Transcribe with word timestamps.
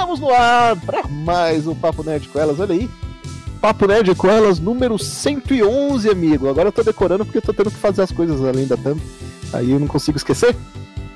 Estamos 0.00 0.18
no 0.18 0.30
ar 0.30 0.76
para 0.76 1.06
mais 1.06 1.66
um 1.66 1.74
Papo 1.74 2.02
Nerd 2.02 2.26
com 2.30 2.40
elas, 2.40 2.58
olha 2.58 2.72
aí. 2.72 2.88
Papo 3.60 3.86
Nerd 3.86 4.14
com 4.14 4.28
elas, 4.28 4.58
número 4.58 4.98
111, 4.98 6.08
amigo. 6.08 6.48
Agora 6.48 6.68
eu 6.68 6.72
tô 6.72 6.82
decorando 6.82 7.22
porque 7.22 7.36
eu 7.36 7.42
tô 7.42 7.52
tendo 7.52 7.70
que 7.70 7.76
fazer 7.76 8.00
as 8.00 8.10
coisas 8.10 8.42
além 8.42 8.66
da 8.66 8.78
thumb. 8.78 8.98
Aí 9.52 9.70
eu 9.70 9.78
não 9.78 9.86
consigo 9.86 10.16
esquecer. 10.16 10.56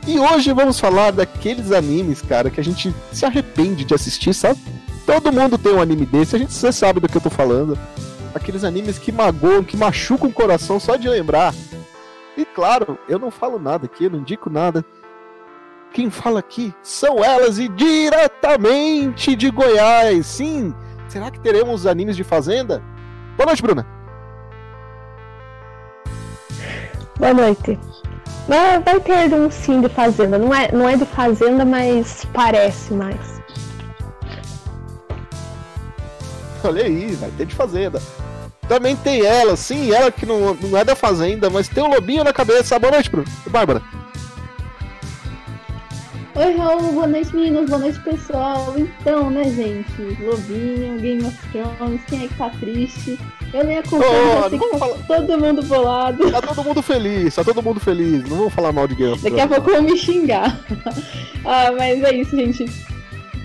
E 0.07 0.19
hoje 0.19 0.53
vamos 0.53 0.79
falar 0.79 1.13
daqueles 1.13 1.73
animes, 1.73 2.21
cara, 2.21 2.51
que 2.51 2.61
a 2.61 2.63
gente 2.63 2.95
se 3.11 3.25
arrepende 3.25 3.87
de 3.87 3.95
assistir, 3.95 4.35
sabe? 4.35 4.61
Todo 5.07 5.33
mundo 5.33 5.57
tem 5.57 5.73
um 5.73 5.81
anime 5.81 6.05
desse, 6.05 6.37
a 6.37 6.39
gente 6.39 6.53
você 6.53 6.71
sabe 6.71 7.01
do 7.01 7.09
que 7.09 7.17
eu 7.17 7.23
tô 7.23 7.31
falando. 7.31 7.79
Aqueles 8.35 8.65
animes 8.65 8.99
que 8.99 9.11
magoam, 9.11 9.65
que 9.65 9.79
machucam 9.79 10.29
o 10.29 10.33
coração 10.33 10.79
só 10.79 10.97
de 10.97 11.09
lembrar. 11.09 11.55
E 12.37 12.45
claro, 12.45 12.99
eu 13.09 13.19
não 13.19 13.31
falo 13.31 13.59
nada 13.59 13.87
aqui, 13.87 14.05
eu 14.05 14.11
não 14.11 14.19
indico 14.19 14.51
nada. 14.51 14.85
Quem 15.95 16.11
fala 16.11 16.41
aqui 16.41 16.75
são 16.83 17.23
elas 17.23 17.57
e 17.61 17.69
diretamente 17.69 19.37
de 19.37 19.49
Goiás. 19.49 20.27
Sim, 20.27 20.75
será 21.07 21.31
que 21.31 21.39
teremos 21.39 21.87
animes 21.87 22.17
de 22.17 22.25
Fazenda? 22.25 22.83
Boa 23.37 23.47
noite, 23.47 23.63
Bruna. 23.63 23.87
Boa 27.17 27.33
noite. 27.33 27.79
Vai, 28.49 28.83
ter 28.99 29.33
um 29.33 29.49
sim 29.49 29.81
de 29.81 29.89
Fazenda. 29.89 30.37
Não 30.37 30.53
é, 30.53 30.73
não 30.73 30.89
é 30.89 30.97
de 30.97 31.05
Fazenda, 31.05 31.65
mas 31.65 32.25
parece 32.35 32.93
mais. 32.93 33.41
Olha 36.65 36.83
aí, 36.83 37.15
vai 37.15 37.31
ter 37.31 37.47
de 37.47 37.55
Fazenda. 37.55 38.03
Também 38.69 38.97
tem 38.97 39.25
ela, 39.25 39.55
sim, 39.55 39.93
ela 39.93 40.11
que 40.11 40.27
não, 40.27 40.55
não 40.55 40.77
é 40.77 40.85
da 40.85 40.97
Fazenda, 40.97 41.49
mas 41.49 41.69
tem 41.69 41.85
um 41.85 41.89
lobinho 41.89 42.25
na 42.25 42.33
cabeça. 42.33 42.81
Boa 42.81 42.95
noite, 42.95 43.09
Bruno. 43.09 43.29
Bárbara. 43.49 43.81
Oi, 46.37 46.57
Raul, 46.57 46.91
boa 46.91 47.07
noite, 47.07 47.33
meninas, 47.33 47.71
boa 47.71 47.79
noite, 47.79 48.01
pessoal. 48.01 48.75
Então, 48.77 49.31
né, 49.31 49.45
gente? 49.45 50.03
Lobinho, 50.21 50.99
Game 50.99 51.25
of 51.25 51.39
Thrones, 51.53 52.01
quem 52.09 52.25
é 52.25 52.29
que 52.29 52.35
tá 52.35 52.51
triste? 52.51 53.21
Eu 53.53 53.63
nem 53.63 53.79
acompanho, 53.79 54.45
oh, 54.45 54.51
que 54.51 54.59
tá 54.59 54.79
falar... 54.79 54.99
todo 55.07 55.39
mundo 55.39 55.63
bolado. 55.63 56.33
Tá 56.33 56.43
todo 56.43 56.65
mundo 56.65 56.83
feliz, 56.83 57.37
tá 57.37 57.45
todo 57.45 57.63
mundo 57.63 57.79
feliz. 57.79 58.29
Não 58.29 58.37
vamos 58.37 58.53
falar 58.53 58.73
mal 58.73 58.89
de 58.89 58.97
Game 58.97 59.13
of 59.13 59.23
Thrones. 59.23 59.39
Daqui 59.39 59.55
a 59.55 59.57
pouco 59.57 59.71
vão 59.71 59.83
me 59.83 59.97
xingar. 59.97 60.59
ah, 61.47 61.71
mas 61.79 62.03
é 62.03 62.13
isso, 62.13 62.37
gente. 62.37 62.65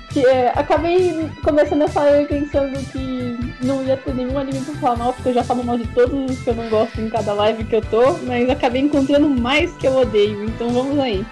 Que, 0.09 0.25
é, 0.25 0.51
acabei 0.55 1.29
começando 1.43 1.83
a 1.83 1.87
falar 1.87 2.25
pensando 2.25 2.75
que 2.91 3.37
não 3.63 3.83
ia 3.83 3.97
ter 3.97 4.15
nenhum 4.15 4.39
anime 4.39 4.61
pra 4.61 4.73
falar 4.73 4.95
mal, 4.95 5.13
porque 5.13 5.29
eu 5.29 5.33
já 5.35 5.43
falo 5.43 5.63
mal 5.63 5.77
de 5.77 5.85
todos 5.89 6.31
os 6.31 6.39
que 6.39 6.49
eu 6.49 6.55
não 6.55 6.67
gosto 6.69 6.99
em 6.99 7.07
cada 7.07 7.33
live 7.33 7.65
que 7.65 7.75
eu 7.75 7.81
tô, 7.83 8.17
mas 8.23 8.49
acabei 8.49 8.81
encontrando 8.81 9.29
mais 9.29 9.71
que 9.73 9.85
eu 9.85 9.95
odeio, 9.95 10.43
então 10.45 10.69
vamos 10.69 10.97
aí. 10.97 11.23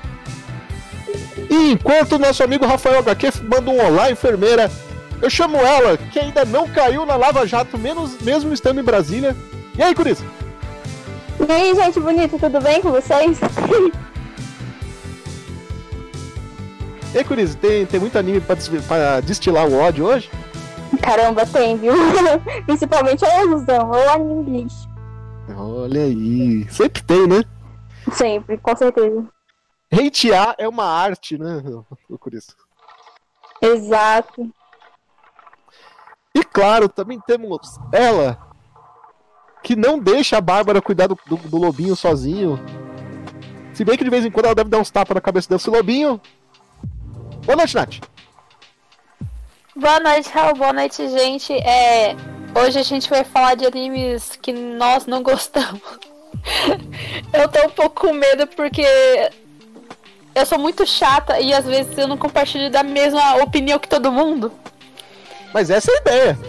E 1.49 1.71
enquanto 1.71 2.13
o 2.13 2.19
nosso 2.19 2.43
amigo 2.43 2.65
Rafael 2.65 2.99
HQ 2.99 3.31
manda 3.43 3.71
um 3.71 3.85
olá, 3.85 4.11
enfermeira, 4.11 4.69
eu 5.21 5.29
chamo 5.29 5.57
ela, 5.57 5.97
que 5.97 6.19
ainda 6.19 6.45
não 6.45 6.67
caiu 6.67 7.05
na 7.05 7.15
Lava 7.15 7.45
Jato, 7.47 7.77
menos, 7.77 8.19
mesmo 8.21 8.53
estando 8.53 8.79
em 8.79 8.83
Brasília. 8.83 9.35
E 9.77 9.81
aí, 9.81 9.95
Curis? 9.95 10.23
E 11.47 11.51
aí, 11.51 11.75
gente 11.75 11.99
bonita, 11.99 12.37
tudo 12.37 12.61
bem 12.61 12.81
com 12.81 12.91
vocês? 12.91 13.39
E 17.13 17.19
aí, 17.19 17.23
Curis, 17.23 17.55
tem, 17.55 17.85
tem 17.85 17.99
muito 17.99 18.17
anime 18.19 18.41
pra, 18.41 18.55
pra 18.85 19.21
destilar 19.21 19.65
o 19.65 19.79
ódio 19.79 20.05
hoje? 20.05 20.29
Caramba, 21.01 21.45
tem, 21.45 21.77
viu? 21.77 21.93
Principalmente 22.67 23.25
a 23.25 23.43
ilusão, 23.43 23.89
ou 23.89 24.09
anime 24.09 24.59
lixo. 24.59 24.87
Olha 25.55 26.01
aí, 26.01 26.67
sempre 26.69 27.01
tem, 27.03 27.25
né? 27.25 27.43
Sempre, 28.11 28.57
com 28.57 28.75
certeza. 28.75 29.25
Hatear 29.91 30.55
é 30.57 30.67
uma 30.67 30.85
arte, 30.85 31.37
né, 31.37 31.63
Curis? 32.19 32.55
Exato. 33.61 34.49
E 36.35 36.43
claro, 36.43 36.87
também 36.87 37.19
temos 37.19 37.79
ela, 37.91 38.37
que 39.63 39.75
não 39.75 39.97
deixa 39.97 40.37
a 40.37 40.41
Bárbara 40.41 40.81
cuidar 40.81 41.07
do, 41.07 41.17
do, 41.25 41.37
do 41.37 41.57
lobinho 41.57 41.95
sozinho. 41.95 42.59
Se 43.73 43.83
bem 43.83 43.97
que 43.97 44.03
de 44.03 44.09
vez 44.09 44.25
em 44.25 44.31
quando 44.31 44.45
ela 44.45 44.55
deve 44.55 44.69
dar 44.69 44.79
uns 44.79 44.91
tapas 44.91 45.15
na 45.15 45.21
cabeça 45.21 45.49
desse 45.49 45.69
lobinho. 45.69 46.21
Boa 47.45 47.55
noite, 47.55 47.75
Nath. 47.75 47.99
Boa 49.75 49.99
noite, 49.99 50.29
Raul. 50.29 50.55
Boa 50.55 50.73
noite, 50.73 51.07
gente. 51.09 51.53
É, 51.53 52.15
hoje 52.59 52.79
a 52.79 52.83
gente 52.83 53.09
vai 53.09 53.23
falar 53.23 53.55
de 53.55 53.65
animes 53.65 54.35
que 54.41 54.51
nós 54.51 55.05
não 55.05 55.23
gostamos. 55.23 55.81
eu 57.33 57.47
tô 57.49 57.65
um 57.65 57.69
pouco 57.69 58.07
com 58.07 58.13
medo 58.13 58.47
porque 58.47 58.83
eu 60.37 60.45
sou 60.45 60.59
muito 60.59 60.85
chata 60.85 61.39
e 61.39 61.53
às 61.53 61.65
vezes 61.65 61.97
eu 61.97 62.07
não 62.07 62.17
compartilho 62.17 62.69
da 62.69 62.83
mesma 62.83 63.35
opinião 63.37 63.79
que 63.79 63.87
todo 63.87 64.11
mundo. 64.11 64.51
Mas 65.53 65.69
essa 65.69 65.91
é 65.91 65.95
a 65.95 66.01
ideia. 66.01 66.39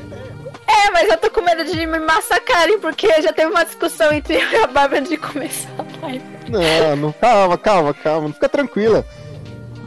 É, 0.66 0.91
mas 0.91 1.09
eu 1.09 1.16
tô 1.16 1.31
com 1.31 1.41
medo 1.41 1.65
de 1.65 1.87
me 1.87 1.98
massacrarem, 1.98 2.78
porque 2.78 3.22
já 3.22 3.32
teve 3.32 3.50
uma 3.50 3.65
discussão 3.65 4.12
entre 4.12 4.34
eu 4.34 4.50
e 4.50 4.56
a 4.56 4.66
Bárbara 4.66 5.00
de 5.00 5.16
começar 5.16 5.71
a 5.78 6.06
live. 6.06 6.25
Não, 6.48 6.97
não, 6.97 7.12
calma, 7.12 7.56
calma, 7.56 7.94
calma, 7.94 8.32
fica 8.32 8.48
tranquila. 8.48 9.04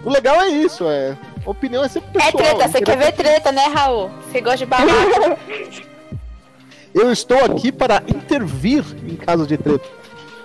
O 0.03 0.09
legal 0.09 0.41
é 0.41 0.50
isso, 0.50 0.90
é 0.90 1.16
Opinião 1.45 1.84
é 1.84 1.88
sempre 1.88 2.09
é 2.09 2.25
pessoal. 2.25 2.44
É 2.44 2.53
treta, 2.56 2.67
você 2.67 2.81
quer 2.81 2.97
ver 2.97 3.11
treta, 3.13 3.51
né, 3.51 3.66
Raul? 3.66 4.09
Você 4.28 4.41
gosta 4.41 4.57
de 4.57 4.66
barraco. 4.66 5.40
Eu 6.94 7.11
estou 7.11 7.38
aqui 7.45 7.72
para 7.72 8.03
intervir 8.07 8.84
em 9.07 9.16
caso 9.16 9.47
de 9.47 9.57
treta. 9.57 9.88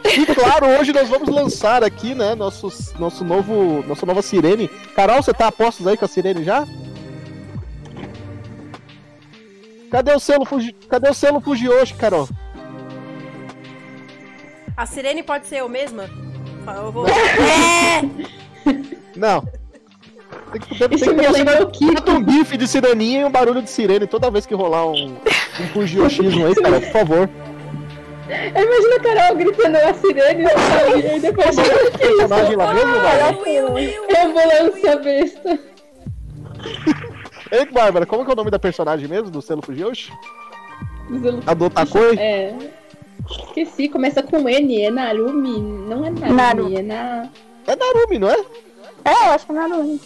E 0.05 0.27
claro, 0.35 0.67
hoje 0.79 0.93
nós 0.93 1.09
vamos 1.09 1.29
lançar 1.29 1.83
aqui, 1.83 2.15
né, 2.15 2.35
nosso, 2.35 2.69
nosso 2.99 3.25
novo, 3.25 3.85
nossa 3.87 4.07
nova 4.07 4.23
sirene. 4.23 4.69
Carol, 4.95 5.23
você 5.23 5.33
tá 5.33 5.49
a 5.49 5.53
postos 5.53 5.87
aí 5.87 5.97
com 5.97 6.05
a 6.05 6.09
sirene 6.09 6.45
já? 6.45 6.67
Cadê 9.91 10.13
o 10.13 10.21
selo 10.21 10.45
Fuji... 10.45 10.73
Cadê 10.89 11.09
o 11.09 11.15
selo 11.15 11.41
Fujiyoshi, 11.41 11.95
Carol? 11.95 12.29
A 14.77 14.85
sirene 14.85 15.23
pode 15.23 15.47
ser 15.47 15.61
eu 15.61 15.69
mesma? 15.69 16.11
Eu 16.67 16.93
vou... 16.93 17.07
Não. 19.17 19.43
Tem 20.53 20.61
que, 20.61 20.79
tem, 20.79 20.89
Isso 20.97 21.05
tem 21.05 21.17
que 21.17 21.45
me 21.45 21.63
o 21.63 21.67
Kiko. 21.69 22.11
um 22.11 22.23
bife 22.23 22.57
de 22.57 22.69
sireninha 22.69 23.23
e 23.23 23.25
um 23.25 23.31
barulho 23.31 23.63
de 23.63 23.71
sirene 23.71 24.07
toda 24.07 24.31
vez 24.31 24.47
que 24.47 24.55
rolar 24.55 24.87
um, 24.87 25.17
um 25.61 25.69
fugioshismo 25.73 26.45
aí, 26.47 26.55
cara, 26.55 26.81
por 26.81 26.93
favor. 26.93 27.31
Imagina 28.29 28.97
a 28.97 29.01
Carol 29.01 29.37
gritando 29.37 29.77
a 29.77 29.95
sirene 29.95 30.45
e 31.17 31.21
depois... 31.21 31.57
O 31.57 31.99
personagem 31.99 32.57
lá 32.57 32.75
mesmo, 32.75 32.93
vai? 33.01 34.25
Ambulância 34.25 34.97
besta. 34.97 35.59
Ei, 37.51 37.67
Bárbara, 37.67 38.07
como 38.07 38.25
que 38.25 38.31
é 38.31 38.33
o 38.33 38.37
nome 38.37 38.51
da 38.51 38.59
personagem 38.59 39.09
mesmo 39.09 39.31
do 39.31 39.41
selo 39.41 39.63
Fujiyoshi? 39.63 40.13
A 41.47 41.55
do 41.55 41.71
Takoi? 41.71 42.19
É. 42.19 42.55
Esqueci, 43.31 43.89
começa 43.89 44.23
com 44.23 44.49
N, 44.49 44.83
é 44.83 44.91
Narumi. 44.91 45.61
Não 45.61 46.05
é 46.05 46.11
Narumi, 46.11 46.35
Naru. 46.35 46.79
é 46.79 46.83
na. 46.83 47.29
É 47.67 47.77
Narumi, 47.77 48.19
não 48.19 48.29
é? 48.29 48.39
É, 49.05 49.29
eu 49.29 49.33
acho 49.33 49.47
que 49.47 49.53
é 49.53 49.55
Narumi. 49.55 50.01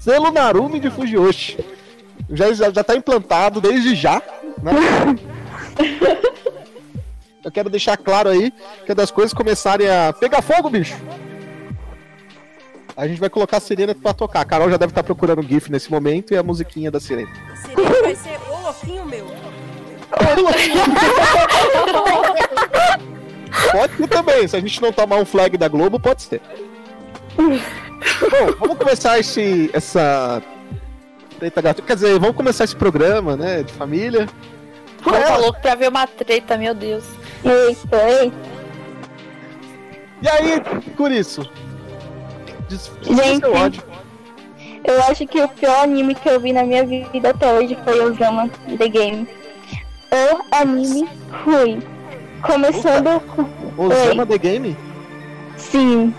Selo 0.00 0.30
Narumi 0.30 0.80
de 0.80 0.90
Fujiyoshi. 0.90 1.58
Já, 2.30 2.52
já, 2.52 2.70
já 2.70 2.82
tá 2.82 2.96
implantado 2.96 3.60
desde 3.60 3.94
já. 3.94 4.22
Né? 4.62 4.72
Eu 7.46 7.52
quero 7.52 7.70
deixar 7.70 7.96
claro 7.96 8.28
aí 8.28 8.52
que 8.84 8.90
é 8.90 8.94
das 8.94 9.12
coisas 9.12 9.32
começarem 9.32 9.88
a 9.88 10.12
pegar 10.12 10.42
fogo, 10.42 10.68
bicho. 10.68 10.96
A 12.96 13.06
gente 13.06 13.20
vai 13.20 13.30
colocar 13.30 13.58
a 13.58 13.60
sirene 13.60 13.94
pra 13.94 14.12
tocar. 14.12 14.40
A 14.40 14.44
Carol 14.44 14.68
já 14.68 14.76
deve 14.76 14.90
estar 14.90 15.04
procurando 15.04 15.38
o 15.38 15.44
GIF 15.44 15.70
nesse 15.70 15.88
momento 15.88 16.34
e 16.34 16.36
a 16.36 16.42
musiquinha 16.42 16.90
da 16.90 16.98
sirene. 16.98 17.30
A 17.52 17.54
sirene 17.54 18.02
vai 18.02 18.16
ser 18.16 18.36
o 18.50 18.62
louquinho 18.62 19.06
meu. 19.06 19.26
pode 23.70 23.96
ser 23.96 24.08
também. 24.08 24.48
Se 24.48 24.56
a 24.56 24.60
gente 24.60 24.82
não 24.82 24.92
tomar 24.92 25.18
um 25.18 25.24
flag 25.24 25.56
da 25.56 25.68
Globo, 25.68 26.00
pode 26.00 26.22
ser. 26.22 26.40
Bom, 27.36 27.60
vamos 28.58 28.76
começar 28.76 29.20
esse, 29.20 29.70
essa 29.72 30.42
treta 31.38 31.62
gato. 31.62 31.80
Quer 31.80 31.94
dizer, 31.94 32.18
vamos 32.18 32.34
começar 32.34 32.64
esse 32.64 32.74
programa, 32.74 33.36
né? 33.36 33.62
De 33.62 33.72
família. 33.72 34.26
Pô, 35.00 35.12
tá 35.12 35.36
louco 35.36 35.60
pra 35.60 35.76
ver 35.76 35.88
uma 35.88 36.08
treta, 36.08 36.58
meu 36.58 36.74
Deus. 36.74 37.04
Eita, 37.44 38.08
eita. 38.08 38.36
E 40.22 40.28
aí, 40.28 40.60
por 40.96 41.12
isso? 41.12 41.48
Diz, 42.68 42.90
Gente, 43.02 43.46
eu 44.84 45.02
acho 45.08 45.26
que 45.26 45.40
o 45.40 45.48
pior 45.48 45.84
anime 45.84 46.14
que 46.14 46.28
eu 46.28 46.40
vi 46.40 46.52
na 46.52 46.64
minha 46.64 46.84
vida 46.84 47.30
até 47.30 47.52
hoje 47.52 47.76
foi 47.84 48.00
o 48.00 48.14
Zama 48.14 48.48
The 48.78 48.88
Game. 48.88 49.28
O 50.10 50.56
anime 50.56 51.08
ruim. 51.44 51.82
Começando 52.42 53.20
com. 53.20 53.42
O 53.82 53.90
Zama 53.90 54.26
The 54.26 54.38
Game? 54.38 54.76
Sim 55.56 56.14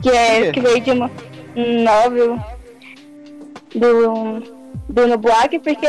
que 0.00 0.10
é 0.10 0.50
que 0.50 0.60
veio 0.60 0.80
de 0.80 0.90
uma 0.90 1.10
um 1.56 1.84
novel 1.84 2.38
do 3.74 4.60
do 4.88 5.06
Nobuaki, 5.06 5.58
porque 5.58 5.86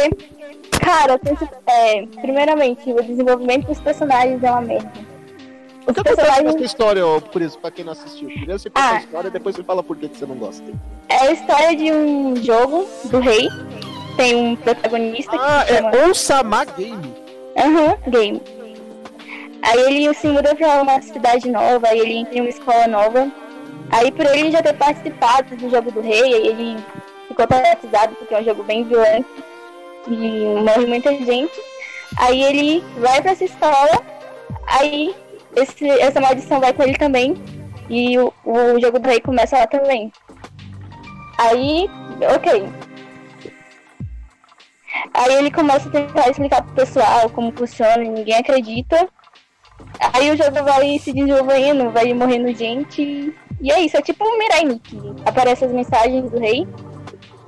cara, 0.82 1.20
é, 1.68 2.06
primeiramente 2.20 2.92
o 2.92 3.02
desenvolvimento 3.02 3.68
dos 3.68 3.80
personagens 3.80 4.44
é 4.44 4.52
uma 4.52 4.62
merda. 4.62 4.92
Os 5.88 5.96
que 5.96 6.04
personagens... 6.04 6.56
essa 6.56 6.64
história, 6.64 7.06
ó, 7.06 7.20
por 7.20 7.42
isso, 7.42 7.58
pra 7.58 7.72
quem 7.72 7.86
não 7.86 7.94
assistiu? 7.94 8.28
Primeiro 8.28 8.60
você 8.60 8.70
conta 8.70 8.86
ah, 8.86 8.92
a 8.92 9.00
história 9.00 9.28
e 9.30 9.32
depois 9.32 9.56
você 9.56 9.64
fala 9.64 9.82
por 9.82 9.98
que, 9.98 10.08
você 10.08 10.26
não 10.26 10.36
gosta. 10.36 10.64
É 11.10 11.28
a 11.28 11.32
história 11.32 11.76
de 11.76 11.92
um 11.92 12.36
jogo 12.36 12.88
do 13.06 13.20
rei 13.20 13.48
tem 14.18 14.36
um 14.36 14.56
protagonista 14.56 15.36
Ah, 15.36 15.64
que 15.64 15.72
se 15.72 15.78
chama... 15.78 15.90
é 15.90 16.08
Osama 16.08 16.66
Game. 16.66 17.16
Aham, 17.58 17.98
game. 18.08 18.42
Aí 19.64 19.80
ele 19.80 20.14
se 20.14 20.28
muda 20.28 20.56
pra 20.56 20.82
uma 20.82 21.02
cidade 21.02 21.50
nova, 21.50 21.88
aí 21.88 22.00
ele 22.00 22.14
entra 22.16 22.38
em 22.38 22.42
uma 22.42 22.50
escola 22.50 22.88
nova. 22.88 23.32
Aí 23.92 24.12
por 24.12 24.26
ele 24.26 24.52
já 24.52 24.62
ter 24.62 24.74
participado 24.74 25.56
do 25.56 25.70
jogo 25.70 25.92
do 25.92 26.02
rei, 26.02 26.34
aí 26.34 26.48
ele 26.48 26.78
ficou 27.28 27.46
traumatizado 27.46 28.16
porque 28.16 28.34
é 28.34 28.40
um 28.40 28.44
jogo 28.44 28.64
bem 28.64 28.84
violento 28.84 29.51
e 30.08 30.64
morre 30.64 30.86
muita 30.86 31.12
gente. 31.12 31.60
Aí 32.18 32.44
ele 32.44 32.84
vai 32.98 33.22
pra 33.22 33.32
essa 33.32 33.46
escola, 33.46 34.02
aí 34.68 35.16
esse, 35.56 35.90
essa 35.90 36.20
maldição 36.20 36.60
vai 36.60 36.74
com 36.74 36.84
ele 36.84 36.98
também. 36.98 37.36
E 37.90 38.18
o, 38.18 38.34
o 38.46 38.80
jogo 38.80 39.00
do 39.00 39.08
rei 39.08 39.20
começa 39.20 39.58
lá 39.58 39.68
também. 39.68 40.12
Aí, 41.38 41.90
ok. 42.36 42.70
Aí 45.14 45.34
ele 45.36 45.52
começa 45.52 45.90
a 45.90 45.92
tentar 45.92 46.30
explicar 46.30 46.62
pro 46.62 46.76
pessoal 46.76 47.30
como 47.30 47.52
funciona 47.52 48.04
e 48.04 48.10
ninguém 48.10 48.36
acredita. 48.36 49.10
Aí 50.14 50.32
o 50.32 50.38
jogo 50.38 50.64
vai 50.64 50.98
se 51.00 51.12
desenvolvendo, 51.12 51.92
vai 51.92 52.14
morrendo 52.14 52.54
gente. 52.54 53.34
E 53.62 53.72
é 53.72 53.82
isso, 53.82 53.98
é 53.98 54.02
tipo 54.02 54.24
um 54.24 54.38
Mirai 54.38 54.64
Nikki. 54.64 54.98
Aparecem 55.26 55.68
as 55.68 55.74
mensagens 55.74 56.30
do 56.32 56.40
rei. 56.40 56.68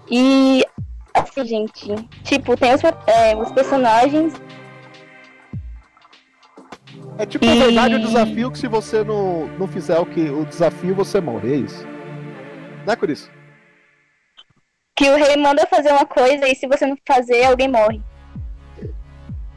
E 0.10 0.66
assim, 1.14 1.46
gente, 1.46 1.96
tipo, 2.24 2.56
tem 2.58 2.74
os, 2.74 2.82
é, 3.08 3.36
os 3.36 3.52
personagens. 3.52 4.34
É 7.18 7.26
tipo, 7.26 7.46
na 7.46 7.56
E- 7.56 7.60
verdade, 7.60 7.96
o 7.96 8.00
desafio 8.00 8.52
que 8.52 8.58
se 8.58 8.68
você 8.68 9.04
não, 9.04 9.48
não 9.60 9.68
fizer 9.68 10.00
o 10.00 10.06
que 10.06 10.30
o 10.30 10.46
desafio, 10.46 10.96
você 10.96 11.22
morre, 11.22 11.54
é 11.54 11.58
isso. 11.58 11.86
Não 12.86 12.94
é 12.94 12.96
por 12.96 13.10
isso? 13.10 13.30
Que 14.96 15.10
o 15.10 15.16
rei 15.16 15.38
manda 15.38 15.66
fazer 15.68 15.92
uma 15.92 16.06
coisa 16.06 16.48
e 16.48 16.56
se 16.56 16.68
você 16.68 16.86
não 16.86 16.98
fazer, 17.08 17.46
alguém 17.46 17.68
morre. 17.68 18.02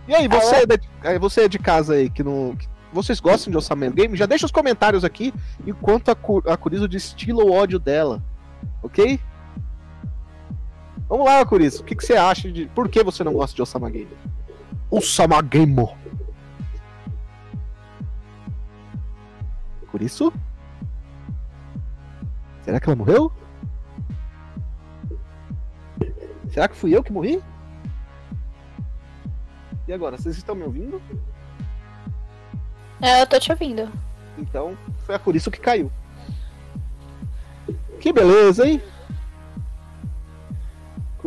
E 0.09 0.15
aí, 0.15 0.29
você, 0.29 0.57
é 0.57 0.67
de, 0.67 1.19
você 1.19 1.43
é 1.45 1.49
de 1.49 1.59
casa 1.59 1.95
aí, 1.95 2.09
que 2.11 2.23
não. 2.23 2.55
que- 2.57 2.69
vocês 2.93 3.21
gostam 3.21 3.51
de 3.51 3.57
Orçamento 3.57 3.95
Game? 3.95 4.17
Já 4.17 4.25
deixa 4.25 4.47
os 4.47 4.53
comentários 4.53 5.05
aqui 5.05 5.35
enquanto 5.67 6.11
a, 6.11 6.15
Cu- 6.15 6.43
a 6.47 6.57
Curizo 6.57 6.87
destila 6.89 7.45
o 7.45 7.53
ódio 7.53 7.79
dela. 7.79 8.23
Ok? 8.83 9.19
Vamos 11.09 11.27
lá, 11.27 11.45
Curizo. 11.47 11.83
O 11.83 11.85
que, 11.85 11.95
que 11.95 12.05
você 12.05 12.15
acha 12.15 12.51
de. 12.51 12.67
Por 12.67 12.89
que 12.89 13.03
você 13.03 13.23
não 13.23 13.33
gosta 13.33 13.55
de 13.55 13.63
Osama 13.63 13.89
Game? 13.89 14.09
Osama 14.91 15.41
Game. 15.43 15.89
Curizo? 19.91 20.33
Será 22.63 22.81
que 22.81 22.89
ela 22.89 22.97
morreu? 22.97 23.33
Será 26.51 26.69
que 26.69 26.77
fui 26.77 26.97
eu 26.97 27.03
que 27.03 27.13
morri? 27.13 27.43
E 29.87 29.93
agora, 29.93 30.19
vocês 30.19 30.37
estão 30.37 30.55
me 30.55 30.65
ouvindo? 30.65 31.01
É, 33.01 33.23
eu 33.23 33.27
tô 33.27 33.39
te 33.39 33.53
ouvindo. 33.53 33.89
Então, 34.37 34.77
foi 35.05 35.15
a 35.15 35.19
Curiço 35.19 35.51
que 35.51 35.61
caiu. 35.61 35.91
Que 38.01 38.13
beleza, 38.13 38.67
hein? 38.67 38.83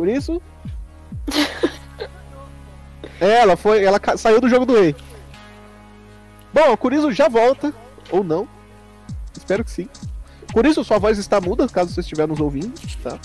Curiço? 0.00 0.40
É, 3.20 3.40
ela 3.40 3.54
foi. 3.54 3.84
Ela 3.84 4.00
saiu 4.16 4.40
do 4.40 4.48
jogo 4.48 4.64
do 4.64 4.80
rei. 4.80 4.96
Bom, 6.54 6.72
a 6.72 6.76
Curizo 6.76 7.12
já 7.12 7.28
volta. 7.28 7.70
Ou 8.10 8.24
não. 8.24 8.48
Espero 9.36 9.62
que 9.62 9.70
sim. 9.70 9.90
Curizo, 10.54 10.82
sua 10.84 10.98
voz 10.98 11.18
está 11.18 11.38
muda, 11.38 11.68
caso 11.68 11.92
você 11.92 12.00
estiver 12.00 12.26
nos 12.26 12.40
ouvindo, 12.40 12.72
tá? 13.02 13.18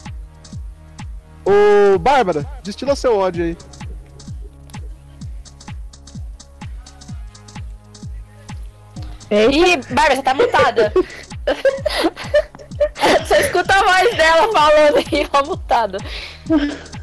Ô, 1.45 1.98
Bárbara, 1.98 2.45
destila 2.62 2.94
seu 2.94 3.18
ódio 3.18 3.45
aí. 3.45 3.57
Ih, 9.31 9.77
Bárbara, 9.94 10.16
você 10.18 10.24
tá 10.24 10.33
mutada. 10.33 10.94
você 13.25 13.39
escuta 13.39 13.74
a 13.74 13.81
voz 13.81 14.18
dela 14.18 14.51
falando 14.51 15.00
e 15.10 15.22
ela 15.22 15.42
mutada. 15.45 15.98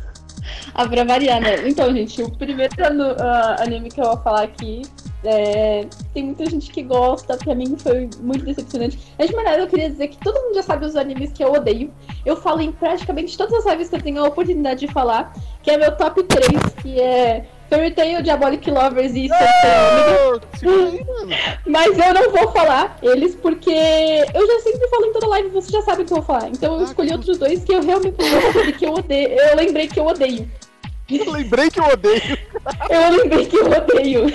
Ah, 0.75 0.89
pra 0.89 1.05
variar, 1.05 1.39
né? 1.41 1.69
Então, 1.69 1.93
gente, 1.94 2.23
o 2.23 2.31
primeiro 2.31 2.73
anu- 2.83 3.15
ah, 3.19 3.56
anime 3.61 3.91
que 3.91 4.00
eu 4.00 4.05
vou 4.06 4.17
falar 4.19 4.43
aqui 4.44 4.83
é, 5.23 5.87
tem 6.15 6.25
muita 6.25 6.47
gente 6.47 6.71
que 6.71 6.83
gosta, 6.83 7.37
pra 7.37 7.55
mim 7.55 7.77
foi 7.77 8.09
muito 8.21 8.44
decepcionante. 8.44 8.99
Mas 9.19 9.29
de 9.29 9.37
maneira, 9.37 9.62
eu 9.62 9.69
queria 9.69 9.91
dizer 9.91 10.09
que 10.09 10.17
todo 10.19 10.41
mundo 10.41 10.55
já 10.55 10.62
sabe 10.62 10.87
os 10.87 10.97
animes 10.97 11.33
que 11.33 11.44
eu 11.44 11.53
odeio. 11.53 11.93
Eu 12.25 12.37
falo 12.37 12.61
em 12.62 12.73
praticamente 12.73 13.37
todas 13.37 13.53
as 13.55 13.71
lives 13.71 13.89
que 13.91 13.97
eu 13.97 14.03
tenho 14.03 14.25
a 14.25 14.29
oportunidade 14.29 14.81
de 14.87 14.93
falar, 14.93 15.33
que 15.62 15.71
é 15.71 15.77
meu 15.77 15.94
top 15.94 16.23
3, 16.25 16.49
que 16.81 16.99
é 17.00 17.44
Fairy 17.72 17.90
Tail, 17.92 18.22
Diabolic 18.22 18.70
Lovers 18.70 19.14
e 19.14 19.28
mano. 19.28 20.42
Mas 21.66 21.98
eu 21.98 22.12
não 22.12 22.30
vou 22.30 22.52
falar 22.52 22.98
eles 23.02 23.34
porque 23.34 23.70
eu 23.70 24.46
já 24.46 24.60
sempre 24.60 24.86
falo 24.88 25.06
em 25.06 25.12
toda 25.14 25.26
live, 25.28 25.48
você 25.48 25.72
já 25.72 25.80
sabe 25.80 26.02
o 26.02 26.04
que 26.04 26.12
eu 26.12 26.19
vou 26.19 26.26
falar. 26.26 26.50
Então 26.50 26.78
eu 26.78 26.84
escolhi 26.84 27.12
outros 27.12 27.38
dois 27.38 27.64
que 27.64 27.72
eu 27.72 27.82
realmente 27.82 28.16
que 28.78 28.84
eu 28.84 28.92
odeio. 28.92 29.28
Eu 29.30 29.56
lembrei 29.56 29.88
que 29.88 29.98
eu 29.98 30.06
odeio. 30.06 30.46
Eu 31.08 31.32
lembrei 31.32 31.70
que 31.70 31.80
eu 31.80 31.84
odeio. 31.84 32.38
Eu 32.90 33.10
lembrei 33.16 33.46
que 33.46 33.56
eu 33.56 33.70
odeio. 33.70 34.26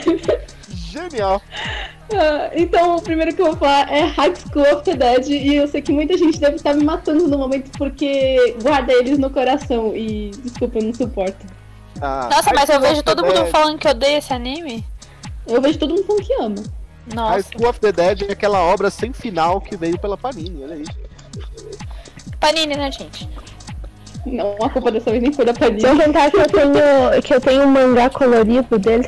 Genial. 0.69 1.39
Ah, 2.11 2.49
então, 2.55 2.95
o 2.95 3.01
primeiro 3.01 3.35
que 3.35 3.41
eu 3.41 3.47
vou 3.47 3.57
falar 3.57 3.91
é 3.91 4.01
High 4.01 4.33
School 4.35 4.65
of 4.73 4.83
the 4.83 4.95
Dead. 4.95 5.27
E 5.27 5.55
eu 5.55 5.67
sei 5.67 5.81
que 5.81 5.91
muita 5.91 6.17
gente 6.17 6.39
deve 6.39 6.55
estar 6.55 6.73
me 6.73 6.83
matando 6.83 7.27
no 7.27 7.37
momento 7.37 7.69
porque 7.77 8.55
guarda 8.63 8.93
eles 8.93 9.19
no 9.19 9.29
coração. 9.29 9.95
E 9.95 10.31
desculpa, 10.43 10.79
eu 10.79 10.85
não 10.85 10.93
suporto. 10.93 11.45
Ah, 12.01 12.29
Nossa, 12.31 12.51
mas 12.53 12.69
eu 12.69 12.79
High 12.79 12.89
vejo 12.89 13.03
todo 13.03 13.23
mundo 13.25 13.33
Dead- 13.41 13.51
falando 13.51 13.77
que 13.79 13.87
odeia 13.87 14.17
esse 14.17 14.33
anime. 14.33 14.85
Eu 15.47 15.61
vejo 15.61 15.79
todo 15.79 15.89
mundo 15.93 16.05
falando 16.05 16.23
que 16.25 16.33
ama. 16.33 16.55
High 16.55 17.15
Nossa. 17.15 17.43
School 17.53 17.69
of 17.69 17.79
the 17.79 17.91
Dead 17.91 18.21
é 18.29 18.31
aquela 18.33 18.59
obra 18.61 18.89
sem 18.89 19.13
final 19.13 19.61
que 19.61 19.75
veio 19.77 19.97
pela 19.99 20.17
Panini, 20.17 20.63
olha 20.63 20.75
aí. 20.75 20.83
Panini, 22.39 22.75
né, 22.75 22.91
gente? 22.91 23.27
Não, 24.25 24.55
a 24.61 24.69
culpa 24.69 24.91
dessa 24.91 25.09
vez 25.09 25.23
nem 25.23 25.31
foi 25.33 25.45
da 25.45 25.53
Panini. 25.53 25.81
Se 25.81 25.87
eu 25.87 25.97
contar 25.97 26.29
que 26.29 26.37
eu 26.37 26.47
tenho, 26.47 27.21
que 27.23 27.33
eu 27.33 27.41
tenho 27.41 27.63
um 27.63 27.67
mangá 27.71 28.09
colorido 28.09 28.77
dele. 28.77 29.07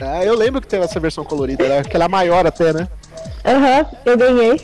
Ah, 0.00 0.24
eu 0.24 0.34
lembro 0.34 0.60
que 0.62 0.66
teve 0.66 0.84
essa 0.84 0.98
versão 0.98 1.22
colorida, 1.24 1.64
era 1.64 1.80
aquela 1.80 2.08
maior 2.08 2.46
até, 2.46 2.72
né? 2.72 2.88
Aham, 3.44 3.86
eu 4.06 4.16
ganhei. 4.16 4.60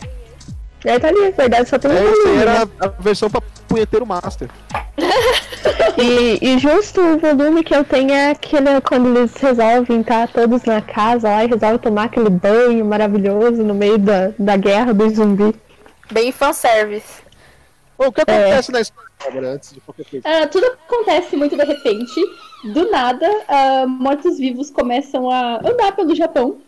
É, 0.85 0.99
tá 0.99 1.09
ali, 1.09 1.21
na 1.21 1.31
verdade, 1.31 1.69
só 1.69 1.79
tem 1.79 1.91
um 1.91 1.95
É, 1.95 2.03
volume, 2.03 2.37
né? 2.37 2.43
era 2.43 2.69
a 2.81 2.89
versão 3.03 3.29
pra 3.29 3.43
punheteiro 3.69 4.07
master. 4.07 4.49
E, 5.99 6.39
e 6.43 6.59
justo 6.59 7.01
o 7.01 7.19
volume 7.19 7.65
que 7.65 7.75
eu 7.75 7.83
tenho 7.83 8.13
é 8.13 8.31
aquele 8.31 8.81
quando 8.83 9.17
eles 9.17 9.35
resolvem 9.37 10.01
estar 10.01 10.29
todos 10.29 10.65
na 10.65 10.83
casa 10.83 11.29
lá 11.29 11.45
e 11.45 11.49
resolvem 11.49 11.79
tomar 11.79 12.05
aquele 12.05 12.29
banho 12.29 12.85
maravilhoso 12.85 13.63
no 13.63 13.75
meio 13.75 13.99
da, 13.99 14.33
da 14.39 14.57
guerra 14.57 14.93
dos 14.93 15.15
zumbis. 15.15 15.55
Bem 16.11 16.31
fanservice. 16.31 17.23
O 17.99 18.13
que 18.13 18.21
acontece 18.21 18.71
na 18.71 18.81
história 18.81 19.49
antes 19.49 19.73
de 19.73 19.81
qualquer 19.81 20.05
coisa? 20.05 20.29
Ah, 20.29 20.47
tudo 20.47 20.67
acontece 20.67 21.37
muito 21.37 21.57
de 21.57 21.65
repente. 21.65 22.21
Do 22.75 22.91
nada, 22.91 23.27
ah, 23.49 23.87
mortos-vivos 23.87 24.71
começam 24.71 25.31
a 25.31 25.57
andar 25.67 25.93
pelo 25.97 26.15
Japão 26.15 26.59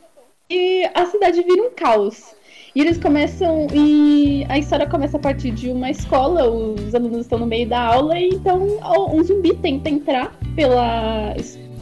e 0.49 0.89
a 0.95 1.05
cidade 1.07 1.43
vira 1.43 1.63
um 1.63 1.71
caos. 1.71 2.35
E 2.79 2.81
eles 2.81 2.97
começam. 2.97 3.67
E 3.75 4.47
a 4.49 4.57
história 4.57 4.87
começa 4.87 5.17
a 5.17 5.21
partir 5.21 5.51
de 5.51 5.69
uma 5.69 5.91
escola, 5.91 6.49
os 6.49 6.95
alunos 6.95 7.23
estão 7.23 7.37
no 7.37 7.45
meio 7.45 7.69
da 7.69 7.81
aula, 7.81 8.17
e 8.17 8.29
então 8.29 8.69
um 9.13 9.21
zumbi 9.25 9.53
tenta 9.57 9.91
entrar 9.91 10.33
pela 10.55 11.35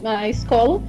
a 0.03 0.27
escola. 0.27 0.81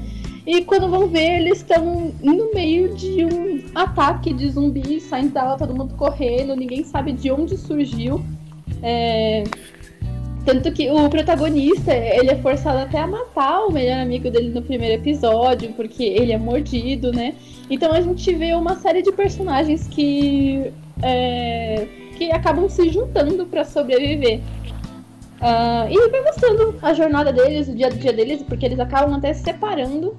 E 0.47 0.65
quando 0.65 0.89
vão 0.89 1.09
ver, 1.09 1.41
eles 1.41 1.59
estão 1.59 2.11
no 2.23 2.55
meio 2.55 2.95
de 2.95 3.27
um 3.27 3.63
ataque 3.75 4.33
de 4.33 4.49
zumbis, 4.49 5.03
saindo 5.03 5.35
da 5.35 5.43
aula, 5.43 5.59
todo 5.59 5.75
mundo 5.75 5.95
correndo, 5.95 6.57
ninguém 6.57 6.85
sabe 6.85 7.13
de 7.13 7.31
onde 7.31 7.59
surgiu. 7.59 8.25
É, 8.83 9.45
tanto 10.47 10.73
que 10.73 10.91
o 10.91 11.11
protagonista, 11.11 11.95
ele 11.95 12.31
é 12.31 12.37
forçado 12.37 12.79
até 12.79 12.99
a 12.99 13.07
matar 13.07 13.67
o 13.67 13.71
melhor 13.71 13.99
amigo 14.01 14.31
dele 14.31 14.49
no 14.49 14.63
primeiro 14.63 14.95
episódio, 14.95 15.71
porque 15.75 16.03
ele 16.03 16.33
é 16.33 16.39
mordido, 16.39 17.13
né? 17.13 17.35
Então 17.71 17.93
a 17.93 18.01
gente 18.01 18.35
vê 18.35 18.55
uma 18.55 18.77
série 18.77 19.03
de 19.03 19.13
personagens 19.13 19.87
que, 19.87 20.73
é, 21.03 21.87
que 22.17 22.33
acabam 22.33 22.69
se 22.69 22.89
juntando 22.89 23.47
pra 23.47 23.65
sobreviver. 23.65 24.41
Ah, 25.41 25.87
e 25.89 26.11
vai 26.11 26.23
mostrando 26.23 26.75
a 26.83 26.93
jornada 26.95 27.33
deles, 27.33 27.69
o 27.69 27.75
dia 27.75 27.87
a 27.87 27.91
dia 27.91 28.13
deles, 28.13 28.43
porque 28.43 28.67
eles 28.67 28.81
acabam 28.81 29.15
até 29.15 29.33
se 29.33 29.45
separando, 29.45 30.17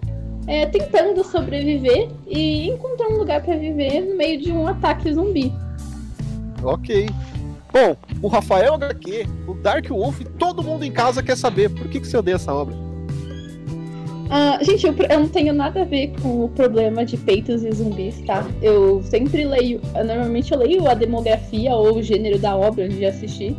é, 0.47 0.65
tentando 0.65 1.23
sobreviver 1.23 2.09
e 2.27 2.69
encontrar 2.69 3.09
um 3.09 3.17
lugar 3.17 3.41
pra 3.43 3.55
viver 3.55 4.01
no 4.01 4.15
meio 4.15 4.39
de 4.39 4.51
um 4.51 4.67
ataque 4.67 5.11
zumbi. 5.11 5.51
Ok. 6.63 7.09
Bom, 7.71 7.95
o 8.21 8.27
Rafael 8.27 8.73
HQ, 8.73 9.27
o 9.47 9.53
Dark 9.53 9.87
Wolf, 9.89 10.21
todo 10.37 10.63
mundo 10.63 10.83
em 10.83 10.91
casa 10.91 11.21
quer 11.21 11.37
saber 11.37 11.69
por 11.69 11.87
que, 11.87 11.99
que 11.99 12.07
você 12.07 12.17
odeia 12.17 12.35
essa 12.35 12.53
obra. 12.53 12.88
Ah, 14.29 14.59
gente, 14.61 14.85
eu, 14.85 14.93
eu 14.93 15.19
não 15.21 15.27
tenho 15.27 15.53
nada 15.53 15.81
a 15.81 15.85
ver 15.85 16.13
com 16.21 16.45
o 16.45 16.49
problema 16.49 17.03
de 17.03 17.17
peitos 17.17 17.63
e 17.63 17.71
zumbis, 17.71 18.21
tá? 18.21 18.45
Eu 18.61 19.01
sempre 19.01 19.43
leio, 19.43 19.81
ah, 19.95 20.03
normalmente 20.03 20.51
eu 20.51 20.59
leio 20.59 20.87
a 20.87 20.93
demografia 20.93 21.73
ou 21.73 21.97
o 21.97 22.03
gênero 22.03 22.37
da 22.37 22.55
obra 22.55 22.87
de 22.87 23.03
assistir. 23.05 23.57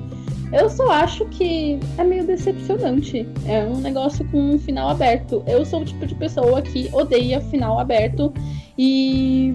Eu 0.53 0.69
só 0.69 0.91
acho 0.91 1.25
que 1.27 1.79
é 1.97 2.05
meio 2.05 2.25
decepcionante. 2.25 3.27
É 3.47 3.65
um 3.65 3.79
negócio 3.79 4.25
com 4.31 4.55
um 4.55 4.59
final 4.59 4.89
aberto. 4.89 5.43
Eu 5.47 5.65
sou 5.65 5.83
o 5.83 5.85
tipo 5.85 6.05
de 6.07 6.15
pessoa 6.15 6.61
que 6.61 6.89
odeia 6.93 7.41
final 7.41 7.79
aberto. 7.79 8.33
E 8.77 9.55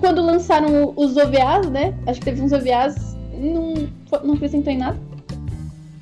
quando 0.00 0.20
lançaram 0.22 0.92
os 0.96 1.16
OVAs, 1.16 1.70
né? 1.70 1.94
Acho 2.06 2.20
que 2.20 2.26
teve 2.26 2.42
uns 2.42 2.52
OVAs, 2.52 3.16
não, 3.38 3.74
não 4.22 4.34
acrescentou 4.34 4.72
em 4.72 4.78
nada. 4.78 4.98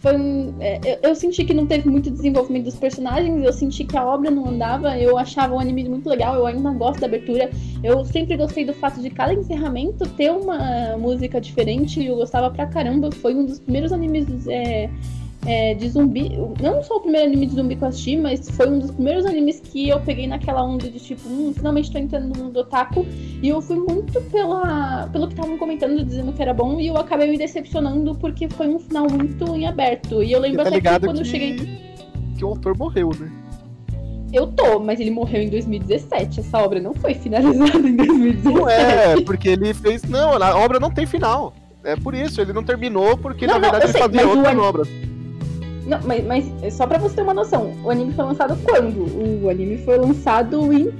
Foi 0.00 0.16
um, 0.16 0.54
é, 0.60 0.80
eu, 0.82 1.10
eu, 1.10 1.14
senti 1.14 1.44
que 1.44 1.52
não 1.52 1.66
teve 1.66 1.86
muito 1.88 2.10
desenvolvimento 2.10 2.64
dos 2.64 2.76
personagens, 2.76 3.44
eu 3.44 3.52
senti 3.52 3.84
que 3.84 3.98
a 3.98 4.04
obra 4.04 4.30
não 4.30 4.48
andava, 4.48 4.98
eu 4.98 5.18
achava 5.18 5.54
o 5.54 5.58
anime 5.58 5.86
muito 5.86 6.08
legal, 6.08 6.36
eu 6.36 6.46
ainda 6.46 6.70
gosto 6.70 7.00
da 7.00 7.06
abertura. 7.06 7.50
Eu 7.84 8.02
sempre 8.06 8.34
gostei 8.38 8.64
do 8.64 8.72
fato 8.72 9.00
de 9.02 9.10
cada 9.10 9.34
encerramento 9.34 10.08
ter 10.10 10.30
uma 10.30 10.96
música 10.96 11.38
diferente, 11.38 12.02
eu 12.02 12.16
gostava 12.16 12.50
pra 12.50 12.66
caramba. 12.66 13.12
Foi 13.12 13.34
um 13.34 13.44
dos 13.44 13.58
primeiros 13.58 13.92
animes 13.92 14.26
é, 14.48 14.88
é, 15.46 15.74
de 15.74 15.88
zumbi. 15.88 16.30
Não 16.60 16.82
só 16.82 16.96
o 16.96 17.00
primeiro 17.00 17.26
anime 17.26 17.46
de 17.46 17.54
zumbi 17.54 17.76
que 17.76 17.82
eu 17.82 17.88
assisti, 17.88 18.16
mas 18.16 18.50
foi 18.50 18.68
um 18.68 18.78
dos 18.78 18.90
primeiros 18.90 19.24
animes 19.24 19.60
que 19.60 19.88
eu 19.88 20.00
peguei 20.00 20.26
naquela 20.26 20.62
onda 20.62 20.88
de 20.88 20.98
tipo, 20.98 21.28
hum, 21.28 21.52
finalmente 21.54 21.90
tô 21.90 21.98
entrando 21.98 22.34
no 22.34 22.44
mundo 22.44 22.60
otaku. 22.60 23.06
E 23.42 23.48
eu 23.48 23.60
fui 23.62 23.76
muito 23.76 24.20
pela, 24.30 25.08
pelo 25.12 25.26
que 25.26 25.34
estavam 25.34 25.56
comentando, 25.56 26.04
dizendo 26.04 26.32
que 26.32 26.42
era 26.42 26.52
bom, 26.52 26.78
e 26.78 26.88
eu 26.88 26.96
acabei 26.96 27.30
me 27.30 27.38
decepcionando 27.38 28.14
porque 28.16 28.48
foi 28.48 28.68
um 28.68 28.78
final 28.78 29.06
muito 29.10 29.54
em 29.54 29.66
aberto. 29.66 30.22
E 30.22 30.32
eu 30.32 30.40
lembro 30.40 30.62
tá 30.62 30.68
até 30.68 30.80
que 30.80 31.06
quando 31.06 31.16
que... 31.16 31.20
eu 31.20 31.24
cheguei. 31.24 31.56
Que 32.36 32.44
o 32.44 32.48
autor 32.48 32.76
morreu, 32.76 33.10
né? 33.18 33.30
Eu 34.32 34.46
tô, 34.46 34.78
mas 34.78 35.00
ele 35.00 35.10
morreu 35.10 35.42
em 35.42 35.48
2017. 35.48 36.40
Essa 36.40 36.58
obra 36.58 36.80
não 36.80 36.94
foi 36.94 37.14
finalizada 37.14 37.78
em 37.78 37.96
2017. 37.96 38.44
Não 38.44 38.68
é, 38.68 39.20
porque 39.22 39.48
ele 39.48 39.74
fez. 39.74 40.04
Não, 40.04 40.40
a 40.40 40.56
obra 40.56 40.78
não 40.78 40.90
tem 40.90 41.04
final. 41.04 41.52
É 41.82 41.96
por 41.96 42.14
isso, 42.14 42.40
ele 42.40 42.52
não 42.52 42.62
terminou, 42.62 43.16
porque 43.16 43.46
não, 43.46 43.54
na 43.54 43.60
verdade 43.60 43.86
ele 43.86 43.98
fazia 43.98 44.28
outras 44.28 44.58
obras. 44.58 44.88
Não, 45.90 45.98
mas, 46.04 46.24
mas 46.24 46.74
só 46.74 46.86
pra 46.86 46.98
você 46.98 47.16
ter 47.16 47.22
uma 47.22 47.34
noção, 47.34 47.74
o 47.82 47.90
anime 47.90 48.14
foi 48.14 48.24
lançado 48.24 48.56
quando? 48.62 49.44
O 49.44 49.50
anime 49.50 49.76
foi 49.78 49.98
lançado 49.98 50.72
em 50.72 50.94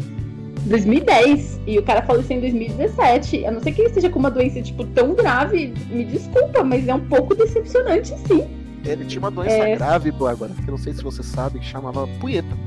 2010 0.66 1.60
e 1.64 1.78
o 1.78 1.82
cara 1.84 2.02
faleceu 2.02 2.38
em 2.38 2.40
2017. 2.40 3.46
A 3.46 3.52
não 3.52 3.60
ser 3.60 3.70
que 3.70 3.82
ele 3.82 3.88
esteja 3.88 4.10
com 4.10 4.18
uma 4.18 4.32
doença, 4.32 4.60
tipo, 4.60 4.84
tão 4.86 5.14
grave, 5.14 5.72
me 5.88 6.04
desculpa, 6.04 6.64
mas 6.64 6.88
é 6.88 6.94
um 6.94 7.06
pouco 7.06 7.36
decepcionante, 7.36 8.08
sim. 8.26 8.44
Ele 8.84 9.04
tinha 9.04 9.20
uma 9.20 9.30
doença 9.30 9.54
é... 9.54 9.76
grave, 9.76 10.10
Bárbara, 10.10 10.52
que 10.52 10.68
eu 10.68 10.72
não 10.72 10.78
sei 10.78 10.92
se 10.92 11.04
você 11.04 11.22
sabe, 11.22 11.60
que 11.60 11.66
chamava 11.66 12.08
punheta. 12.20 12.58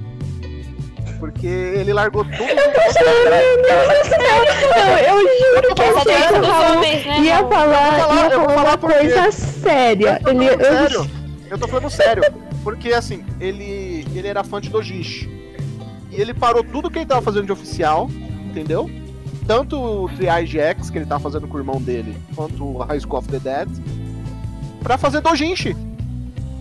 Porque 1.20 1.48
ele 1.48 1.92
largou 1.92 2.24
tudo. 2.24 2.38
Não, 4.78 4.98
eu 5.00 5.18
juro 5.20 5.76
que 5.76 5.82
eu 5.82 5.98
achei 5.98 6.16
que 6.28 6.34
o 6.34 6.42
Raul 6.42 6.84
ia 7.24 7.38
falar, 7.48 8.16
ia 8.16 8.30
falar 8.32 8.64
uma 8.64 8.78
coisa 8.78 9.32
séria. 9.32 10.22
Ele, 10.26 10.50
sério. 10.64 11.00
Eu 11.00 11.23
tô 11.58 11.68
falando 11.68 11.90
sério. 11.90 12.24
Porque 12.64 12.94
assim, 12.94 13.24
ele, 13.40 14.06
ele 14.16 14.28
era 14.28 14.44
fã 14.44 14.60
de 14.62 14.70
Dojinshi. 14.70 15.30
E 16.12 16.22
ele 16.22 16.34
parou 16.34 16.64
tudo 16.64 16.90
que 16.90 17.00
ele 17.00 17.06
tava 17.06 17.22
fazendo 17.22 17.48
de 17.48 17.52
oficial, 17.52 18.10
entendeu? 18.46 18.90
Tanto 19.48 19.78
o 19.78 20.10
Triage 20.10 20.60
X, 20.60 20.90
que 20.90 20.98
ele 20.98 21.06
tava 21.06 21.22
fazendo 21.22 21.48
com 21.48 21.58
o 21.58 21.60
irmão 21.60 21.82
dele, 21.82 22.16
quanto 22.36 22.64
o 22.64 22.78
High 22.78 23.00
School 23.00 23.20
of 23.20 23.28
the 23.28 23.40
Dead, 23.40 23.68
pra 24.82 24.98
fazer 24.98 25.22
Dojinshi. 25.22 25.76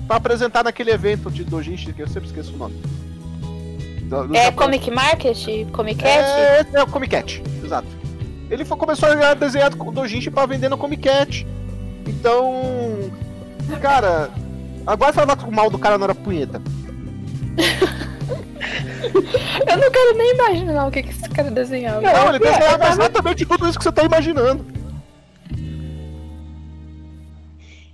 Pra 0.07 0.17
apresentar 0.17 0.65
naquele 0.65 0.91
evento 0.91 1.31
de 1.31 1.45
Dojinshi, 1.45 1.93
que 1.93 2.03
eu 2.03 2.09
sempre 2.09 2.29
esqueço 2.29 2.55
o 2.55 2.57
nome. 2.57 2.75
Do, 4.05 4.35
é 4.35 4.47
Japão. 4.47 4.67
Comic 4.67 4.91
Market? 4.91 5.71
Comic 5.71 6.03
Cat? 6.03 6.19
É, 6.19 6.67
é 6.73 6.83
o 6.83 6.87
Comic 6.87 7.11
Cat, 7.11 7.43
exato. 7.65 7.89
Ele 8.51 8.65
começou 8.65 9.09
a 9.09 9.35
desenhar 9.35 9.71
Dojinshi 9.71 10.31
pra 10.31 10.45
vender 10.45 10.69
no 10.69 10.77
Comic 10.77 11.03
Cat. 11.03 11.47
Então, 12.07 13.11
cara, 13.81 14.29
Agora 14.87 15.13
falar 15.13 15.37
mal 15.51 15.71
do 15.71 15.79
cara 15.79 15.97
não 15.97 16.05
era 16.05 16.15
punheta. 16.15 16.61
eu 19.69 19.77
não 19.77 19.91
quero 19.91 20.17
nem 20.17 20.35
imaginar 20.35 20.87
o 20.87 20.91
que, 20.91 21.03
que 21.03 21.11
esse 21.11 21.29
cara 21.29 21.51
desenhava. 21.51 22.01
Não, 22.01 22.29
ele 22.29 22.39
desenhava 22.39 22.89
exatamente 22.89 23.47
tudo 23.47 23.69
isso 23.69 23.79
que 23.79 23.85
você 23.85 23.93
tá 23.93 24.05
imaginando. 24.05 24.65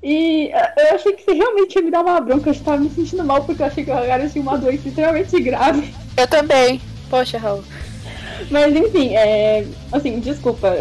E 0.02 0.50
uh, 0.54 0.80
eu 0.80 0.94
achei 0.94 1.12
que 1.12 1.24
você 1.24 1.32
realmente 1.34 1.76
ia 1.76 1.82
me 1.82 1.90
dar 1.90 2.00
uma 2.00 2.20
bronca. 2.20 2.48
Eu 2.48 2.52
estava 2.52 2.78
me 2.78 2.88
sentindo 2.90 3.24
mal 3.24 3.44
porque 3.44 3.62
eu 3.62 3.66
achei 3.66 3.84
que 3.84 3.90
o 3.90 3.94
cara 3.94 4.28
tinha 4.28 4.42
uma 4.42 4.56
doença 4.56 4.88
extremamente 4.88 5.40
grave. 5.40 5.94
Eu 6.16 6.26
também. 6.26 6.80
Poxa, 7.10 7.38
Raul. 7.38 7.64
Mas 8.50 8.74
enfim, 8.74 9.14
é. 9.14 9.66
Assim, 9.92 10.20
desculpa 10.20 10.72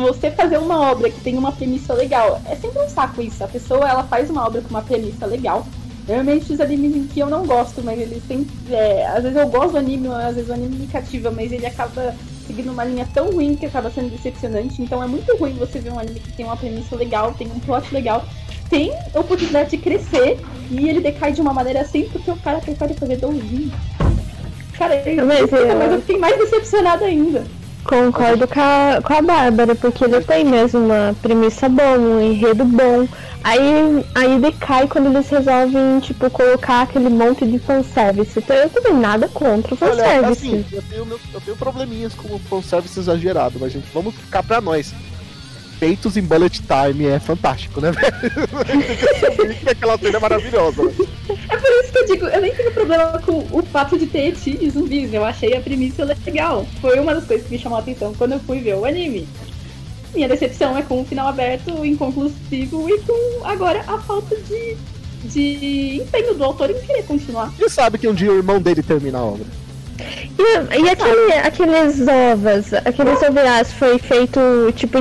você 0.00 0.30
fazer 0.30 0.58
uma 0.58 0.90
obra 0.90 1.10
que 1.10 1.20
tem 1.20 1.36
uma 1.36 1.52
premissa 1.52 1.94
legal, 1.94 2.40
é 2.46 2.56
sempre 2.56 2.78
um 2.80 2.88
saco 2.88 3.22
isso. 3.22 3.42
A 3.42 3.48
pessoa 3.48 3.88
ela 3.88 4.04
faz 4.04 4.30
uma 4.30 4.46
obra 4.46 4.60
com 4.60 4.70
uma 4.70 4.82
premissa 4.82 5.26
legal. 5.26 5.66
Realmente 6.06 6.52
os 6.52 6.60
animes 6.60 6.96
em 6.96 7.06
que 7.06 7.20
eu 7.20 7.28
não 7.28 7.46
gosto, 7.46 7.82
mas 7.82 8.00
eles 8.00 8.22
têm. 8.26 8.46
É, 8.70 9.06
às 9.06 9.22
vezes 9.22 9.36
eu 9.36 9.46
gosto 9.48 9.72
do 9.72 9.78
anime, 9.78 10.08
às 10.08 10.34
vezes 10.34 10.48
o 10.48 10.54
anime 10.54 10.76
me 10.76 10.86
cativa, 10.86 11.30
mas 11.30 11.52
ele 11.52 11.66
acaba 11.66 12.14
seguindo 12.46 12.72
uma 12.72 12.82
linha 12.82 13.06
tão 13.12 13.30
ruim 13.30 13.54
que 13.54 13.66
acaba 13.66 13.90
sendo 13.90 14.10
decepcionante. 14.10 14.80
Então 14.80 15.02
é 15.02 15.06
muito 15.06 15.36
ruim 15.36 15.54
você 15.54 15.78
ver 15.78 15.92
um 15.92 15.98
anime 15.98 16.18
que 16.18 16.32
tem 16.32 16.46
uma 16.46 16.56
premissa 16.56 16.96
legal, 16.96 17.34
tem 17.34 17.46
um 17.46 17.60
plot 17.60 17.92
legal, 17.92 18.24
tem 18.70 18.90
oportunidade 19.14 19.70
de 19.70 19.78
crescer 19.78 20.40
e 20.70 20.88
ele 20.88 21.00
decai 21.00 21.32
de 21.32 21.42
uma 21.42 21.52
maneira 21.52 21.82
assim 21.82 22.08
porque 22.08 22.30
o 22.30 22.36
cara 22.36 22.58
prefere 22.58 22.94
fazer 22.94 23.16
doujin. 23.16 23.70
Cara, 24.78 24.94
mas, 25.26 25.52
eu... 25.52 25.76
mas 25.76 25.92
eu 25.92 26.00
fiquei 26.00 26.18
mais 26.18 26.38
decepcionada 26.38 27.04
ainda. 27.04 27.44
Concordo 27.88 28.46
com 28.46 28.60
a, 28.60 29.00
com 29.02 29.14
a 29.14 29.22
Bárbara, 29.22 29.74
porque 29.74 30.04
ele 30.04 30.20
tem 30.20 30.44
mesmo 30.44 30.78
uma 30.78 31.16
premissa 31.22 31.70
boa, 31.70 31.98
um 31.98 32.20
enredo 32.20 32.62
bom. 32.62 33.08
Aí, 33.42 34.04
aí 34.14 34.38
decai 34.38 34.86
quando 34.86 35.06
eles 35.06 35.26
resolvem, 35.30 35.98
tipo, 36.00 36.28
colocar 36.28 36.82
aquele 36.82 37.08
monte 37.08 37.46
de 37.46 37.58
fanservice. 37.58 38.38
Então 38.38 38.54
eu 38.54 38.68
também 38.68 38.92
nada 38.92 39.26
contra 39.28 39.72
o 39.72 39.76
fanservice. 39.76 40.06
Olha, 40.12 40.28
assim, 40.28 40.66
eu 40.70 40.82
tenho, 40.82 41.06
meus, 41.06 41.20
eu 41.32 41.40
tenho 41.40 41.56
probleminhas 41.56 42.12
com 42.12 42.34
o 42.34 42.38
fanservice 42.38 43.00
exagerado, 43.00 43.58
mas 43.58 43.72
gente, 43.72 43.88
vamos 43.94 44.14
ficar 44.14 44.42
pra 44.42 44.60
nós 44.60 44.92
peitos 45.78 46.16
em 46.16 46.22
bullet 46.22 46.62
time 46.62 47.06
é 47.06 47.18
fantástico, 47.18 47.80
né, 47.80 47.92
velho? 47.92 49.54
que 49.54 49.68
aquela 49.68 49.98
cena 49.98 50.16
é 50.16 50.20
maravilhosa. 50.20 50.82
Né? 50.82 50.92
É 51.48 51.56
por 51.56 51.70
isso 51.70 51.92
que 51.92 51.98
eu 51.98 52.06
digo, 52.06 52.26
eu 52.26 52.40
nem 52.40 52.54
tenho 52.54 52.72
problema 52.72 53.20
com 53.24 53.46
o 53.50 53.62
fato 53.62 53.98
de 53.98 54.06
ter 54.06 54.28
eti 54.28 54.56
de 54.56 54.70
zumbis. 54.70 55.12
Eu 55.12 55.24
achei 55.24 55.56
a 55.56 55.60
premissa 55.60 56.04
legal. 56.04 56.66
Foi 56.80 56.98
uma 56.98 57.14
das 57.14 57.24
coisas 57.24 57.46
que 57.46 57.52
me 57.52 57.58
chamou 57.58 57.78
a 57.78 57.80
atenção 57.80 58.14
quando 58.14 58.32
eu 58.32 58.40
fui 58.40 58.60
ver 58.60 58.74
o 58.74 58.84
anime. 58.84 59.28
Minha 60.14 60.28
decepção 60.28 60.76
é 60.76 60.82
com 60.82 61.00
o 61.00 61.04
final 61.04 61.28
aberto, 61.28 61.84
inconclusivo 61.84 62.88
e 62.88 62.98
com 63.00 63.44
agora 63.44 63.84
a 63.86 63.98
falta 63.98 64.36
de, 64.36 64.76
de 65.24 66.02
empenho 66.02 66.34
do 66.34 66.44
autor 66.44 66.70
em 66.70 66.80
querer 66.80 67.04
continuar. 67.04 67.52
Ele 67.58 67.68
sabe 67.68 67.98
que 67.98 68.08
um 68.08 68.14
dia 68.14 68.32
o 68.32 68.36
irmão 68.36 68.60
dele 68.60 68.82
termina 68.82 69.18
a 69.18 69.24
obra. 69.24 69.46
E, 70.38 70.80
e 70.80 70.88
aquele, 70.88 71.32
aqueles 71.32 72.00
ovas, 72.00 72.72
aqueles 72.72 73.20
OVAs 73.20 73.72
foi 73.72 73.98
feito 73.98 74.40
tipo 74.76 74.98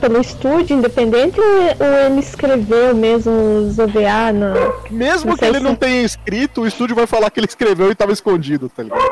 pelo 0.00 0.20
estúdio 0.20 0.76
independente 0.76 1.40
ou 1.40 2.06
ele 2.06 2.20
escreveu 2.20 2.94
mesmo 2.94 3.32
os 3.32 3.78
OVA 3.78 4.32
no, 4.32 4.74
Mesmo 4.90 5.36
que 5.36 5.44
ele 5.44 5.58
se... 5.58 5.64
não 5.64 5.74
tenha 5.74 6.02
escrito, 6.02 6.62
o 6.62 6.66
estúdio 6.66 6.94
vai 6.94 7.06
falar 7.06 7.30
que 7.30 7.40
ele 7.40 7.46
escreveu 7.46 7.88
e 7.88 7.92
estava 7.92 8.12
escondido, 8.12 8.68
tá 8.68 8.82
ligado? 8.82 9.10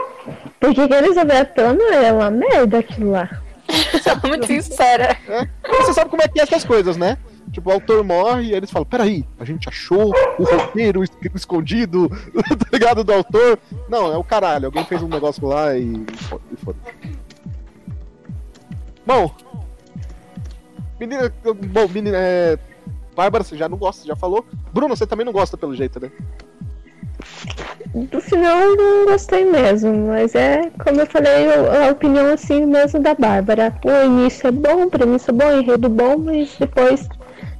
Porque 0.60 0.82
aqueles 0.82 1.16
OVA 1.16 1.44
todo 1.44 1.82
é 1.82 2.12
uma 2.12 2.30
merda 2.30 2.78
aquilo 2.78 3.12
lá. 3.12 3.30
Sou 4.02 4.28
muito 4.28 4.46
sincera. 4.46 5.16
É. 5.28 5.46
Você 5.80 5.94
sabe 5.94 6.10
como 6.10 6.22
é 6.22 6.28
que 6.28 6.40
é 6.40 6.42
essas 6.42 6.64
coisas, 6.64 6.96
né? 6.96 7.16
Tipo, 7.58 7.70
o 7.70 7.72
autor 7.72 8.04
morre 8.04 8.44
e 8.44 8.54
eles 8.54 8.70
falam: 8.70 8.86
peraí, 8.86 9.24
a 9.36 9.44
gente 9.44 9.68
achou 9.68 10.14
o 10.38 10.44
roteiro 10.44 11.02
escondido, 11.34 12.08
tá 12.56 12.66
ligado? 12.72 13.02
Do 13.02 13.12
autor. 13.12 13.58
Não, 13.88 14.12
é 14.12 14.16
o 14.16 14.22
caralho, 14.22 14.66
alguém 14.66 14.84
fez 14.84 15.02
um 15.02 15.08
negócio 15.08 15.44
lá 15.44 15.76
e. 15.76 16.06
e 16.52 16.56
foda 16.56 16.78
Bom. 19.04 19.34
Menina. 21.00 21.32
Bom, 21.42 21.88
menina. 21.88 22.16
É... 22.16 22.58
Bárbara, 23.16 23.42
você 23.42 23.56
já 23.56 23.68
não 23.68 23.76
gosta, 23.76 24.06
já 24.06 24.14
falou. 24.14 24.46
Bruno, 24.72 24.96
você 24.96 25.04
também 25.04 25.26
não 25.26 25.32
gosta 25.32 25.56
pelo 25.56 25.74
jeito, 25.74 25.98
né? 25.98 26.12
Do 27.92 28.20
final 28.20 28.76
não 28.76 29.06
gostei 29.06 29.44
mesmo, 29.44 30.06
mas 30.06 30.36
é, 30.36 30.70
como 30.84 31.00
eu 31.00 31.06
falei, 31.06 31.48
a 31.84 31.90
opinião 31.90 32.32
assim 32.32 32.64
mesmo 32.64 33.00
da 33.00 33.14
Bárbara. 33.14 33.74
O 33.84 34.06
início 34.06 34.46
é 34.46 34.52
bom, 34.52 34.88
premissa 34.88 35.32
é 35.32 35.34
bom, 35.34 35.50
enredo 35.58 35.88
bom, 35.88 36.16
mas 36.18 36.54
depois 36.56 37.08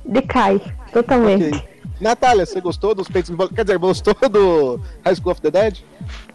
decai 0.09 0.61
totalmente. 0.93 1.49
Okay. 1.49 1.79
Natália, 2.00 2.47
você 2.47 2.61
gostou 2.61 2.95
dos 2.95 3.09
peitos 3.09 3.35
Quer 3.55 3.65
dizer, 3.65 3.79
gostou 3.79 4.15
do 4.31 4.81
High 5.05 5.17
School 5.17 5.33
of 5.33 5.41
the 5.41 5.50
Dead? 5.50 5.79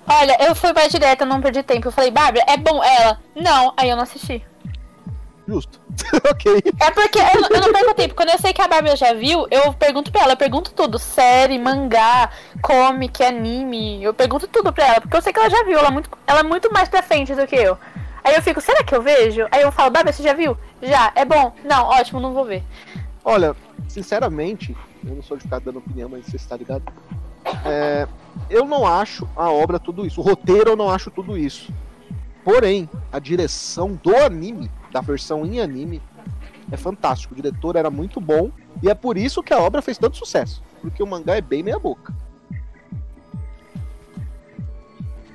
Olha, 0.07 0.37
eu 0.45 0.53
fui 0.53 0.73
mais 0.73 0.91
direta, 0.91 1.25
não 1.25 1.41
perdi 1.41 1.63
tempo. 1.63 1.87
Eu 1.87 1.91
falei, 1.91 2.11
Bárbara, 2.11 2.45
é 2.47 2.57
bom 2.57 2.83
ela? 2.83 3.19
Não, 3.35 3.73
aí 3.77 3.89
eu 3.89 3.95
não 3.95 4.03
assisti. 4.03 4.45
Justo. 5.47 5.79
ok. 6.29 6.63
É 6.79 6.91
porque 6.91 7.19
eu, 7.19 7.41
eu, 7.49 7.61
não 7.61 7.71
perco 7.71 7.93
tempo. 7.93 8.15
Quando 8.15 8.29
eu 8.29 8.39
sei 8.39 8.53
que 8.53 8.61
a 8.61 8.67
Bárbara 8.67 8.95
já 8.95 9.13
viu, 9.13 9.45
eu 9.51 9.73
pergunto 9.73 10.11
pra 10.11 10.23
ela. 10.23 10.33
Eu 10.33 10.37
pergunto 10.37 10.73
tudo. 10.73 10.97
Série, 10.97 11.59
mangá, 11.59 12.29
comic, 12.61 13.23
anime. 13.23 14.03
Eu 14.03 14.13
pergunto 14.13 14.47
tudo 14.47 14.71
pra 14.71 14.87
ela. 14.87 15.01
Porque 15.01 15.15
eu 15.15 15.21
sei 15.21 15.33
que 15.33 15.39
ela 15.39 15.49
já 15.49 15.63
viu. 15.63 15.77
Ela 15.77 15.89
é 15.89 15.91
muito, 15.91 16.09
ela 16.27 16.39
é 16.39 16.43
muito 16.43 16.71
mais 16.71 16.87
pra 16.87 17.03
frente 17.03 17.35
do 17.35 17.45
que 17.45 17.55
eu. 17.55 17.77
Aí 18.23 18.35
eu 18.35 18.41
fico, 18.41 18.61
será 18.61 18.83
que 18.83 18.95
eu 18.95 19.01
vejo? 19.01 19.45
Aí 19.51 19.61
eu 19.61 19.71
falo, 19.71 19.91
Bárbara, 19.91 20.13
você 20.13 20.23
já 20.23 20.33
viu? 20.33 20.57
Já. 20.81 21.11
É 21.13 21.25
bom? 21.25 21.53
Não, 21.65 21.87
ótimo, 21.87 22.21
não 22.21 22.33
vou 22.33 22.45
ver. 22.45 22.63
Olha, 23.25 23.55
sinceramente, 23.87 24.75
eu 25.05 25.15
não 25.15 25.23
sou 25.23 25.37
de 25.37 25.43
ficar 25.43 25.59
dando 25.59 25.79
opinião, 25.79 26.09
mas 26.09 26.25
você 26.25 26.35
está 26.35 26.57
ligado. 26.57 26.83
É, 27.65 28.07
eu 28.49 28.65
não 28.65 28.85
acho 28.85 29.27
a 29.35 29.49
obra 29.49 29.79
tudo 29.79 30.05
isso. 30.05 30.19
O 30.19 30.23
roteiro 30.23 30.71
eu 30.71 30.75
não 30.75 30.89
acho 30.89 31.09
tudo 31.09 31.37
isso. 31.37 31.71
Porém, 32.43 32.89
a 33.11 33.19
direção 33.19 33.97
do 34.03 34.15
anime, 34.17 34.69
da 34.91 34.99
versão 34.99 35.45
em 35.45 35.61
anime, 35.61 36.01
é 36.71 36.75
fantástico. 36.75 37.33
O 37.33 37.35
diretor 37.35 37.75
era 37.75 37.89
muito 37.89 38.19
bom 38.19 38.51
e 38.81 38.89
é 38.89 38.93
por 38.93 39.17
isso 39.17 39.41
que 39.41 39.53
a 39.53 39.59
obra 39.59 39.81
fez 39.81 39.97
tanto 39.97 40.17
sucesso. 40.17 40.61
Porque 40.81 41.01
o 41.01 41.07
mangá 41.07 41.37
é 41.37 41.41
bem 41.41 41.63
meia 41.63 41.79
boca. 41.79 42.13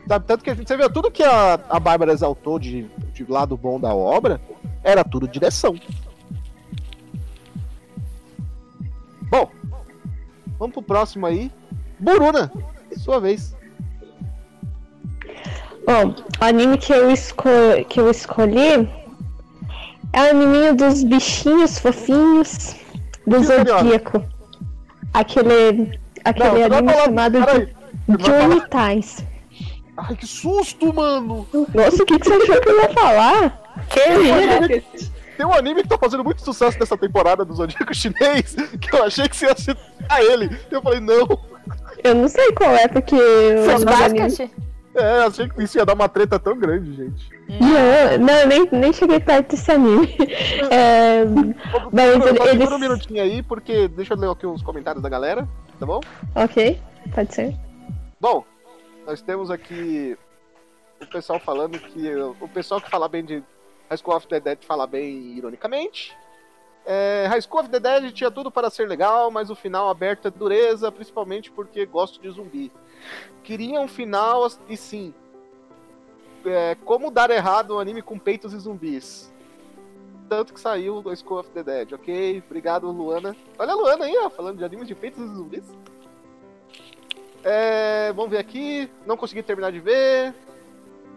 Tanto 0.07 0.43
que 0.43 0.51
a 0.51 0.55
gente, 0.55 0.67
você 0.67 0.77
vê 0.77 0.89
tudo 0.89 1.11
que 1.11 1.23
a, 1.23 1.55
a 1.69 1.79
Bárbara 1.79 2.13
exaltou 2.13 2.59
de, 2.59 2.91
de 3.13 3.31
lado 3.31 3.57
bom 3.57 3.79
da 3.79 3.95
obra, 3.95 4.41
era 4.83 5.05
tudo 5.05 5.29
direção. 5.29 5.79
Bom, 9.31 9.51
vamos 10.59 10.75
pro 10.75 10.83
próximo 10.83 11.27
aí. 11.27 11.51
Buruna, 11.99 12.51
sua 12.97 13.21
vez. 13.21 13.57
Bom, 15.87 16.15
o 16.41 16.45
anime 16.45 16.79
que 16.79 16.93
eu, 16.93 17.11
esco 17.11 17.49
que 17.89 18.01
eu 18.01 18.11
escolhi 18.11 18.89
é 20.13 20.23
o 20.23 20.31
animinho 20.31 20.77
dos 20.77 21.03
bichinhos 21.03 21.79
fofinhos 21.79 22.77
do 23.27 23.43
Zodíaco. 23.43 24.25
Aquele, 25.15 25.99
aquele 26.25 26.69
não, 26.69 26.77
anime 26.79 26.93
chamado 26.95 27.39
Johnny 28.09 28.63
Ties. 28.71 29.25
Ai, 29.97 30.15
que 30.15 30.27
susto, 30.27 30.95
mano! 30.95 31.47
Nossa, 31.75 32.03
o 32.03 32.07
que, 32.07 32.19
que 32.19 32.29
você 32.29 32.35
achou 32.35 32.61
que 32.61 32.69
eu 32.69 32.83
ia 32.83 32.89
falar? 32.91 33.61
Que 33.89 34.01
é? 34.01 34.83
Tem 35.39 35.47
um 35.47 35.55
anime 35.55 35.83
que 35.83 35.89
tá 35.89 35.97
fazendo 35.97 36.25
muito 36.25 36.43
sucesso 36.43 36.77
nessa 36.81 36.99
temporada 36.99 37.45
do 37.45 37.55
Zodíaco 37.55 37.95
chinês, 37.95 38.57
que 38.81 38.93
eu 38.93 39.05
achei 39.05 39.29
que 39.29 39.37
você 39.37 39.47
ia 39.47 39.57
citar 39.57 40.21
ele. 40.21 40.51
Eu 40.69 40.83
falei, 40.83 40.99
não. 40.99 41.29
Eu 42.03 42.15
não 42.17 42.27
sei 42.27 42.51
qual 42.53 42.73
é, 42.73 42.89
porque. 42.89 43.15
Foi 43.65 43.85
basquete? 43.85 44.51
É, 44.97 45.23
achei 45.23 45.49
que 45.49 45.63
isso 45.63 45.79
ia 45.79 45.87
dar 45.87 45.95
uma 45.95 46.09
treta 46.09 46.41
tão 46.41 46.59
grande, 46.59 46.93
gente. 46.93 47.31
Não, 47.61 48.19
não 48.27 48.47
nem, 48.49 48.69
nem 48.73 48.93
cheguei 48.93 49.21
perto 49.21 49.51
desse 49.51 49.71
anime. 49.71 50.13
É, 50.71 51.25
mas 51.93 52.27
ele, 52.27 52.51
eles... 52.51 52.73
um 52.73 52.79
minutinho 52.79 53.23
aí, 53.23 53.43
porque 53.43 53.87
deixa 53.87 54.15
eu 54.15 54.19
ler 54.19 54.31
aqui 54.31 54.45
os 54.45 54.61
comentários 54.61 55.03
da 55.03 55.09
galera, 55.09 55.49
tá 55.79 55.87
bom? 55.87 56.01
Ok, 56.35 56.81
pode 57.15 57.33
ser. 57.33 57.57
Bom, 58.21 58.45
nós 59.07 59.23
temos 59.23 59.53
aqui 59.53 60.19
o 61.01 61.07
pessoal 61.07 61.39
falando 61.39 61.79
que. 61.79 62.13
O 62.41 62.49
pessoal 62.49 62.81
que 62.81 62.91
fala 62.91 63.09
bem 63.09 63.25
de 63.25 63.43
High 63.89 63.99
School 63.99 64.17
of 64.17 64.27
the 64.27 64.41
Dead 64.41 64.59
fala 64.65 64.87
bem 64.87 65.37
ironicamente. 65.37 66.17
É, 66.85 67.27
High 67.29 67.43
School 67.43 67.61
of 67.61 67.71
the 67.71 67.81
Dead 67.81 68.13
tinha 68.13 68.31
tudo 68.31 68.51
para 68.51 68.71
ser 68.71 68.89
legal, 68.89 69.31
mas 69.31 69.51
o 69.51 69.55
final 69.55 69.89
aberto 69.89 70.29
é 70.29 70.31
dureza, 70.31 70.91
principalmente 70.91 71.51
porque 71.51 71.85
gosto 71.85 72.21
de 72.21 72.31
zumbi. 72.31 72.73
Queria 73.43 73.81
um 73.81 73.89
final 73.89 74.49
e 74.69 74.77
sim. 74.77 75.13
É, 76.47 76.77
como 76.85 77.11
dar 77.11 77.31
errado 77.31 77.75
um 77.75 77.79
anime 77.79 78.01
com 78.01 78.19
peitos 78.19 78.53
e 78.53 78.59
zumbis. 78.59 79.33
Tanto 80.29 80.53
que 80.53 80.61
saiu 80.61 81.03
do 81.03 81.15
School 81.17 81.41
of 81.41 81.51
the 81.51 81.63
Dead, 81.63 81.93
ok? 81.93 82.43
Obrigado, 82.47 82.91
Luana. 82.91 83.35
Olha 83.59 83.73
a 83.73 83.77
Luana 83.77 84.05
aí, 84.05 84.17
ó, 84.19 84.31
falando 84.31 84.59
de 84.59 84.65
animes 84.65 84.87
de 84.87 84.95
peitos 84.95 85.23
e 85.23 85.35
zumbis. 85.35 85.65
É, 87.43 88.13
vamos 88.13 88.31
ver 88.31 88.39
aqui. 88.39 88.91
Não 89.07 89.17
consegui 89.17 89.43
terminar 89.43 89.73
de 89.73 89.81
ver. 89.81 90.35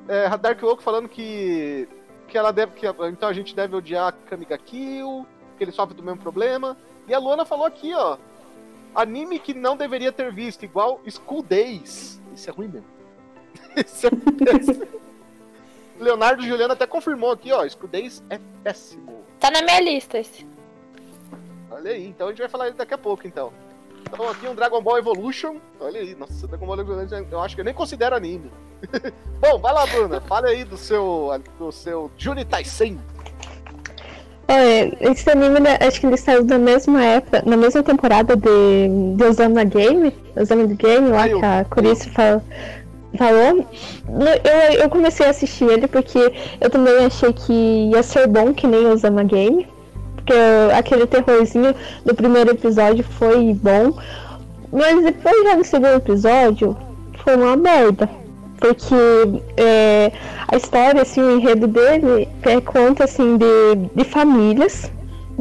É, 0.08 0.38
Dark 0.38 0.62
Oak 0.64 0.82
falando 0.82 1.08
que 1.08 1.88
que 2.32 2.38
ela 2.38 2.54
deve 2.54 2.72
que 2.72 2.88
então 2.88 3.28
a 3.28 3.34
gente 3.34 3.54
deve 3.54 3.76
odiar 3.76 4.16
Kamiga 4.26 4.58
Kill, 4.58 5.28
que 5.58 5.64
ele 5.66 5.72
sofre 5.72 5.94
do 5.94 6.02
mesmo 6.02 6.22
problema. 6.22 6.78
E 7.06 7.14
a 7.14 7.20
Luana 7.20 7.44
falou 7.44 7.66
aqui, 7.66 7.94
ó, 7.94 8.18
anime 8.96 9.38
que 9.38 9.54
não 9.54 9.76
deveria 9.76 10.14
ter 10.14 10.32
visto, 10.32 10.64
igual 10.64 11.02
School 11.10 11.44
Days. 11.44 12.22
Isso 12.34 12.50
é 12.50 12.54
ruim 12.54 12.70
mesmo. 12.70 12.88
Isso 13.76 14.08
é 14.08 14.10
péssimo. 14.46 14.88
Leonardo 16.00 16.42
Juliano 16.42 16.74
até 16.74 16.88
confirmou 16.88 17.32
aqui, 17.32 17.52
ó, 17.52 17.68
School 17.68 17.90
Days 17.90 18.24
é 18.30 18.40
péssimo. 18.64 19.26
Tá 19.38 19.52
na 19.52 19.62
minha 19.62 19.82
lista 19.82 20.18
esse. 20.18 20.48
Olha 21.70 21.92
aí, 21.92 22.08
então 22.08 22.28
a 22.28 22.30
gente 22.30 22.40
vai 22.40 22.50
falar 22.50 22.72
daqui 22.72 22.94
a 22.94 22.98
pouco, 22.98 23.28
então. 23.28 23.52
Então 24.02 24.30
aqui 24.30 24.48
um 24.48 24.56
Dragon 24.56 24.82
Ball 24.82 24.98
Evolution. 24.98 25.56
Olha 25.80 26.00
aí, 26.00 26.16
nossa, 26.16 26.48
Dragon 26.48 26.66
Ball 26.66 26.80
Evolution 26.80 27.26
eu 27.32 27.40
acho 27.40 27.56
que 27.56 27.62
eu 27.62 27.66
nem 27.66 27.74
considero 27.74 28.16
anime. 28.16 28.52
Bom, 29.40 29.60
vai 29.60 29.74
lá, 29.74 29.86
Bruna. 29.86 30.22
Fale 30.22 30.48
aí 30.48 30.64
do 30.64 30.78
seu, 30.78 31.30
do 31.58 31.72
seu 31.72 32.12
Juni 32.18 32.46
Taisen. 32.46 33.00
Esse 35.00 35.30
anime, 35.30 35.62
né, 35.62 35.78
acho 35.80 36.02
que 36.02 36.08
ele 36.08 36.18
saiu 36.18 36.44
na 36.44 36.58
mesma 36.58 37.02
época, 37.04 37.42
na 37.46 37.56
mesma 37.56 37.82
temporada 37.82 38.36
de, 38.36 39.16
de 39.16 39.24
Osama 39.24 39.64
Game, 39.64 40.14
Osama 40.36 40.66
Game, 40.66 41.10
lá 41.10 41.30
que 41.30 41.46
a 41.46 41.66
Corice 41.70 42.10
falou. 42.10 42.42
falou. 43.18 43.66
Eu, 44.44 44.82
eu 44.82 44.90
comecei 44.90 45.26
a 45.26 45.30
assistir 45.30 45.70
ele 45.70 45.88
porque 45.88 46.34
eu 46.60 46.70
também 46.70 47.06
achei 47.06 47.32
que 47.32 47.92
ia 47.94 48.04
ser 48.04 48.28
bom 48.28 48.54
que 48.54 48.68
nem 48.68 48.88
Osama 48.88 49.24
Game 49.24 49.66
porque 50.22 50.34
aquele 50.74 51.08
terrorzinho 51.08 51.76
do 52.06 52.14
primeiro 52.14 52.52
episódio 52.52 53.04
foi 53.04 53.54
bom. 53.54 53.94
Mas 54.72 55.04
depois 55.04 55.44
já 55.44 55.58
no 55.58 55.66
segundo 55.66 55.96
episódio 55.96 56.78
foi 57.24 57.36
uma 57.36 57.58
merda. 57.58 58.10
Porque 58.60 58.96
é, 59.58 60.12
a 60.48 60.56
história, 60.56 61.02
assim, 61.02 61.22
o 61.22 61.32
enredo 61.32 61.68
dele 61.68 62.30
é, 62.44 62.62
conta 62.62 63.06
assim 63.06 63.38
de, 63.38 63.90
de 63.96 64.04
famílias 64.04 64.92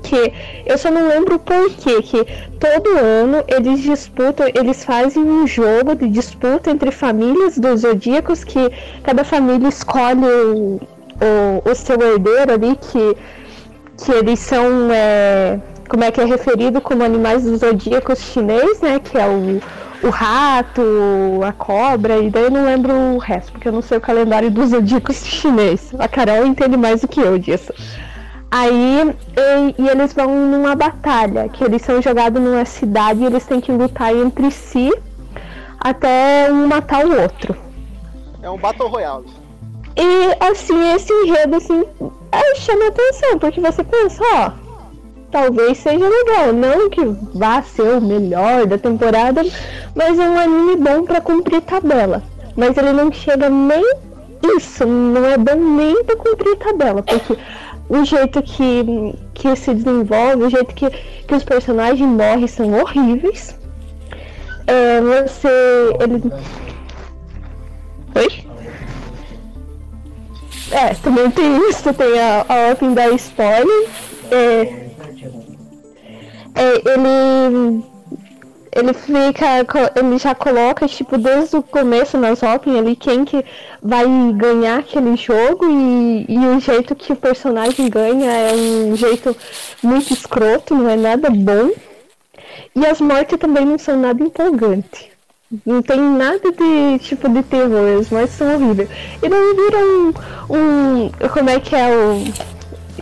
que 0.02 0.32
eu 0.64 0.78
só 0.78 0.90
não 0.90 1.08
lembro 1.08 1.38
por 1.38 1.68
quê, 1.72 2.00
que 2.00 2.24
todo 2.58 2.88
ano 2.96 3.44
eles 3.46 3.82
disputam, 3.82 4.46
eles 4.54 4.82
fazem 4.82 5.22
um 5.22 5.46
jogo 5.46 5.94
de 5.94 6.08
disputa 6.08 6.70
entre 6.70 6.90
famílias 6.90 7.58
dos 7.58 7.82
zodíacos 7.82 8.42
que 8.42 8.72
cada 9.02 9.24
família 9.24 9.68
escolhe 9.68 10.24
o, 10.24 10.80
o, 11.20 11.70
o 11.70 11.74
seu 11.74 12.00
herdeiro 12.00 12.54
ali 12.54 12.76
que 12.76 13.14
que 14.04 14.12
eles 14.12 14.38
são, 14.38 14.90
é, 14.90 15.60
como 15.88 16.04
é 16.04 16.10
que 16.10 16.20
é 16.20 16.24
referido 16.24 16.80
como 16.80 17.04
animais 17.04 17.44
dos 17.44 17.60
zodíacos 17.60 18.18
chinês, 18.18 18.80
né? 18.80 18.98
Que 18.98 19.18
é 19.18 19.26
o, 19.28 19.60
o 20.06 20.10
rato, 20.10 20.82
a 21.46 21.52
cobra, 21.52 22.18
e 22.18 22.30
daí 22.30 22.44
eu 22.44 22.50
não 22.50 22.64
lembro 22.64 22.94
o 22.94 23.18
resto, 23.18 23.52
porque 23.52 23.68
eu 23.68 23.72
não 23.72 23.82
sei 23.82 23.98
o 23.98 24.00
calendário 24.00 24.50
dos 24.50 24.70
zodíacos 24.70 25.24
chinês. 25.26 25.92
A 25.98 26.08
Carol 26.08 26.46
entende 26.46 26.76
mais 26.76 27.02
do 27.02 27.08
que 27.08 27.20
eu 27.20 27.38
disso. 27.38 27.72
Aí 28.50 29.14
e, 29.36 29.82
e, 29.82 29.88
eles 29.88 30.12
vão 30.12 30.34
numa 30.48 30.74
batalha, 30.74 31.48
que 31.48 31.62
eles 31.62 31.82
são 31.82 32.02
jogados 32.02 32.42
numa 32.42 32.64
cidade 32.64 33.20
e 33.20 33.26
eles 33.26 33.46
têm 33.46 33.60
que 33.60 33.70
lutar 33.70 34.14
entre 34.14 34.50
si 34.50 34.90
até 35.78 36.48
um 36.50 36.66
matar 36.66 37.06
o 37.06 37.20
outro. 37.20 37.56
É 38.42 38.50
um 38.50 38.58
Battle 38.58 38.88
Royale. 38.88 39.39
E 39.96 40.44
assim, 40.44 40.92
esse 40.94 41.12
enredo 41.12 41.56
assim, 41.56 41.84
é, 42.32 42.54
chama 42.54 42.88
atenção, 42.88 43.38
porque 43.38 43.60
você 43.60 43.84
pensa, 43.84 44.22
ó, 44.34 44.50
talvez 45.30 45.78
seja 45.78 46.08
legal, 46.08 46.52
não 46.52 46.88
que 46.88 47.04
vá 47.34 47.62
ser 47.62 47.98
o 47.98 48.00
melhor 48.00 48.66
da 48.66 48.78
temporada, 48.78 49.42
mas 49.94 50.18
é 50.18 50.28
um 50.28 50.38
anime 50.38 50.76
bom 50.76 51.04
para 51.04 51.20
cumprir 51.20 51.60
tabela. 51.62 52.22
Mas 52.56 52.76
ele 52.76 52.92
não 52.92 53.12
chega 53.12 53.48
nem 53.48 53.84
isso, 54.56 54.86
não 54.86 55.24
é 55.26 55.36
bom 55.36 55.56
nem 55.56 56.02
para 56.04 56.16
cumprir 56.16 56.56
tabela, 56.56 57.02
porque 57.02 57.36
o 57.88 58.04
jeito 58.04 58.42
que, 58.42 59.14
que 59.34 59.56
se 59.56 59.74
desenvolve, 59.74 60.44
o 60.44 60.50
jeito 60.50 60.74
que, 60.74 60.88
que 60.90 61.34
os 61.34 61.42
personagens 61.42 62.08
morrem 62.08 62.46
são 62.46 62.72
horríveis. 62.80 63.58
É, 64.66 65.00
você. 65.00 65.48
Ele... 66.00 66.22
Oi? 68.14 68.49
É, 70.70 70.94
também 70.94 71.30
tem 71.30 71.68
isso, 71.68 71.92
tem 71.92 72.18
a, 72.20 72.44
a 72.48 72.72
Open 72.72 72.94
da 72.94 73.08
spoiler. 73.10 73.88
É, 74.30 74.90
é, 76.54 76.74
ele. 76.84 77.84
Ele 78.72 78.94
fica. 78.94 79.92
Ele 79.96 80.16
já 80.16 80.32
coloca, 80.32 80.86
tipo, 80.86 81.18
desde 81.18 81.56
o 81.56 81.62
começo 81.62 82.16
nas 82.16 82.40
Open 82.42 82.78
ali 82.78 82.94
quem 82.94 83.24
que 83.24 83.44
vai 83.82 84.04
ganhar 84.36 84.78
aquele 84.78 85.16
jogo 85.16 85.66
e, 85.68 86.26
e 86.28 86.38
o 86.38 86.60
jeito 86.60 86.94
que 86.94 87.12
o 87.12 87.16
personagem 87.16 87.88
ganha 87.88 88.30
é 88.30 88.54
um 88.54 88.94
jeito 88.94 89.36
muito 89.82 90.12
escroto, 90.12 90.74
não 90.74 90.88
é 90.88 90.96
nada 90.96 91.30
bom. 91.30 91.72
E 92.76 92.86
as 92.86 93.00
mortes 93.00 93.38
também 93.38 93.66
não 93.66 93.78
são 93.78 93.98
nada 93.98 94.22
empolgantes. 94.22 95.08
Não 95.66 95.82
tem 95.82 96.00
nada 96.00 96.52
de 96.52 96.98
tipo 97.00 97.28
de 97.28 97.42
terror, 97.42 98.06
mas 98.12 98.30
são 98.30 98.54
horríveis. 98.54 98.88
E 99.20 99.28
não 99.28 99.56
vira 99.56 99.78
um, 99.78 100.12
um. 100.48 101.10
Como 101.28 101.50
é 101.50 101.58
que 101.58 101.74
é 101.74 101.88
o. 101.88 102.24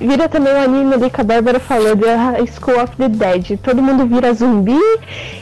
Vira 0.01 0.31
também 0.31 0.55
um 0.55 0.63
anime 0.63 0.95
ali 0.95 1.11
que 1.11 1.21
a 1.21 1.25
Bárbara 1.25 1.61
falou, 1.61 1.95
de 1.95 2.07
School 2.53 2.83
of 2.83 2.97
the 2.97 3.09
Dead. 3.09 3.59
Todo 3.59 3.83
mundo 3.83 4.07
vira 4.07 4.33
zumbi 4.33 4.81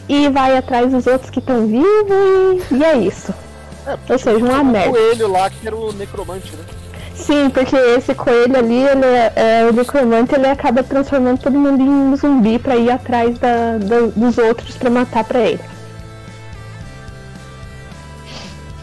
e 0.09 0.29
vai 0.31 0.57
atrás 0.57 0.91
dos 0.91 1.07
outros 1.07 1.31
que 1.31 1.39
estão 1.39 1.69
vivos 1.69 2.71
e, 2.73 2.75
e, 2.75 2.85
é 2.85 2.97
isso. 2.97 3.33
É, 3.87 3.97
Ou 4.13 4.19
seja, 4.19 4.45
uma 4.45 4.65
merda. 4.65 4.91
O 4.91 4.93
coelho 4.95 5.31
lá 5.31 5.49
que 5.49 5.65
era 5.65 5.77
o 5.77 5.93
necromante, 5.93 6.57
né? 6.57 6.65
Sim, 7.15 7.51
porque 7.51 7.77
esse 7.77 8.17
coelho 8.17 8.59
ali, 8.59 8.83
ele 8.83 9.05
é, 9.05 9.33
é, 9.37 9.69
o 9.71 9.73
necromante, 9.73 10.35
ele 10.35 10.49
acaba 10.49 10.83
transformando 10.83 11.39
todo 11.39 11.57
mundo 11.57 11.81
em 11.81 11.89
um 11.89 12.17
zumbi 12.17 12.59
pra 12.59 12.75
ir 12.75 12.91
atrás 12.91 13.39
da, 13.39 13.79
da, 13.79 14.01
dos 14.15 14.39
outros 14.39 14.77
pra 14.77 14.91
matar 14.91 15.23
pra 15.23 15.39
ele. 15.41 15.76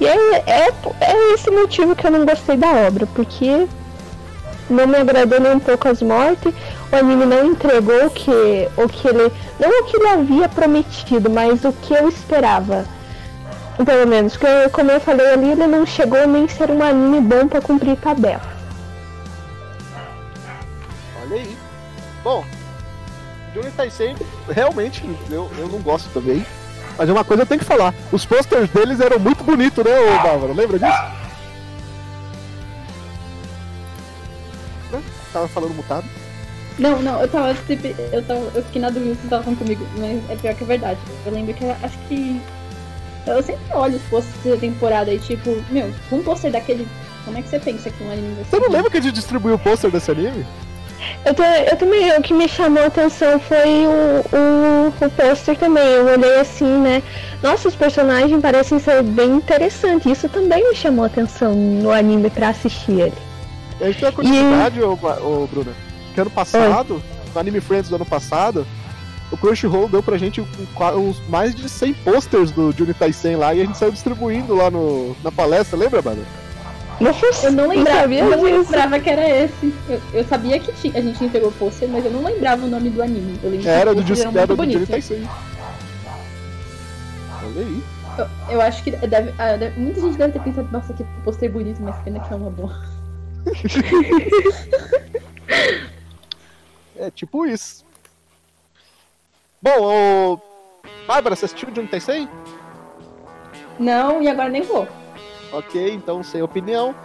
E 0.03 0.05
é, 0.05 0.43
é, 0.45 0.73
é 0.99 1.33
esse 1.33 1.49
motivo 1.49 1.95
que 1.95 2.05
eu 2.05 2.11
não 2.11 2.25
gostei 2.25 2.57
da 2.57 2.69
obra, 2.69 3.07
porque 3.15 3.65
não 4.69 4.85
me 4.85 4.97
agradou 4.97 5.39
nem 5.39 5.53
um 5.53 5.59
pouco 5.59 5.87
as 5.87 6.01
mortes, 6.01 6.53
o 6.91 6.95
anime 6.97 7.25
não 7.25 7.45
entregou 7.45 8.07
o 8.07 8.09
que, 8.09 8.67
o 8.75 8.89
que 8.89 9.07
ele. 9.07 9.31
Não 9.57 9.69
o 9.69 9.85
que 9.85 9.95
ele 9.95 10.07
havia 10.09 10.49
prometido, 10.49 11.29
mas 11.29 11.63
o 11.63 11.71
que 11.71 11.93
eu 11.93 12.09
esperava. 12.09 12.85
Pelo 13.77 14.05
menos, 14.05 14.35
porque 14.35 14.69
como 14.73 14.91
eu 14.91 14.99
falei 14.99 15.25
ali, 15.25 15.51
ele 15.51 15.67
não 15.67 15.85
chegou 15.85 16.27
nem 16.27 16.49
ser 16.49 16.69
um 16.69 16.83
anime 16.83 17.21
bom 17.21 17.47
pra 17.47 17.61
cumprir 17.61 17.95
tabela. 17.95 18.41
Olha 21.23 21.37
aí. 21.37 21.57
Bom, 22.25 22.43
Johnny 23.53 23.71
Taisen, 23.71 24.17
realmente, 24.49 25.01
eu, 25.31 25.49
eu 25.57 25.69
não 25.69 25.79
gosto 25.79 26.09
também. 26.09 26.45
Mas 26.97 27.09
uma 27.09 27.23
coisa 27.23 27.43
eu 27.43 27.47
tenho 27.47 27.59
que 27.59 27.65
falar. 27.65 27.93
Os 28.11 28.25
posters 28.25 28.69
deles 28.69 28.99
eram 28.99 29.19
muito 29.19 29.43
bonitos, 29.43 29.83
né, 29.83 29.91
ô 29.99 30.23
Bárbara? 30.23 30.53
Lembra 30.53 30.79
disso? 30.79 31.23
Tava 35.31 35.47
falando 35.47 35.73
mutado. 35.73 36.05
Não, 36.77 37.01
não, 37.01 37.21
eu 37.21 37.27
tava, 37.27 37.53
tipo, 37.53 37.87
eu 37.87 38.23
tava, 38.23 38.39
eu 38.55 38.63
fiquei 38.63 38.81
na 38.81 38.89
dúvida 38.89 39.15
se 39.15 39.27
tava 39.27 39.43
falando 39.43 39.59
comigo, 39.59 39.85
mas 39.97 40.29
é 40.29 40.35
pior 40.35 40.55
que 40.55 40.63
é 40.63 40.67
verdade. 40.67 40.99
Eu 41.25 41.31
lembro 41.31 41.53
que 41.53 41.63
eu 41.63 41.75
acho 41.83 41.97
que 42.07 42.41
eu 43.25 43.43
sempre 43.43 43.73
olho 43.73 43.95
os 43.95 44.01
posters 44.03 44.55
da 44.55 44.57
temporada 44.57 45.13
e 45.13 45.19
tipo, 45.19 45.63
meu, 45.69 45.93
um 46.11 46.23
pôster 46.23 46.51
daquele. 46.51 46.87
Como 47.25 47.37
é 47.37 47.41
que 47.41 47.49
você 47.49 47.59
pensa 47.59 47.89
que 47.89 48.03
um 48.03 48.11
anime? 48.11 48.43
Você 48.43 48.59
não 48.59 48.69
lembra 48.69 48.91
que 48.91 48.97
a 48.97 49.01
gente 49.01 49.13
distribuiu 49.13 49.55
o 49.55 49.59
pôster 49.59 49.89
desse 49.89 50.11
anime? 50.11 50.45
Eu, 51.25 51.33
tô, 51.33 51.43
eu 51.43 51.77
também, 51.77 52.17
o 52.17 52.21
que 52.21 52.33
me 52.33 52.47
chamou 52.47 52.83
a 52.83 52.87
atenção 52.87 53.39
foi 53.39 53.85
o, 53.87 54.37
o, 54.37 55.05
o 55.05 55.09
pôster 55.11 55.57
também. 55.57 55.83
Eu 55.83 56.05
olhei 56.05 56.39
assim, 56.39 56.65
né? 56.65 57.01
Nossa, 57.41 57.67
os 57.67 57.75
personagens 57.75 58.41
parecem 58.41 58.79
ser 58.79 59.03
bem 59.03 59.31
interessantes. 59.31 60.11
Isso 60.11 60.29
também 60.29 60.67
me 60.69 60.75
chamou 60.75 61.03
a 61.03 61.07
atenção 61.07 61.53
no 61.53 61.91
anime 61.91 62.29
pra 62.29 62.49
assistir 62.49 62.99
ele. 62.99 63.13
E 63.79 63.83
a 63.83 63.87
gente 63.87 63.99
tem 63.99 64.07
uma 64.07 64.15
curiosidade, 64.15 64.79
e... 64.79 64.83
ô, 64.83 64.93
ô, 64.93 65.47
Bruna, 65.47 65.73
que 66.13 66.21
ano 66.21 66.29
passado, 66.29 66.95
Oi. 66.95 67.01
no 67.33 67.39
Anime 67.39 67.59
Friends 67.59 67.89
do 67.89 67.95
ano 67.95 68.05
passado, 68.05 68.65
o 69.31 69.37
Crunchyroll 69.37 69.89
deu 69.89 70.03
pra 70.03 70.17
gente 70.17 70.41
uns 70.41 71.21
mais 71.27 71.55
de 71.55 71.67
100 71.67 71.93
posters 71.95 72.51
do 72.51 72.71
Juni 72.71 72.93
Taisen 72.93 73.35
lá 73.35 73.53
e 73.53 73.61
a 73.61 73.65
gente 73.65 73.77
saiu 73.77 73.91
distribuindo 73.91 74.55
lá 74.55 74.69
no, 74.69 75.15
na 75.23 75.31
palestra, 75.31 75.77
lembra, 75.77 76.01
mano? 76.01 76.23
Nossa, 77.03 77.47
eu 77.47 77.51
não 77.51 77.67
lembrava, 77.67 78.13
eu 78.13 78.29
não 78.29 78.43
lembrava 78.43 78.99
que 78.99 79.09
era 79.09 79.27
esse. 79.29 79.73
Eu, 79.89 79.99
eu 80.13 80.23
sabia 80.23 80.59
que 80.59 80.71
tinha, 80.73 80.97
a 80.97 81.01
gente 81.01 81.21
entregou 81.23 81.51
pôster, 81.51 81.89
mas 81.89 82.05
eu 82.05 82.11
não 82.11 82.23
lembrava 82.23 82.65
o 82.65 82.69
nome 82.69 82.89
do 82.89 83.01
anime. 83.01 83.39
Eu 83.43 83.49
lembro 83.49 83.67
era 83.67 83.93
do, 83.93 84.05
Just, 84.05 84.25
era 84.25 84.47
do 84.47 84.87
Taisen. 84.87 85.27
Olha 87.43 87.61
aí. 87.61 87.83
Eu, 88.17 88.27
eu 88.49 88.61
acho 88.61 88.83
que 88.83 88.91
deve, 88.91 89.33
ah, 89.37 89.57
deve, 89.57 89.79
muita 89.79 90.01
gente 90.01 90.17
deve 90.17 90.33
ter 90.33 90.41
pensado, 90.41 90.67
nossa, 90.71 90.93
que 90.93 91.03
pôster 91.23 91.51
bonito, 91.51 91.81
mas 91.81 91.95
pena 92.03 92.19
que 92.19 92.31
é 92.31 92.35
uma 92.35 92.49
boa. 92.49 92.73
é 96.97 97.11
tipo 97.11 97.45
isso. 97.45 97.85
Bom, 99.61 99.81
o. 99.81 100.39
Bárbara, 101.07 101.35
você 101.35 101.45
assistiu 101.45 101.69
Jun 101.75 101.87
Tensei? 101.87 102.29
Não, 103.79 104.21
e 104.21 104.29
agora 104.29 104.49
nem 104.49 104.61
vou. 104.61 104.87
Ok, 105.53 105.93
então 105.93 106.23
sem 106.23 106.41
opinião. 106.41 106.95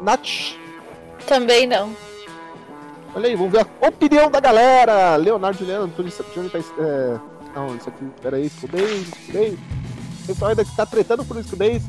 Nath? 0.00 0.56
Também 1.26 1.66
não. 1.66 1.94
Olha 3.14 3.28
aí, 3.28 3.36
vamos 3.36 3.52
ver 3.52 3.66
a 3.80 3.86
opinião 3.86 4.30
da 4.30 4.40
galera. 4.40 5.16
Leonardo 5.16 5.58
Juliano, 5.58 5.84
Antônio 5.84 6.12
Johnny 6.34 6.50
Tensei. 6.50 6.74
É... 6.78 7.18
Não, 7.54 7.74
isso 7.76 7.88
aqui, 7.88 8.04
peraí, 8.20 8.46
escudez, 8.46 9.08
escudez. 9.08 9.54
O 10.22 10.26
pessoal 10.26 10.50
ainda 10.50 10.64
que 10.64 10.76
tá 10.76 10.84
tretando 10.84 11.24
por 11.24 11.36
escudez. 11.38 11.82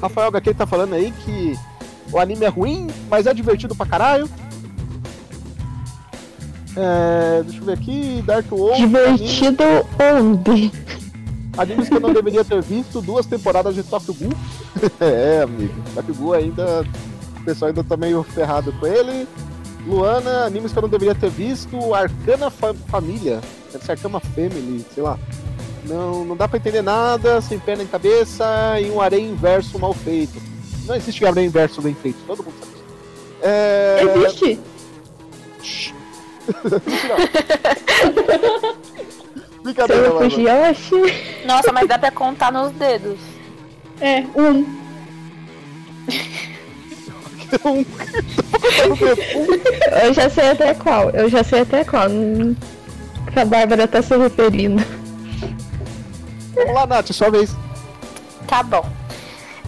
Rafael 0.00 0.28
HQ 0.28 0.54
tá 0.54 0.66
falando 0.66 0.94
aí 0.94 1.12
que 1.12 1.58
o 2.12 2.18
anime 2.18 2.44
é 2.44 2.48
ruim, 2.48 2.88
mas 3.08 3.26
é 3.26 3.32
divertido 3.32 3.74
pra 3.74 3.86
caralho. 3.86 4.28
É, 6.76 7.42
deixa 7.44 7.60
eu 7.60 7.64
ver 7.64 7.72
aqui, 7.72 8.22
Dark 8.26 8.50
World. 8.52 8.80
Divertido 8.80 9.64
anime... 9.64 10.20
onde? 10.20 10.83
Animes 11.56 11.88
que 11.88 11.94
eu 11.94 12.00
não 12.00 12.12
deveria 12.12 12.44
ter 12.44 12.60
visto, 12.60 13.00
duas 13.00 13.24
temporadas 13.26 13.74
de 13.74 13.82
Tokyo 13.82 14.14
Ghoul. 14.14 14.32
é, 15.00 15.42
amigo, 15.42 15.74
Tokyo 15.94 16.14
Ghoul 16.14 16.34
ainda. 16.34 16.84
O 17.40 17.44
pessoal 17.44 17.68
ainda 17.68 17.84
tá 17.84 17.96
meio 17.96 18.22
ferrado 18.22 18.72
com 18.72 18.86
ele. 18.86 19.26
Luana, 19.86 20.46
animes 20.46 20.72
que 20.72 20.78
eu 20.78 20.82
não 20.82 20.88
deveria 20.88 21.14
ter 21.14 21.30
visto, 21.30 21.94
Arcana 21.94 22.50
Fa 22.50 22.74
Família, 22.88 23.40
deve 23.70 23.84
ser 23.84 23.92
Arcana 23.92 24.18
Family, 24.18 24.84
sei 24.94 25.02
lá. 25.02 25.18
Não, 25.84 26.24
não 26.24 26.34
dá 26.34 26.48
pra 26.48 26.56
entender 26.56 26.80
nada, 26.80 27.42
sem 27.42 27.58
pena 27.58 27.82
em 27.82 27.86
cabeça 27.86 28.80
e 28.80 28.90
um 28.90 28.98
arém 29.00 29.28
inverso 29.28 29.78
mal 29.78 29.92
feito. 29.92 30.40
Não 30.86 30.94
existe 30.94 31.26
arém 31.26 31.46
inverso 31.46 31.82
bem 31.82 31.94
feito, 31.94 32.16
todo 32.26 32.42
mundo 32.42 32.54
sabe 32.58 32.72
isso. 32.72 32.84
É... 33.42 34.00
Existe? 34.24 34.58
Brincadeira, 39.64 40.08
Yoshi. 40.08 40.94
Nossa, 41.46 41.72
mas 41.72 41.88
dá 41.88 41.98
pra 41.98 42.10
contar 42.10 42.52
nos 42.52 42.70
dedos. 42.72 43.18
É, 43.98 44.20
um. 44.36 44.84
eu 50.02 50.12
já 50.12 50.28
sei 50.28 50.50
até 50.50 50.74
qual. 50.74 51.08
Eu 51.10 51.30
já 51.30 51.42
sei 51.42 51.60
até 51.60 51.82
qual. 51.82 52.08
Que 53.32 53.40
a 53.40 53.44
Bárbara 53.46 53.88
tá 53.88 54.02
se 54.02 54.14
referindo. 54.14 54.84
Vamos 56.54 56.74
lá, 56.74 56.86
Nath, 56.86 57.10
sua 57.12 57.30
vez. 57.30 57.56
Tá 58.46 58.62
bom. 58.62 58.86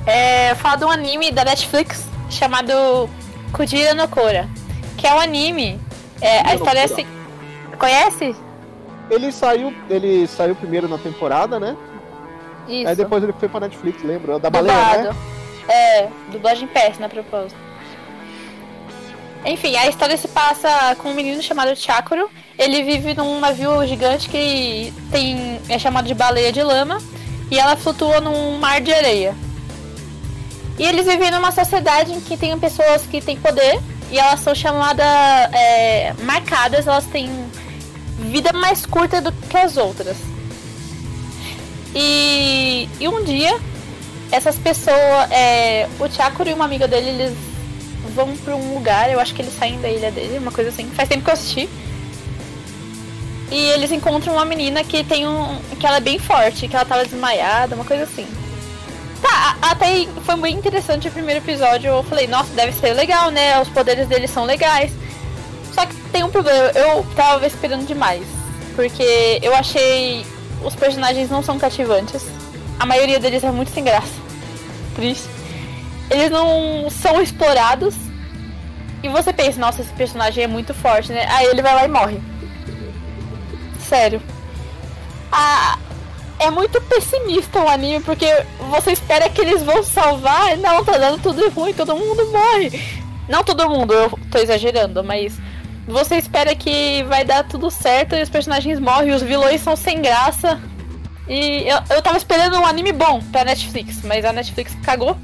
É, 0.06 0.54
falar 0.56 0.76
de 0.76 0.84
um 0.84 0.90
anime 0.90 1.32
da 1.32 1.42
Netflix 1.42 2.04
chamado 2.28 3.08
Kujira 3.50 3.94
no 3.94 4.06
Kora. 4.08 4.46
Que 4.98 5.06
é 5.06 5.14
um 5.14 5.20
anime 5.20 5.80
é, 6.20 6.46
a 6.46 6.54
história 6.54 6.80
é 6.80 6.84
assim. 6.84 7.06
Conhece? 7.78 8.36
Ele 9.10 9.30
saiu, 9.30 9.72
ele 9.88 10.26
saiu 10.26 10.54
primeiro 10.54 10.88
na 10.88 10.98
temporada, 10.98 11.60
né? 11.60 11.76
Isso. 12.68 12.88
Aí 12.88 12.96
depois 12.96 13.22
ele 13.22 13.32
foi 13.32 13.48
pra 13.48 13.60
Netflix, 13.60 14.02
lembra? 14.02 14.38
Da 14.38 14.50
baleia, 14.50 15.02
né? 15.04 15.16
É, 15.68 16.08
dublagem 16.30 16.66
péssima, 16.66 17.06
a 17.06 17.08
propósito. 17.08 17.66
Enfim, 19.44 19.76
a 19.76 19.88
história 19.88 20.16
se 20.16 20.26
passa 20.26 20.96
com 20.96 21.10
um 21.10 21.14
menino 21.14 21.40
chamado 21.40 21.74
Chakuro. 21.76 22.28
Ele 22.58 22.82
vive 22.82 23.14
num 23.14 23.38
navio 23.38 23.86
gigante 23.86 24.28
que 24.28 24.92
tem 25.10 25.60
é 25.68 25.78
chamado 25.78 26.06
de 26.06 26.14
baleia 26.14 26.50
de 26.50 26.62
lama 26.62 26.98
e 27.50 27.58
ela 27.58 27.76
flutua 27.76 28.20
num 28.20 28.58
mar 28.58 28.80
de 28.80 28.92
areia. 28.92 29.34
E 30.78 30.84
eles 30.84 31.06
vivem 31.06 31.30
numa 31.30 31.52
sociedade 31.52 32.12
em 32.12 32.20
que 32.20 32.36
tem 32.36 32.58
pessoas 32.58 33.06
que 33.06 33.20
têm 33.20 33.36
poder 33.36 33.80
e 34.10 34.18
elas 34.18 34.40
são 34.40 34.54
chamadas 34.54 35.06
é, 35.06 36.12
marcadas, 36.24 36.86
elas 36.86 37.06
têm 37.06 37.30
vida 38.18 38.52
mais 38.52 38.86
curta 38.86 39.20
do 39.20 39.32
que 39.32 39.56
as 39.56 39.76
outras. 39.76 40.16
E, 41.94 42.88
e 43.00 43.08
um 43.08 43.24
dia, 43.24 43.58
essas 44.30 44.58
pessoas, 44.58 45.30
é, 45.30 45.88
o 45.98 46.08
Chakura 46.08 46.50
e 46.50 46.52
uma 46.52 46.64
amiga 46.64 46.86
dele, 46.86 47.08
eles 47.10 47.36
vão 48.14 48.36
para 48.36 48.54
um 48.54 48.74
lugar, 48.74 49.10
eu 49.10 49.20
acho 49.20 49.34
que 49.34 49.42
eles 49.42 49.54
saem 49.54 49.80
da 49.80 49.88
ilha 49.88 50.10
dele, 50.10 50.38
uma 50.38 50.52
coisa 50.52 50.70
assim. 50.70 50.88
Faz 50.90 51.08
tempo 51.08 51.24
que 51.24 51.30
eu 51.30 51.34
assisti. 51.34 51.68
E 53.50 53.56
eles 53.70 53.92
encontram 53.92 54.34
uma 54.34 54.44
menina 54.44 54.82
que 54.82 55.04
tem 55.04 55.26
um. 55.26 55.58
que 55.78 55.86
ela 55.86 55.98
é 55.98 56.00
bem 56.00 56.18
forte, 56.18 56.66
que 56.66 56.74
ela 56.74 56.84
tava 56.84 57.04
desmaiada, 57.04 57.74
uma 57.74 57.84
coisa 57.84 58.02
assim. 58.02 58.26
Tá, 59.22 59.56
até 59.62 60.06
foi 60.24 60.36
bem 60.36 60.56
interessante 60.56 61.08
o 61.08 61.10
primeiro 61.10 61.40
episódio. 61.40 61.88
Eu 61.88 62.02
falei, 62.02 62.26
nossa, 62.26 62.52
deve 62.54 62.72
ser 62.72 62.92
legal, 62.92 63.30
né? 63.30 63.60
Os 63.60 63.68
poderes 63.68 64.08
deles 64.08 64.30
são 64.30 64.44
legais. 64.44 64.92
Só 65.76 65.84
que 65.84 65.94
tem 66.10 66.24
um 66.24 66.30
problema, 66.30 66.70
eu 66.74 67.04
tava 67.14 67.46
esperando 67.46 67.86
demais. 67.86 68.26
Porque 68.74 69.38
eu 69.42 69.54
achei 69.54 70.24
os 70.64 70.74
personagens 70.74 71.28
não 71.28 71.42
são 71.42 71.58
cativantes. 71.58 72.24
A 72.80 72.86
maioria 72.86 73.20
deles 73.20 73.44
é 73.44 73.50
muito 73.50 73.70
sem 73.70 73.84
graça. 73.84 74.14
Triste. 74.96 75.28
Eles 76.10 76.30
não 76.30 76.88
são 76.88 77.20
explorados. 77.20 77.94
E 79.02 79.08
você 79.10 79.34
pensa, 79.34 79.60
nossa, 79.60 79.82
esse 79.82 79.92
personagem 79.92 80.44
é 80.44 80.46
muito 80.46 80.72
forte, 80.72 81.12
né? 81.12 81.26
Aí 81.28 81.46
ele 81.46 81.60
vai 81.60 81.74
lá 81.74 81.84
e 81.84 81.88
morre. 81.88 82.18
Sério. 83.78 84.22
A, 85.30 85.78
é 86.38 86.50
muito 86.50 86.80
pessimista 86.80 87.60
o 87.60 87.68
anime, 87.68 88.02
porque 88.02 88.26
você 88.70 88.92
espera 88.92 89.28
que 89.28 89.42
eles 89.42 89.62
vão 89.62 89.82
salvar, 89.82 90.56
não, 90.56 90.82
tá 90.82 90.96
dando 90.96 91.22
tudo 91.22 91.50
ruim, 91.50 91.74
todo 91.74 91.94
mundo 91.94 92.32
morre. 92.32 93.04
Não 93.28 93.44
todo 93.44 93.68
mundo, 93.68 93.92
eu 93.92 94.18
tô 94.30 94.38
exagerando, 94.38 95.04
mas 95.04 95.38
você 95.86 96.16
espera 96.16 96.54
que 96.54 97.02
vai 97.04 97.24
dar 97.24 97.44
tudo 97.44 97.70
certo 97.70 98.14
e 98.14 98.22
os 98.22 98.28
personagens 98.28 98.80
morrem, 98.80 99.12
os 99.12 99.22
vilões 99.22 99.60
são 99.60 99.76
sem 99.76 100.02
graça. 100.02 100.60
E 101.28 101.68
eu, 101.68 101.96
eu 101.96 102.02
tava 102.02 102.16
esperando 102.16 102.56
um 102.56 102.66
anime 102.66 102.92
bom 102.92 103.20
pra 103.32 103.44
Netflix, 103.44 104.02
mas 104.02 104.24
a 104.24 104.32
Netflix 104.32 104.74
cagou 104.84 105.16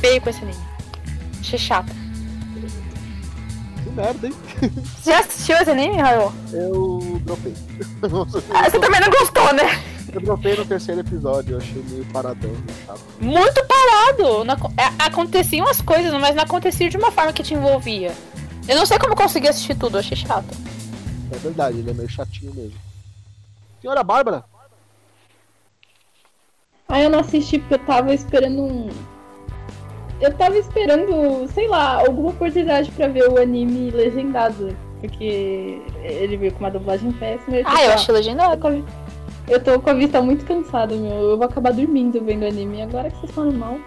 feio 0.00 0.20
com 0.20 0.30
esse 0.30 0.42
anime. 0.42 0.58
Achei 1.40 1.58
chato. 1.58 1.92
Que 3.82 3.90
merda, 3.90 4.26
hein? 4.26 4.34
Você 4.96 5.10
já 5.10 5.20
assistiu 5.20 5.56
esse 5.56 5.70
anime, 5.70 5.96
Raul? 5.96 6.32
Eu 6.52 7.20
dropei. 7.24 7.54
Ah, 8.54 8.70
você 8.70 8.78
também 8.78 9.00
não 9.00 9.10
gostou, 9.10 9.52
né? 9.54 9.82
Eu 10.12 10.20
dropei 10.20 10.56
no 10.56 10.64
terceiro 10.64 11.00
episódio, 11.00 11.54
eu 11.54 11.58
achei 11.58 11.82
meio 11.88 12.04
paradão, 12.06 12.50
sabe? 12.86 13.00
Muito 13.20 13.64
parado. 13.64 14.44
Não 14.44 14.54
é, 14.76 14.90
aconteciam 14.98 15.68
as 15.68 15.80
coisas, 15.80 16.12
mas 16.14 16.34
não 16.34 16.42
acontecia 16.42 16.88
de 16.88 16.96
uma 16.96 17.12
forma 17.12 17.32
que 17.32 17.42
te 17.42 17.54
envolvia. 17.54 18.12
Eu 18.68 18.76
não 18.76 18.86
sei 18.86 18.98
como 18.98 19.12
eu 19.12 19.16
consegui 19.16 19.48
assistir 19.48 19.74
tudo, 19.74 19.96
eu 19.96 20.00
achei 20.00 20.16
chato. 20.16 20.48
É 21.32 21.36
verdade, 21.38 21.78
ele 21.78 21.90
é 21.90 21.94
meio 21.94 22.08
chatinho 22.08 22.54
mesmo. 22.54 22.78
Senhora 23.80 24.02
Bárbara, 24.04 24.44
Aí 26.90 27.04
eu 27.04 27.10
não 27.10 27.20
assisti 27.20 27.58
porque 27.60 27.74
eu 27.74 27.78
tava 27.78 28.12
esperando 28.12 28.62
um. 28.62 28.88
Eu 30.20 30.34
tava 30.34 30.58
esperando, 30.58 31.48
sei 31.54 31.68
lá, 31.68 32.00
alguma 32.00 32.30
oportunidade 32.30 32.90
pra 32.90 33.06
ver 33.06 33.28
o 33.30 33.40
anime 33.40 33.90
legendado. 33.90 34.76
Porque 35.00 35.80
ele 36.02 36.36
veio 36.36 36.52
com 36.52 36.58
uma 36.58 36.70
dublagem 36.70 37.12
péssima. 37.12 37.58
e 37.58 37.62
Ah, 37.64 37.84
eu 37.84 37.92
achei 37.92 38.12
legendado. 38.12 38.84
Eu 39.48 39.62
tô 39.62 39.80
com 39.80 39.88
a 39.90 39.94
vista 39.94 40.20
muito 40.20 40.44
cansada, 40.44 40.94
meu. 40.94 41.30
Eu 41.30 41.36
vou 41.38 41.46
acabar 41.46 41.72
dormindo 41.72 42.22
vendo 42.24 42.44
anime. 42.44 42.82
Agora 42.82 43.08
que 43.08 43.16
vocês 43.18 43.30
falam 43.32 43.52
mal. 43.52 43.78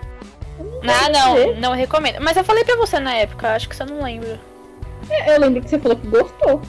Ah, 0.87 1.09
não, 1.09 1.55
não 1.59 1.71
recomendo. 1.73 2.19
Mas 2.21 2.37
eu 2.37 2.43
falei 2.43 2.63
pra 2.63 2.77
você 2.77 2.99
na 2.99 3.13
época, 3.13 3.53
acho 3.53 3.67
que 3.67 3.75
você 3.75 3.83
não 3.83 4.01
lembra. 4.01 4.39
Eu 5.27 5.39
lembro 5.39 5.61
que 5.61 5.69
você 5.69 5.79
falou 5.79 5.97
que 5.97 6.07
gostou. 6.07 6.61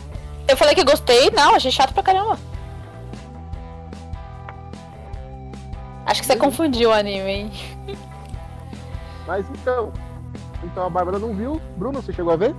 Eu 0.46 0.56
falei 0.56 0.74
que 0.74 0.84
gostei, 0.84 1.30
não, 1.30 1.54
achei 1.54 1.70
chato 1.70 1.94
pra 1.94 2.02
caramba. 2.02 2.38
Acho 6.06 6.20
que 6.20 6.26
você 6.26 6.36
confundiu 6.36 6.90
o 6.90 6.92
anime, 6.92 7.30
hein? 7.30 7.52
mas 9.26 9.46
então. 9.50 9.92
Então 10.62 10.86
a 10.86 10.90
Bárbara 10.90 11.18
não 11.18 11.34
viu. 11.34 11.60
Bruno, 11.76 12.02
você 12.02 12.12
chegou 12.12 12.32
a 12.32 12.36
ver? 12.36 12.54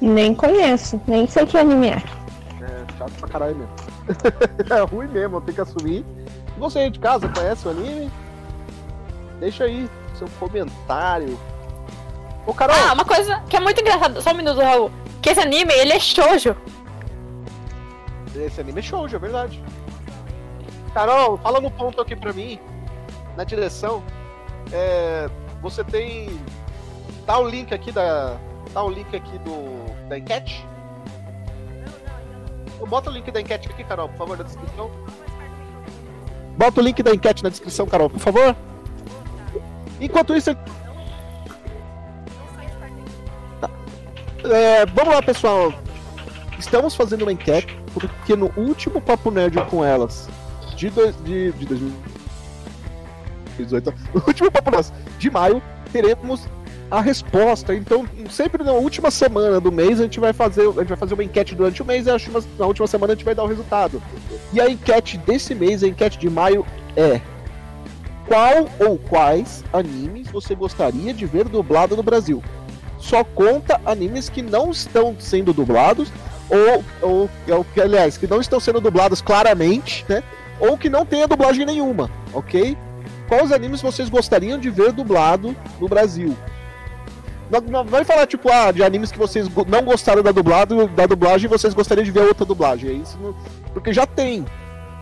Nem 0.00 0.34
conheço, 0.34 1.00
nem 1.06 1.26
sei 1.26 1.46
que 1.46 1.58
anime 1.58 1.88
é. 1.88 2.02
É 2.62 2.96
chato 2.96 3.12
pra 3.18 3.28
caralho 3.28 3.56
mesmo. 3.56 3.74
é 4.70 4.80
ruim 4.82 5.08
mesmo, 5.08 5.36
eu 5.36 5.40
tenho 5.40 5.54
que 5.54 5.60
assumir. 5.60 6.04
Você 6.58 6.78
aí 6.80 6.90
de 6.90 6.98
casa 6.98 7.28
conhece 7.28 7.66
o 7.66 7.70
anime? 7.70 8.10
Deixa 9.40 9.64
aí 9.64 9.88
seu 10.14 10.28
comentário. 10.38 11.38
Ô 12.48 12.54
Carol, 12.54 12.74
Ah, 12.74 12.94
uma 12.94 13.04
coisa 13.04 13.40
que 13.40 13.54
é 13.58 13.60
muito 13.60 13.78
engraçada, 13.78 14.22
só 14.22 14.30
um 14.30 14.34
minuto, 14.34 14.58
Raul. 14.58 14.90
Que 15.20 15.28
esse 15.28 15.40
anime, 15.40 15.70
ele 15.74 15.92
é 15.92 16.00
shoujo. 16.00 16.56
esse 18.34 18.58
anime 18.58 18.78
é 18.78 18.82
show, 18.82 19.06
é 19.06 19.18
verdade. 19.18 19.62
Carol, 20.94 21.36
fala 21.36 21.60
no 21.60 21.70
ponto 21.70 22.00
aqui 22.00 22.16
pra 22.16 22.32
mim, 22.32 22.58
na 23.36 23.44
direção. 23.44 24.02
É, 24.72 25.28
você 25.60 25.84
tem. 25.84 26.40
Tá 27.26 27.38
o 27.38 27.46
link 27.46 27.74
aqui 27.74 27.92
da. 27.92 28.38
Tá 28.72 28.82
o 28.82 28.88
link 28.88 29.14
aqui 29.14 29.36
do. 29.40 30.08
da 30.08 30.16
enquete? 30.16 30.66
Bota 32.88 33.10
o 33.10 33.12
link 33.12 33.30
da 33.30 33.42
enquete 33.42 33.68
aqui, 33.68 33.84
Carol, 33.84 34.08
por 34.08 34.16
favor, 34.16 34.38
na 34.38 34.44
descrição. 34.44 34.90
Bota 36.56 36.80
o 36.80 36.82
link 36.82 37.02
da 37.02 37.14
enquete 37.14 37.44
na 37.44 37.50
descrição, 37.50 37.86
Carol, 37.86 38.08
por 38.08 38.20
favor. 38.20 38.56
Enquanto 40.00 40.34
isso. 40.34 40.56
É, 44.44 44.86
vamos 44.86 45.14
lá, 45.14 45.22
pessoal. 45.22 45.72
Estamos 46.58 46.94
fazendo 46.94 47.22
uma 47.22 47.32
enquete 47.32 47.78
porque 47.92 48.36
no 48.36 48.52
último 48.56 49.00
Papo 49.00 49.30
Nerd 49.30 49.56
com 49.66 49.84
elas 49.84 50.28
de, 50.76 50.90
dois, 50.90 51.14
de, 51.24 51.52
de 51.52 51.66
2018, 51.66 53.94
no 54.14 54.22
último 54.26 54.50
Papo 54.50 54.70
Nerd 54.70 54.92
de 55.18 55.30
maio, 55.30 55.62
teremos 55.92 56.48
a 56.90 57.00
resposta. 57.00 57.74
Então, 57.74 58.06
sempre 58.30 58.64
na 58.64 58.72
última 58.72 59.10
semana 59.10 59.60
do 59.60 59.72
mês 59.72 60.00
a 60.00 60.04
gente 60.04 60.20
vai 60.20 60.32
fazer, 60.32 60.62
a 60.62 60.80
gente 60.80 60.88
vai 60.88 60.96
fazer 60.96 61.14
uma 61.14 61.24
enquete 61.24 61.54
durante 61.54 61.82
o 61.82 61.84
mês 61.84 62.06
e 62.06 62.10
na 62.58 62.66
última 62.66 62.86
semana 62.86 63.12
a 63.12 63.16
gente 63.16 63.24
vai 63.24 63.34
dar 63.34 63.44
o 63.44 63.48
resultado. 63.48 64.02
E 64.52 64.60
a 64.60 64.70
enquete 64.70 65.18
desse 65.18 65.54
mês, 65.54 65.82
a 65.82 65.88
enquete 65.88 66.18
de 66.18 66.30
maio 66.30 66.64
é 66.96 67.20
qual 68.26 68.68
ou 68.78 68.98
quais 68.98 69.64
animes 69.72 70.28
você 70.28 70.54
gostaria 70.54 71.14
de 71.14 71.24
ver 71.24 71.48
dublado 71.48 71.96
no 71.96 72.02
Brasil? 72.02 72.42
Só 72.98 73.22
conta 73.24 73.80
animes 73.86 74.28
que 74.28 74.42
não 74.42 74.70
estão 74.70 75.16
sendo 75.18 75.52
dublados 75.52 76.10
ou, 76.50 76.84
ou, 77.00 77.64
que, 77.74 77.80
aliás, 77.80 78.16
que 78.18 78.26
não 78.26 78.40
estão 78.40 78.58
sendo 78.58 78.80
dublados 78.80 79.20
claramente, 79.20 80.04
né? 80.08 80.22
Ou 80.58 80.76
que 80.76 80.88
não 80.88 81.06
tenha 81.06 81.28
dublagem 81.28 81.64
nenhuma, 81.64 82.10
ok? 82.32 82.76
Quais 83.28 83.52
animes 83.52 83.80
vocês 83.82 84.08
gostariam 84.08 84.58
de 84.58 84.70
ver 84.70 84.92
dublado 84.92 85.54
no 85.78 85.88
Brasil? 85.88 86.36
Não, 87.50 87.60
não 87.60 87.84
vai 87.84 88.04
falar, 88.04 88.26
tipo, 88.26 88.50
ah, 88.50 88.72
de 88.72 88.82
animes 88.82 89.10
que 89.12 89.18
vocês 89.18 89.48
não 89.68 89.82
gostaram 89.82 90.22
da, 90.22 90.32
dublado, 90.32 90.86
da 90.88 91.06
dublagem 91.06 91.46
e 91.46 91.48
vocês 91.48 91.72
gostariam 91.72 92.04
de 92.04 92.10
ver 92.10 92.20
outra 92.20 92.44
dublagem. 92.44 92.90
É 92.90 92.92
isso, 92.94 93.18
não- 93.22 93.34
porque 93.72 93.92
já 93.92 94.06
tem. 94.06 94.44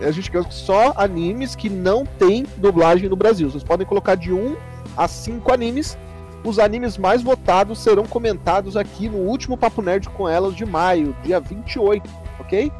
A 0.01 0.11
gente 0.11 0.31
quer 0.31 0.45
só 0.53 0.93
animes 0.97 1.55
que 1.57 1.71
não 1.71 2.05
tem 2.05 2.45
dublagem 2.59 3.09
no 3.09 3.17
Brasil. 3.17 3.51
Vocês 3.51 3.65
podem 3.65 3.87
colocar 3.87 4.15
de 4.15 4.33
1 4.33 4.55
a 4.97 5.09
5 5.09 5.53
animes. 5.53 5.97
Os 6.47 6.61
animes 6.61 6.97
mais 6.97 7.25
votados 7.25 7.81
serão 7.81 8.05
comentados 8.05 8.77
aqui 8.77 9.09
no 9.09 9.19
último 9.19 9.57
Papo 9.57 9.83
Nerd 9.83 10.09
com 10.11 10.29
elas 10.29 10.55
de 10.55 10.65
maio, 10.65 11.17
dia 11.25 11.41
28, 11.41 12.09
ok? 12.39 12.71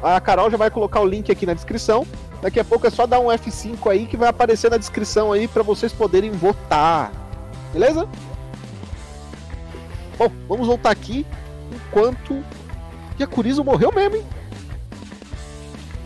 A 0.00 0.20
Carol 0.20 0.48
já 0.48 0.56
vai 0.56 0.70
colocar 0.70 1.00
o 1.00 1.04
link 1.04 1.32
aqui 1.32 1.46
na 1.46 1.52
descrição. 1.52 2.06
Daqui 2.40 2.60
a 2.60 2.64
pouco 2.64 2.86
é 2.86 2.90
só 2.90 3.08
dar 3.08 3.18
um 3.18 3.26
F5 3.26 3.90
aí 3.90 4.06
que 4.06 4.16
vai 4.16 4.28
aparecer 4.28 4.70
na 4.70 4.76
descrição 4.76 5.32
aí 5.32 5.48
para 5.48 5.64
vocês 5.64 5.92
poderem 5.92 6.30
votar. 6.30 7.10
Beleza? 7.72 8.08
Bom, 10.16 10.30
vamos 10.46 10.68
voltar 10.68 10.92
aqui 10.92 11.26
enquanto 11.72 12.40
que 13.16 13.24
a 13.24 13.26
Curizo 13.26 13.64
morreu 13.64 13.90
mesmo, 13.90 14.18
hein? 14.18 14.24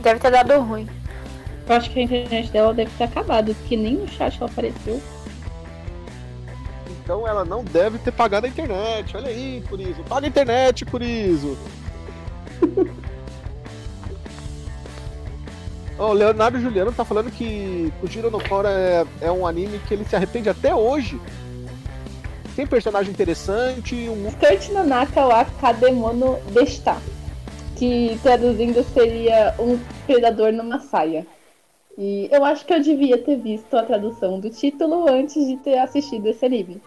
Deve 0.01 0.19
ter 0.19 0.31
dado 0.31 0.59
ruim. 0.63 0.89
Eu 1.69 1.77
acho 1.77 1.91
que 1.91 1.99
a 1.99 2.03
internet 2.05 2.51
dela 2.51 2.73
deve 2.73 2.91
ter 2.97 3.05
acabado, 3.05 3.55
porque 3.55 3.77
nem 3.77 3.97
no 3.97 4.09
chat 4.09 4.39
ela 4.41 4.51
apareceu. 4.51 4.99
Então 7.09 7.27
ela 7.27 7.42
não 7.42 7.64
deve 7.64 7.97
ter 7.97 8.12
pagado 8.12 8.44
a 8.44 8.51
internet. 8.51 9.16
Olha 9.16 9.29
aí, 9.29 9.64
Curizo. 9.66 10.03
Paga 10.07 10.27
a 10.27 10.29
internet, 10.29 10.85
Curizo. 10.85 11.57
O 15.99 16.12
Leonardo 16.12 16.61
Juliano 16.61 16.92
tá 16.92 17.05
falando 17.05 17.29
que 17.29 17.92
Kujiro 18.01 18.31
no 18.31 18.40
Kora 18.40 18.68
é, 18.71 19.05
é 19.21 19.33
um 19.33 19.44
anime 19.44 19.81
que 19.81 19.94
ele 19.94 20.05
se 20.05 20.14
arrepende 20.14 20.49
até 20.49 20.73
hoje. 20.73 21.21
Tem 22.55 22.64
personagem 22.64 23.11
interessante, 23.11 24.09
um 24.09 24.29
Skirt 24.29 24.68
Nanaka 24.68 25.27
wa 25.27 25.44
Kademono. 25.44 26.38
Que 27.75 28.16
traduzindo 28.23 28.85
seria 28.94 29.57
um 29.59 29.77
predador 30.07 30.53
numa 30.53 30.79
saia. 30.79 31.27
E 31.99 32.29
eu 32.31 32.44
acho 32.44 32.64
que 32.64 32.73
eu 32.73 32.81
devia 32.81 33.18
ter 33.18 33.37
visto 33.37 33.77
a 33.77 33.83
tradução 33.83 34.38
do 34.38 34.51
título 34.51 35.11
antes 35.11 35.44
de 35.49 35.57
ter 35.57 35.79
assistido 35.79 36.29
esse 36.29 36.47
anime. 36.47 36.81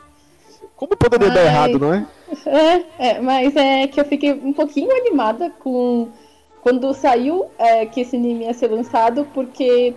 Como 0.81 0.97
poderia 0.97 1.29
dar 1.29 1.41
Ai. 1.41 1.45
errado, 1.45 1.77
não 1.77 1.93
é? 1.93 2.07
É, 2.43 3.09
é, 3.09 3.21
mas 3.21 3.55
é 3.55 3.85
que 3.85 3.99
eu 3.99 4.05
fiquei 4.05 4.33
um 4.33 4.51
pouquinho 4.51 4.91
animada 4.91 5.51
com 5.59 6.07
quando 6.63 6.91
saiu 6.95 7.51
é, 7.59 7.85
que 7.85 8.01
esse 8.01 8.15
anime 8.15 8.45
ia 8.45 8.53
ser 8.55 8.71
lançado, 8.71 9.27
porque 9.31 9.93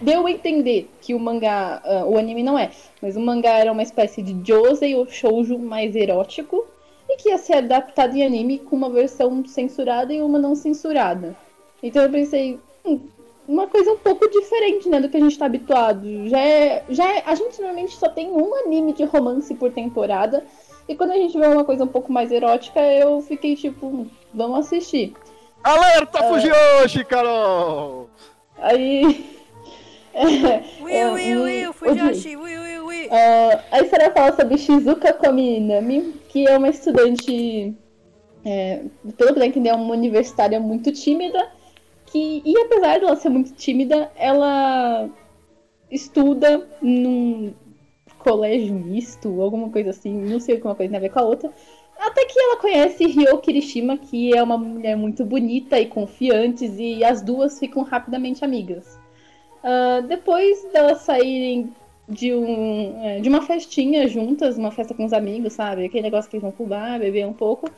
deu 0.00 0.26
a 0.26 0.30
entender 0.30 0.90
que 1.02 1.12
o 1.12 1.20
mangá, 1.20 1.82
ah, 1.84 2.06
o 2.06 2.16
anime 2.16 2.42
não 2.42 2.58
é, 2.58 2.70
mas 3.02 3.16
o 3.16 3.20
mangá 3.20 3.50
era 3.50 3.70
uma 3.70 3.82
espécie 3.82 4.22
de 4.22 4.34
josei 4.50 4.94
ou 4.94 5.06
shoujo 5.06 5.58
mais 5.58 5.94
erótico 5.94 6.64
e 7.06 7.18
que 7.18 7.28
ia 7.28 7.36
ser 7.36 7.56
adaptado 7.56 8.16
em 8.16 8.24
anime 8.24 8.60
com 8.60 8.76
uma 8.76 8.88
versão 8.88 9.44
censurada 9.44 10.14
e 10.14 10.22
uma 10.22 10.38
não 10.38 10.54
censurada. 10.54 11.36
Então 11.82 12.02
eu 12.02 12.08
pensei, 12.08 12.58
hum, 12.82 12.98
uma 13.46 13.66
coisa 13.66 13.92
um 13.92 13.98
pouco 13.98 14.28
diferente, 14.28 14.88
né, 14.88 15.00
do 15.00 15.08
que 15.08 15.16
a 15.16 15.20
gente 15.20 15.38
tá 15.38 15.46
habituado. 15.46 16.28
Já 16.28 16.40
é, 16.40 16.84
já 16.88 17.04
é, 17.16 17.22
a 17.26 17.34
gente 17.34 17.58
normalmente 17.60 17.96
só 17.96 18.08
tem 18.08 18.30
um 18.30 18.54
anime 18.54 18.92
de 18.92 19.04
romance 19.04 19.54
por 19.54 19.70
temporada. 19.70 20.44
E 20.88 20.94
quando 20.94 21.12
a 21.12 21.16
gente 21.16 21.38
vê 21.38 21.46
uma 21.46 21.64
coisa 21.64 21.84
um 21.84 21.88
pouco 21.88 22.12
mais 22.12 22.30
erótica, 22.30 22.80
eu 22.80 23.20
fiquei 23.22 23.56
tipo, 23.56 23.86
"Hum, 23.86 24.06
vamos 24.32 24.60
assistir. 24.66 25.14
Alerta 25.62 26.18
É. 26.18 26.28
Fujiyoshi, 26.28 27.04
Carol! 27.04 28.10
Aí. 28.58 29.24
Will, 30.80 31.14
Will, 31.14 31.42
Will, 31.42 31.72
Fujoshi, 31.72 32.36
Will, 32.36 32.62
Will, 32.62 32.86
Will. 32.86 33.08
Ah, 33.10 33.60
a 33.72 33.80
história 33.80 34.12
fala 34.12 34.36
sobre 34.36 34.58
Shizuka 34.58 35.12
Kominami, 35.14 36.14
que 36.28 36.46
é 36.46 36.56
uma 36.56 36.68
estudante, 36.68 37.74
é, 38.44 38.82
pelo 39.16 39.32
que 39.32 39.38
dá 39.40 39.44
a 39.44 39.48
entender, 39.48 39.70
é 39.70 39.74
uma 39.74 39.92
universitária 39.94 40.60
muito 40.60 40.92
tímida, 40.92 41.48
que, 42.14 42.42
e 42.44 42.56
apesar 42.60 42.98
de 42.98 43.04
ela 43.06 43.16
ser 43.16 43.28
muito 43.28 43.52
tímida, 43.54 44.08
ela 44.14 45.10
estuda 45.90 46.64
num 46.80 47.52
colégio 48.18 48.72
misto, 48.72 49.42
alguma 49.42 49.68
coisa 49.68 49.90
assim, 49.90 50.14
não 50.14 50.38
sei 50.38 50.54
o 50.54 50.60
que 50.60 50.66
uma 50.66 50.76
coisa 50.76 50.90
tem 50.90 50.96
a 50.96 51.00
ver 51.00 51.10
com 51.10 51.18
a 51.18 51.24
outra. 51.24 51.50
Até 51.98 52.24
que 52.24 52.38
ela 52.38 52.56
conhece 52.58 53.04
Ryo 53.06 53.38
Kirishima, 53.38 53.96
que 53.96 54.32
é 54.32 54.40
uma 54.40 54.56
mulher 54.56 54.96
muito 54.96 55.24
bonita 55.24 55.80
e 55.80 55.86
confiante, 55.86 56.66
e 56.66 57.02
as 57.02 57.20
duas 57.20 57.58
ficam 57.58 57.82
rapidamente 57.82 58.44
amigas. 58.44 58.96
Ah, 59.62 60.00
depois 60.00 60.64
delas 60.72 60.98
saírem 60.98 61.72
de, 62.08 62.32
um, 62.32 63.00
é, 63.02 63.20
de 63.20 63.28
uma 63.28 63.42
festinha 63.42 64.06
juntas, 64.06 64.56
uma 64.56 64.70
festa 64.70 64.94
com 64.94 65.04
os 65.04 65.12
amigos, 65.12 65.54
sabe? 65.54 65.84
Aquele 65.84 66.02
negócio 66.04 66.30
que 66.30 66.36
eles 66.36 66.42
vão 66.42 66.52
pro 66.52 66.66
bar, 66.66 67.00
beber 67.00 67.26
um 67.26 67.32
pouco. 67.32 67.68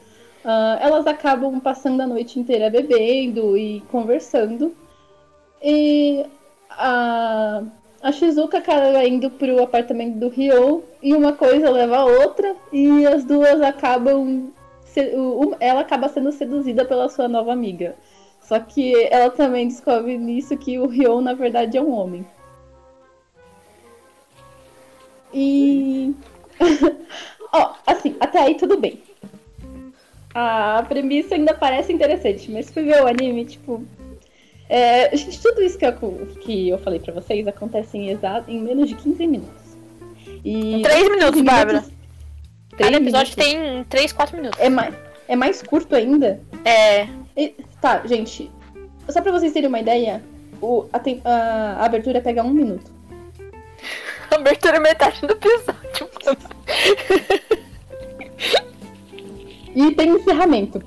Uh, 0.46 0.78
elas 0.78 1.08
acabam 1.08 1.58
passando 1.58 2.00
a 2.02 2.06
noite 2.06 2.38
inteira 2.38 2.70
bebendo 2.70 3.58
e 3.58 3.80
conversando. 3.90 4.72
E 5.60 6.24
a, 6.70 7.64
a 8.00 8.12
Shizuka 8.12 8.58
acaba 8.58 9.04
indo 9.04 9.28
pro 9.28 9.60
apartamento 9.60 10.18
do 10.20 10.28
Ryo 10.28 10.84
e 11.02 11.12
uma 11.14 11.32
coisa 11.32 11.68
leva 11.68 11.96
a 11.96 12.04
outra 12.04 12.54
e 12.72 13.04
as 13.04 13.24
duas 13.24 13.60
acabam. 13.60 14.52
Ela 15.58 15.80
acaba 15.80 16.08
sendo 16.08 16.30
seduzida 16.30 16.84
pela 16.84 17.08
sua 17.08 17.26
nova 17.26 17.52
amiga. 17.52 17.96
Só 18.40 18.60
que 18.60 18.94
ela 19.10 19.30
também 19.30 19.66
descobre 19.66 20.16
nisso 20.16 20.56
que 20.56 20.78
o 20.78 20.86
Ryo, 20.86 21.20
na 21.20 21.34
verdade, 21.34 21.76
é 21.76 21.82
um 21.82 21.90
homem. 21.90 22.24
E. 25.34 26.14
Ó, 27.52 27.62
oh, 27.62 27.74
assim, 27.84 28.14
até 28.20 28.38
aí 28.38 28.54
tudo 28.54 28.78
bem. 28.78 29.02
A 30.38 30.84
premissa 30.86 31.34
ainda 31.34 31.54
parece 31.54 31.90
interessante, 31.90 32.50
mas 32.50 32.70
fui 32.70 32.84
ver 32.84 33.02
o 33.02 33.06
anime, 33.06 33.46
tipo. 33.46 33.82
É, 34.68 35.16
gente, 35.16 35.40
tudo 35.40 35.62
isso 35.62 35.78
que 35.78 35.86
eu, 35.86 35.94
que 36.42 36.68
eu 36.68 36.78
falei 36.78 37.00
pra 37.00 37.14
vocês 37.14 37.48
acontece 37.48 37.96
em, 37.96 38.10
exato, 38.10 38.50
em 38.50 38.60
menos 38.60 38.90
de 38.90 38.96
15 38.96 39.26
minutos. 39.26 39.78
E 40.44 40.82
3 40.82 41.08
minutos, 41.08 41.40
Bárbara. 41.40 41.82
Cada 42.76 42.98
episódio 42.98 43.34
minutos. 43.34 43.34
tem 43.34 43.84
3, 43.84 44.12
4 44.12 44.36
minutos. 44.36 44.60
É 44.60 44.68
mais, 44.68 44.94
é 45.26 45.34
mais 45.34 45.62
curto 45.62 45.96
ainda? 45.96 46.38
É. 46.66 47.08
E, 47.34 47.54
tá, 47.80 48.02
gente. 48.06 48.50
Só 49.08 49.22
pra 49.22 49.32
vocês 49.32 49.54
terem 49.54 49.70
uma 49.70 49.80
ideia, 49.80 50.22
o, 50.60 50.84
a, 50.92 51.00
a, 51.24 51.76
a 51.80 51.86
abertura 51.86 52.20
pega 52.20 52.42
um 52.42 52.50
minuto. 52.50 52.92
A 54.28 54.34
abertura 54.34 54.76
é 54.76 54.80
metade 54.80 55.20
do 55.20 55.32
episódio. 55.32 55.76
e 59.76 59.94
tem 59.94 60.08
encerramento. 60.08 60.82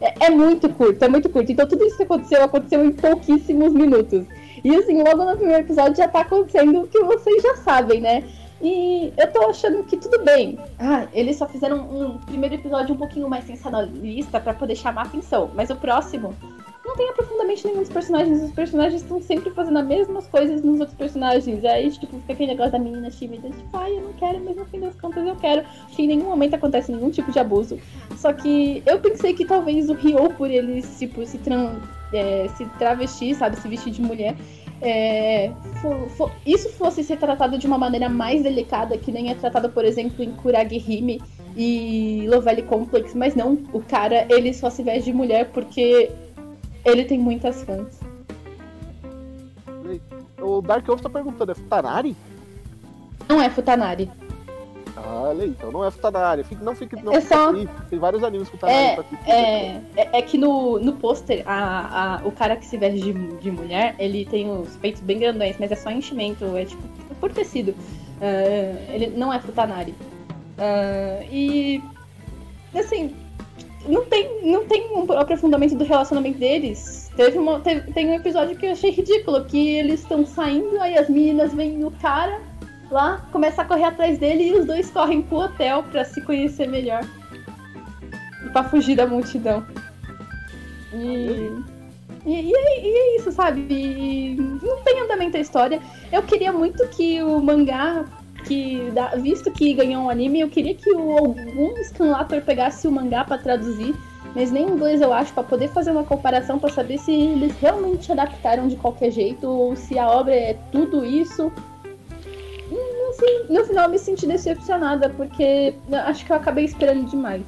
É, 0.00 0.26
é, 0.26 0.30
muito 0.30 0.68
curto, 0.68 1.02
é 1.02 1.08
muito 1.08 1.30
curto. 1.30 1.52
Então 1.52 1.66
tudo 1.66 1.84
isso 1.84 1.96
que 1.96 2.02
aconteceu, 2.02 2.42
aconteceu 2.42 2.84
em 2.84 2.92
pouquíssimos 2.92 3.72
minutos. 3.72 4.26
E 4.64 4.74
assim, 4.74 5.00
logo 5.02 5.24
no 5.24 5.36
primeiro 5.36 5.62
episódio 5.62 5.96
já 5.96 6.08
tá 6.08 6.22
acontecendo 6.22 6.82
o 6.82 6.88
que 6.88 7.00
vocês 7.04 7.40
já 7.40 7.56
sabem, 7.56 8.00
né? 8.00 8.24
E 8.60 9.12
eu 9.16 9.32
tô 9.32 9.48
achando 9.48 9.84
que 9.84 9.96
tudo 9.96 10.24
bem. 10.24 10.58
Ah, 10.78 11.06
eles 11.12 11.36
só 11.36 11.46
fizeram 11.46 11.78
um 11.78 12.18
primeiro 12.18 12.56
episódio 12.56 12.94
um 12.94 12.98
pouquinho 12.98 13.28
mais 13.28 13.44
sensacionalista 13.44 14.40
para 14.40 14.54
poder 14.54 14.74
chamar 14.74 15.02
atenção. 15.02 15.50
Mas 15.54 15.70
o 15.70 15.76
próximo 15.76 16.34
não 16.84 16.96
tem 16.96 17.08
aprofundamento 17.08 17.64
nenhum 17.64 17.80
dos 17.80 17.88
personagens. 17.88 18.42
Os 18.42 18.52
personagens 18.52 19.02
estão 19.02 19.20
sempre 19.20 19.50
fazendo 19.50 19.78
as 19.78 19.86
mesmas 19.86 20.26
coisas 20.26 20.62
nos 20.62 20.80
outros 20.80 20.96
personagens. 20.96 21.64
Aí, 21.64 21.90
tipo, 21.90 22.18
fica 22.20 22.32
aquele 22.32 22.52
negócio 22.52 22.72
da 22.72 22.78
menina 22.78 23.10
tímida, 23.10 23.48
tipo, 23.48 23.76
ai, 23.76 23.96
eu 23.96 24.02
não 24.02 24.12
quero, 24.12 24.44
mas 24.44 24.56
no 24.56 24.64
fim 24.66 24.80
das 24.80 24.94
contas 24.96 25.26
eu 25.26 25.36
quero. 25.36 25.62
Acho 25.62 25.96
que 25.96 26.02
em 26.02 26.08
nenhum 26.08 26.26
momento 26.26 26.54
acontece 26.54 26.92
nenhum 26.92 27.10
tipo 27.10 27.32
de 27.32 27.38
abuso. 27.38 27.78
Só 28.16 28.32
que 28.32 28.82
eu 28.86 29.00
pensei 29.00 29.32
que 29.32 29.44
talvez 29.44 29.88
o 29.88 29.94
Ryo, 29.94 30.30
por 30.36 30.50
ele, 30.50 30.82
tipo, 30.82 31.24
se, 31.24 31.38
tran 31.38 31.76
é, 32.12 32.48
se 32.56 32.66
travestir, 32.78 33.34
sabe, 33.34 33.56
se 33.56 33.66
vestir 33.66 33.92
de 33.92 34.02
mulher, 34.02 34.36
é, 34.82 35.50
isso 36.44 36.68
fosse 36.70 37.02
ser 37.02 37.16
tratado 37.16 37.56
de 37.56 37.66
uma 37.66 37.78
maneira 37.78 38.08
mais 38.08 38.42
delicada, 38.42 38.98
que 38.98 39.10
nem 39.10 39.30
é 39.30 39.34
tratado, 39.34 39.70
por 39.70 39.84
exemplo, 39.84 40.22
em 40.22 40.32
Kuragihime 40.32 41.22
e 41.56 42.26
Lovely 42.28 42.62
Complex, 42.62 43.14
mas 43.14 43.34
não, 43.34 43.58
o 43.72 43.80
cara, 43.80 44.26
ele 44.28 44.52
só 44.52 44.68
se 44.68 44.82
veste 44.82 45.10
de 45.10 45.16
mulher 45.16 45.50
porque 45.52 46.10
ele 46.84 47.04
tem 47.04 47.18
muitas 47.18 47.62
fãs. 47.62 48.00
O 50.40 50.60
Dark 50.60 50.86
Wolf 50.86 51.00
tá 51.00 51.08
perguntando, 51.08 51.52
é 51.52 51.54
Futanari? 51.54 52.16
Não 53.28 53.40
é 53.40 53.48
Futanari. 53.48 54.10
Ah, 54.96 55.22
olha 55.28 55.44
aí, 55.44 55.50
então 55.50 55.72
não 55.72 55.84
é 55.84 55.90
Futanari. 55.90 56.44
Não 56.60 56.74
fique, 56.74 57.02
não 57.02 57.12
é 57.12 57.20
só... 57.20 57.52
Tem 57.88 57.98
vários 57.98 58.22
animes 58.22 58.48
Futanari 58.48 58.78
é, 58.78 58.94
pra 58.94 59.04
é, 59.26 59.80
é, 59.96 60.18
é 60.18 60.22
que 60.22 60.36
no, 60.36 60.78
no 60.78 60.92
pôster, 60.94 61.42
a, 61.46 62.16
a, 62.16 62.26
o 62.26 62.32
cara 62.32 62.56
que 62.56 62.66
se 62.66 62.76
veste 62.76 63.00
de, 63.00 63.12
de 63.12 63.50
mulher, 63.50 63.94
ele 63.98 64.24
tem 64.26 64.50
os 64.50 64.76
peitos 64.76 65.00
bem 65.00 65.18
grandões, 65.18 65.56
mas 65.58 65.72
é 65.72 65.76
só 65.76 65.90
enchimento, 65.90 66.44
é 66.56 66.64
tipo 66.64 66.82
por 67.20 67.32
tecido. 67.32 67.70
Uh, 67.70 68.92
ele 68.92 69.08
não 69.16 69.32
é 69.32 69.40
Futanari. 69.40 69.94
Uh, 70.58 71.24
e 71.30 71.82
assim, 72.74 73.14
não 73.86 74.04
tem, 74.04 74.42
não 74.42 74.66
tem 74.66 74.90
um 74.92 75.10
aprofundamento 75.12 75.74
do 75.74 75.84
relacionamento 75.84 76.38
deles. 76.38 77.10
Teve 77.16 77.38
uma, 77.38 77.60
teve, 77.60 77.92
tem 77.92 78.08
um 78.08 78.14
episódio 78.14 78.56
que 78.56 78.66
eu 78.66 78.72
achei 78.72 78.90
ridículo, 78.90 79.44
que 79.44 79.76
eles 79.76 80.00
estão 80.00 80.24
saindo, 80.26 80.80
aí 80.80 80.98
as 80.98 81.08
meninas 81.08 81.52
veem 81.52 81.84
o 81.84 81.90
cara 81.90 82.40
lá, 82.90 83.26
começa 83.32 83.62
a 83.62 83.64
correr 83.64 83.84
atrás 83.84 84.18
dele 84.18 84.48
e 84.48 84.52
os 84.54 84.66
dois 84.66 84.90
correm 84.90 85.22
pro 85.22 85.38
hotel 85.38 85.82
para 85.84 86.04
se 86.04 86.20
conhecer 86.22 86.68
melhor. 86.68 87.04
E 88.44 88.48
pra 88.50 88.64
fugir 88.64 88.96
da 88.96 89.06
multidão. 89.06 89.64
E. 90.92 91.74
E, 92.26 92.30
e, 92.30 92.54
é, 92.54 92.80
e 92.80 92.88
é, 92.88 93.16
isso, 93.16 93.30
sabe? 93.32 93.66
E 93.70 94.34
não 94.36 94.82
tem 94.82 95.00
andamento 95.00 95.36
a 95.36 95.40
história. 95.40 95.78
Eu 96.10 96.22
queria 96.22 96.52
muito 96.52 96.86
que 96.88 97.22
o 97.22 97.38
mangá, 97.38 98.06
que 98.44 98.80
visto 99.20 99.50
que 99.50 99.74
ganhou 99.74 100.04
um 100.04 100.10
anime, 100.10 100.40
eu 100.40 100.48
queria 100.48 100.74
que 100.74 100.90
o, 100.90 101.18
algum 101.18 101.74
scanlator 101.84 102.40
pegasse 102.42 102.86
o 102.86 102.92
mangá 102.92 103.24
para 103.24 103.38
traduzir, 103.38 103.94
mas 104.34 104.50
nem 104.50 104.66
em 104.66 104.70
inglês 104.70 105.00
eu 105.00 105.12
acho, 105.12 105.32
para 105.32 105.42
poder 105.42 105.68
fazer 105.68 105.90
uma 105.90 106.04
comparação 106.04 106.58
para 106.58 106.72
saber 106.72 106.98
se 106.98 107.12
eles 107.12 107.52
realmente 107.60 108.10
adaptaram 108.10 108.68
de 108.68 108.76
qualquer 108.76 109.10
jeito 109.10 109.48
ou 109.48 109.76
se 109.76 109.98
a 109.98 110.08
obra 110.08 110.34
é 110.34 110.54
tudo 110.70 111.04
isso 111.04 111.52
assim, 113.14 113.52
no 113.52 113.64
final 113.64 113.84
eu 113.84 113.90
me 113.90 113.98
senti 113.98 114.26
decepcionada, 114.26 115.08
porque 115.10 115.74
acho 116.06 116.24
que 116.24 116.32
eu 116.32 116.36
acabei 116.36 116.64
esperando 116.64 117.08
demais. 117.08 117.42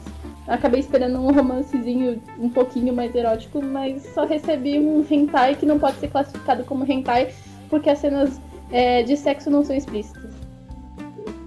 acabei 0.46 0.80
esperando 0.80 1.18
um 1.18 1.32
romancezinho 1.32 2.22
um 2.38 2.48
pouquinho 2.48 2.94
mais 2.94 3.14
erótico, 3.14 3.62
mas 3.62 4.02
só 4.14 4.24
recebi 4.24 4.78
um 4.78 5.04
hentai 5.09 5.56
que 5.56 5.66
não 5.66 5.78
pode 5.78 5.98
ser 5.98 6.09
classificado 6.09 6.64
como 6.64 6.90
hentai, 6.90 7.32
porque 7.68 7.90
as 7.90 7.98
cenas 7.98 8.40
é, 8.70 9.02
de 9.02 9.16
sexo 9.16 9.50
não 9.50 9.64
são 9.64 9.74
explícitas. 9.74 10.36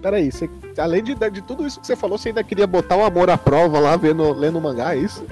Peraí, 0.01 0.31
você, 0.31 0.49
além 0.77 1.03
de, 1.03 1.13
de 1.15 1.41
tudo 1.41 1.67
isso 1.67 1.79
que 1.79 1.87
você 1.87 1.95
falou, 1.95 2.17
você 2.17 2.29
ainda 2.29 2.43
queria 2.43 2.65
botar 2.65 2.95
o 2.95 3.03
amor 3.03 3.29
à 3.29 3.37
prova 3.37 3.79
lá, 3.79 3.97
vendo, 3.97 4.31
lendo 4.33 4.57
o 4.57 4.61
mangá, 4.61 4.95
é 4.95 4.99
isso? 4.99 5.25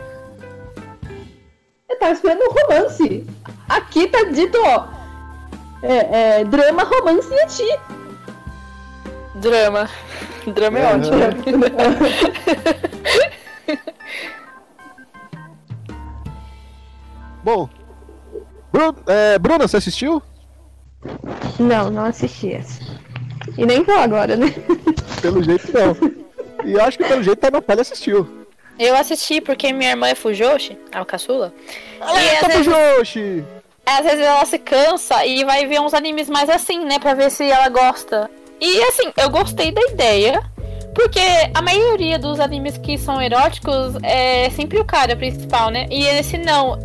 Eu 1.90 1.98
tava 2.00 2.12
esperando 2.12 2.42
um 2.42 2.54
romance. 2.54 3.26
Aqui 3.70 4.08
tá 4.08 4.24
dito, 4.24 4.58
ó. 4.62 4.88
É, 5.82 6.40
é, 6.40 6.44
drama, 6.44 6.84
romance 6.84 7.34
e 7.34 7.48
ti. 7.48 7.80
Drama. 9.36 9.90
Drama 10.54 10.80
é 10.80 10.94
uhum. 10.94 11.00
ótimo. 11.00 11.18
Bom. 17.44 17.70
Bru 18.72 18.96
é, 19.08 19.40
Bruna, 19.40 19.68
você 19.68 19.78
assistiu? 19.78 20.22
Não, 21.60 21.90
não 21.90 22.06
assisti 22.06 22.54
essa. 22.54 22.87
E 23.56 23.66
nem 23.66 23.84
vou 23.84 23.98
agora, 23.98 24.36
né? 24.36 24.54
Pelo 25.22 25.44
jeito 25.44 25.72
não. 25.72 25.96
E 26.66 26.74
eu 26.74 26.84
acho 26.84 26.98
que 26.98 27.04
pelo 27.04 27.24
jeito 27.24 27.46
a 27.46 27.52
Natália 27.52 27.82
assistiu. 27.82 28.48
Eu 28.80 28.96
assisti 28.96 29.42
porque 29.42 29.72
minha 29.74 29.92
irmã 29.92 30.08
é 30.08 30.16
Fujoshi, 30.16 30.78
a 30.92 31.04
caçula. 31.06 31.54
Alerta, 32.00 32.50
Fujoshi! 32.52 33.44
Às 33.86 34.04
vezes 34.04 34.20
ela 34.20 34.46
se 34.46 34.60
cansa 34.60 35.26
e 35.26 35.44
vai 35.44 35.66
ver 35.66 35.80
uns 35.80 35.94
animes 35.94 36.30
mais 36.30 36.50
assim, 36.50 36.86
né? 36.86 37.00
Pra 37.00 37.14
ver 37.14 37.32
se 37.32 37.50
ela 37.50 37.70
gosta. 37.70 38.30
E 38.60 38.84
assim, 38.84 39.12
eu 39.18 39.30
gostei 39.30 39.72
da 39.72 39.82
ideia. 39.90 40.44
Porque 40.94 41.22
a 41.54 41.62
maioria 41.62 42.18
dos 42.18 42.40
animes 42.40 42.76
que 42.78 42.98
são 42.98 43.22
eróticos 43.22 43.96
é 44.02 44.50
sempre 44.50 44.80
o 44.80 44.84
cara 44.84 45.16
principal, 45.16 45.70
né? 45.70 45.86
E 45.92 46.06
esse 46.08 46.40
não. 46.40 46.78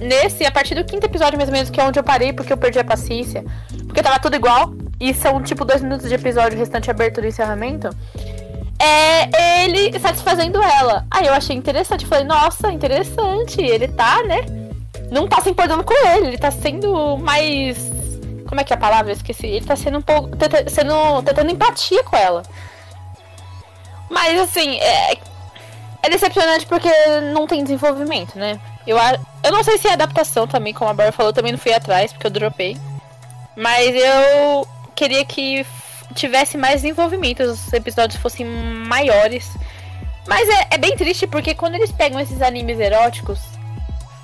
Nesse, 0.00 0.44
a 0.44 0.50
partir 0.50 0.74
do 0.74 0.84
quinto 0.84 1.06
episódio, 1.06 1.38
mais 1.38 1.48
ou 1.48 1.52
menos, 1.52 1.70
que 1.70 1.80
é 1.80 1.84
onde 1.84 1.98
eu 1.98 2.02
parei, 2.02 2.32
porque 2.32 2.52
eu 2.52 2.56
perdi 2.56 2.80
a 2.80 2.84
paciência. 2.84 3.44
Porque 3.86 4.02
tava 4.02 4.18
tudo 4.18 4.34
igual. 4.34 4.74
E 5.04 5.12
são 5.12 5.42
tipo 5.42 5.66
dois 5.66 5.82
minutos 5.82 6.08
de 6.08 6.14
episódio, 6.14 6.58
restante 6.58 6.90
abertura 6.90 7.26
e 7.26 7.28
encerramento. 7.28 7.90
É 8.80 9.64
ele 9.64 10.00
satisfazendo 10.00 10.62
ela. 10.62 11.06
Aí 11.10 11.26
eu 11.26 11.34
achei 11.34 11.54
interessante. 11.54 12.06
Falei, 12.06 12.24
nossa, 12.24 12.72
interessante. 12.72 13.60
Ele 13.60 13.86
tá, 13.86 14.22
né? 14.22 14.46
Não 15.10 15.28
tá 15.28 15.42
se 15.42 15.50
importando 15.50 15.84
com 15.84 15.92
ele. 16.08 16.28
Ele 16.28 16.38
tá 16.38 16.50
sendo 16.50 17.18
mais 17.18 17.76
como 18.48 18.62
é 18.62 18.64
que 18.64 18.72
é 18.72 18.76
a 18.76 18.80
palavra? 18.80 19.12
Eu 19.12 19.16
esqueci. 19.16 19.46
Ele 19.46 19.66
tá 19.66 19.76
sendo 19.76 19.98
um 19.98 20.02
pouco. 20.02 20.34
Tenta, 20.38 20.70
sendo, 20.70 21.22
tentando 21.22 21.52
empatia 21.52 22.02
com 22.02 22.16
ela. 22.16 22.42
Mas 24.08 24.40
assim, 24.40 24.78
é, 24.78 25.18
é 26.02 26.08
decepcionante 26.08 26.64
porque 26.64 26.88
não 27.34 27.46
tem 27.46 27.62
desenvolvimento, 27.62 28.38
né? 28.38 28.58
Eu, 28.86 28.96
eu 29.42 29.52
não 29.52 29.62
sei 29.62 29.76
se 29.76 29.86
é 29.86 29.92
adaptação 29.92 30.46
também, 30.46 30.72
como 30.72 30.88
a 30.88 30.94
Bárbara 30.94 31.12
falou, 31.12 31.30
também 31.30 31.52
não 31.52 31.58
fui 31.58 31.74
atrás, 31.74 32.10
porque 32.10 32.26
eu 32.26 32.30
dropei. 32.30 32.78
Mas 33.54 33.94
eu 33.94 34.66
queria 34.94 35.24
que 35.24 35.66
tivesse 36.14 36.56
mais 36.56 36.82
desenvolvimento, 36.82 37.42
os 37.42 37.72
episódios 37.72 38.20
fossem 38.20 38.46
maiores. 38.46 39.50
Mas 40.26 40.48
é, 40.48 40.68
é 40.72 40.78
bem 40.78 40.96
triste 40.96 41.26
porque 41.26 41.54
quando 41.54 41.74
eles 41.74 41.92
pegam 41.92 42.18
esses 42.20 42.40
animes 42.40 42.78
eróticos, 42.78 43.40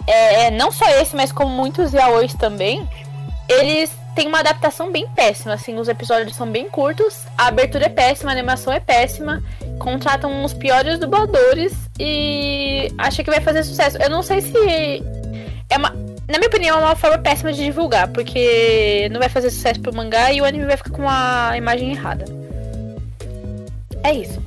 é, 0.06 0.46
é 0.46 0.50
não 0.50 0.70
só 0.70 0.88
esse, 1.00 1.14
mas 1.14 1.32
como 1.32 1.50
muitos 1.50 1.92
yaois 1.92 2.34
também, 2.34 2.88
eles 3.48 3.90
tem 4.14 4.26
uma 4.26 4.40
adaptação 4.40 4.90
bem 4.90 5.06
péssima, 5.08 5.54
assim, 5.54 5.76
os 5.78 5.88
episódios 5.88 6.34
são 6.34 6.50
bem 6.50 6.68
curtos, 6.68 7.26
a 7.38 7.46
abertura 7.46 7.86
é 7.86 7.88
péssima, 7.88 8.30
a 8.30 8.32
animação 8.32 8.72
é 8.72 8.80
péssima, 8.80 9.42
contratam 9.78 10.44
os 10.44 10.52
piores 10.52 10.98
dubladores 10.98 11.72
e 11.98 12.92
acha 12.98 13.22
que 13.22 13.30
vai 13.30 13.40
fazer 13.40 13.62
sucesso. 13.62 13.96
Eu 13.98 14.10
não 14.10 14.22
sei 14.22 14.40
se 14.40 15.02
é 15.68 15.76
uma, 15.76 15.94
na 16.30 16.38
minha 16.38 16.48
opinião, 16.48 16.78
é 16.78 16.84
uma 16.84 16.96
forma 16.96 17.18
péssima 17.18 17.52
de 17.52 17.64
divulgar, 17.64 18.08
porque 18.08 19.08
não 19.10 19.18
vai 19.18 19.28
fazer 19.28 19.50
sucesso 19.50 19.80
pro 19.80 19.94
mangá 19.94 20.32
e 20.32 20.40
o 20.40 20.44
anime 20.44 20.64
vai 20.64 20.76
ficar 20.76 20.90
com 20.90 21.08
a 21.08 21.56
imagem 21.56 21.92
errada. 21.92 22.24
É 24.02 24.12
isso. 24.12 24.40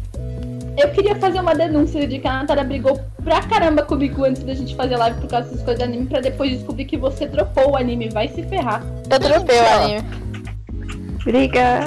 Eu 0.76 0.90
queria 0.90 1.16
fazer 1.16 1.40
uma 1.40 1.54
denúncia 1.54 2.08
de 2.08 2.18
que 2.18 2.28
a 2.28 2.34
Natália 2.34 2.64
brigou 2.64 3.00
pra 3.24 3.42
caramba 3.44 3.84
comigo 3.84 4.24
antes 4.24 4.42
da 4.44 4.56
gente 4.56 4.76
fazer 4.76 4.98
live 4.98 5.20
por 5.22 5.30
causa 5.30 5.50
dessas 5.50 5.64
coisas 5.64 5.78
de 5.78 5.84
anime, 5.84 6.08
pra 6.08 6.20
depois 6.20 6.52
descobrir 6.52 6.86
que 6.86 6.98
você 6.98 7.28
dropou 7.28 7.72
o 7.72 7.76
anime. 7.76 8.10
Vai 8.10 8.28
se 8.30 8.42
ferrar. 8.44 8.82
Eu 9.10 9.20
dropei 9.20 9.60
o 9.60 9.68
anime. 9.68 10.04
Briga. 11.24 11.80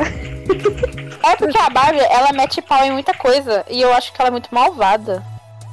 É 1.24 1.36
porque 1.36 1.58
a 1.58 1.68
Barbie, 1.68 1.98
ela 1.98 2.32
mete 2.32 2.62
pau 2.62 2.84
em 2.84 2.92
muita 2.92 3.12
coisa. 3.12 3.64
E 3.68 3.82
eu 3.82 3.92
acho 3.92 4.12
que 4.12 4.20
ela 4.20 4.28
é 4.28 4.30
muito 4.30 4.54
malvada. 4.54 5.22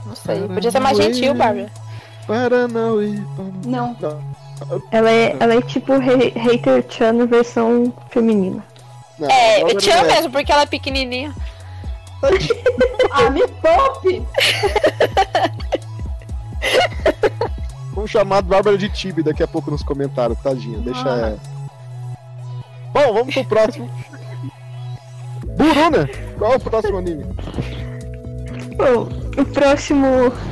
Não 0.06 0.16
sei. 0.16 0.42
Podia 0.48 0.72
ser 0.72 0.80
mais 0.80 0.98
gentil, 0.98 1.36
Barbie. 1.36 1.68
Paranauê. 2.28 3.20
Não. 3.66 3.96
Ela 4.92 5.12
é, 5.12 5.36
ela 5.40 5.56
é 5.56 5.62
tipo 5.62 5.94
Hater 5.98 6.86
Chan 6.90 7.26
versão 7.28 7.94
feminina. 8.10 8.64
Não, 9.20 9.30
É, 9.30 9.62
amo 9.62 9.74
não 9.74 9.92
é. 9.92 10.04
mesmo, 10.16 10.32
porque 10.32 10.52
ela 10.52 10.64
é 10.64 10.66
pequenininha. 10.66 11.34
Ah, 13.12 13.30
me 13.30 13.46
poupe! 13.48 14.24
Vamos 17.94 18.10
chamar 18.10 18.38
a 18.38 18.42
Bárbara 18.42 18.78
de 18.78 18.90
Tibi 18.90 19.22
daqui 19.22 19.44
a 19.44 19.48
pouco 19.48 19.70
nos 19.70 19.84
comentários, 19.84 20.40
tadinha. 20.40 20.80
Deixa 20.80 21.04
Ah. 21.04 21.18
ela. 21.18 21.38
Bom, 22.94 23.14
vamos 23.14 23.34
pro 23.34 23.46
próximo. 23.46 23.90
Buruna! 25.58 26.10
Qual 26.40 26.54
é 26.54 26.56
o 26.56 26.60
próximo 26.60 26.98
anime? 26.98 27.26
Bom, 28.78 29.08
o 29.38 29.46
próximo 29.46 30.08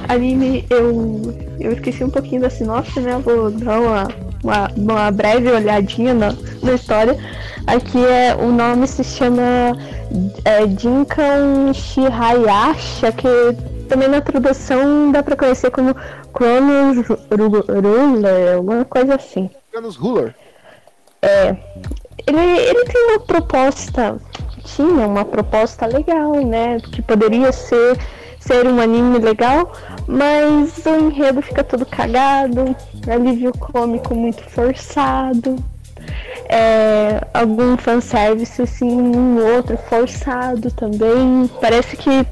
anime 0.08 0.66
eu, 0.70 1.34
eu 1.60 1.74
esqueci 1.74 2.04
um 2.04 2.10
pouquinho 2.10 2.42
da 2.42 2.50
sinopse, 2.50 3.00
né? 3.00 3.18
Vou 3.24 3.52
dar 3.52 3.80
uma, 3.80 4.08
uma, 4.44 4.72
uma 4.78 5.12
breve 5.12 5.50
olhadinha 5.52 6.14
na, 6.14 6.34
na 6.62 6.74
história. 6.74 7.18
Aqui 7.68 8.04
é 8.06 8.36
o 8.36 8.52
nome 8.52 8.88
se 8.88 9.04
chama 9.04 9.42
é, 10.46 10.68
Jinkan 10.68 11.72
que 13.12 13.28
também 13.88 14.08
na 14.08 14.22
tradução 14.22 15.12
dá 15.12 15.22
pra 15.22 15.36
conhecer 15.36 15.70
como 15.72 15.96
Chronos 16.36 17.06
Ru- 17.08 17.20
Ruler, 17.30 18.56
alguma 18.58 18.86
coisa 18.86 19.16
assim. 19.16 19.50
Canos 19.72 19.96
Ruler. 19.96 20.34
Ele, 22.28 22.40
ele 22.40 22.86
tem 22.86 23.04
uma 23.10 23.20
proposta, 23.20 24.18
tinha 24.76 25.08
uma 25.08 25.26
proposta 25.26 25.86
legal, 25.86 26.34
né? 26.46 26.78
Que 26.80 27.02
poderia 27.02 27.52
ser, 27.52 27.98
ser 28.40 28.68
um 28.68 28.80
anime 28.80 29.20
legal, 29.20 29.72
mas 30.08 30.86
o 30.86 31.08
enredo 31.08 31.42
fica 31.42 31.64
todo 31.64 31.86
cagado, 31.86 32.76
alívio 33.08 33.52
cômico 33.58 34.16
muito 34.16 34.44
forçado, 34.50 35.56
é, 36.50 37.22
algum 37.34 37.78
fanservice 37.78 38.62
assim, 38.62 38.92
um 38.92 39.56
outro 39.56 39.78
forçado 39.78 40.72
também. 40.72 41.50
Parece 41.60 41.96
que 41.96 42.26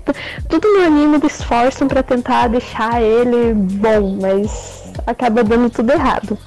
tudo 0.48 0.68
no 0.68 0.86
anime 0.86 1.18
eles 1.18 1.40
esforçam 1.40 1.88
pra 1.88 2.04
tentar 2.04 2.48
deixar 2.48 3.02
ele 3.02 3.54
bom, 3.54 4.18
mas 4.22 4.92
acaba 5.06 5.44
dando 5.44 5.70
tudo 5.70 5.92
errado. 5.92 6.38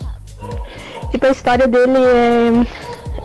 Tipo, 1.10 1.26
a 1.26 1.30
história 1.30 1.68
dele 1.68 1.98
é, 1.98 2.66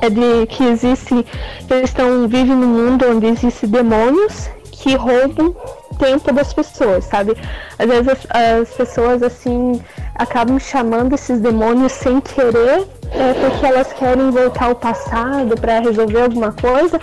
é 0.02 0.10
de 0.10 0.46
que 0.48 0.64
existe. 0.64 1.26
Eles 1.70 1.90
estão 1.90 2.28
vivem 2.28 2.56
num 2.56 2.68
mundo 2.68 3.06
onde 3.10 3.28
existem 3.28 3.70
demônios 3.70 4.50
que 4.72 4.96
roubam 4.96 5.56
tempo 5.98 6.32
das 6.32 6.54
pessoas, 6.54 7.06
sabe? 7.06 7.36
Às 7.78 7.88
vezes 7.88 8.08
as, 8.08 8.28
as 8.30 8.70
pessoas 8.70 9.24
assim 9.24 9.82
acabam 10.16 10.60
chamando 10.60 11.14
esses 11.14 11.40
demônios 11.40 11.92
sem 11.92 12.22
querer, 12.22 12.88
é, 13.12 13.34
porque 13.34 13.66
elas 13.66 13.92
querem 13.94 14.30
voltar 14.32 14.66
ao 14.66 14.76
passado 14.76 15.56
para 15.60 15.80
resolver 15.80 16.22
alguma 16.22 16.52
coisa. 16.52 17.00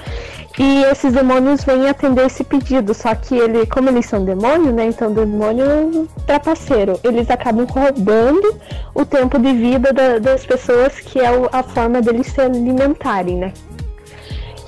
E 0.56 0.84
esses 0.84 1.12
demônios 1.12 1.64
vêm 1.64 1.88
atender 1.88 2.26
esse 2.26 2.44
pedido, 2.44 2.94
só 2.94 3.12
que 3.14 3.34
ele, 3.34 3.66
como 3.66 3.88
eles 3.88 4.06
são 4.06 4.24
demônios, 4.24 4.72
né? 4.72 4.86
Então 4.86 5.12
demônio 5.12 5.64
é 5.64 6.22
trapaceiro. 6.26 6.98
Eles 7.02 7.28
acabam 7.28 7.66
roubando 7.66 8.54
o 8.94 9.04
tempo 9.04 9.36
de 9.38 9.52
vida 9.52 9.92
da- 9.92 10.18
das 10.18 10.46
pessoas, 10.46 11.00
que 11.00 11.18
é 11.18 11.26
a 11.50 11.62
forma 11.64 12.00
deles 12.00 12.28
se 12.28 12.40
alimentarem, 12.40 13.36
né? 13.36 13.52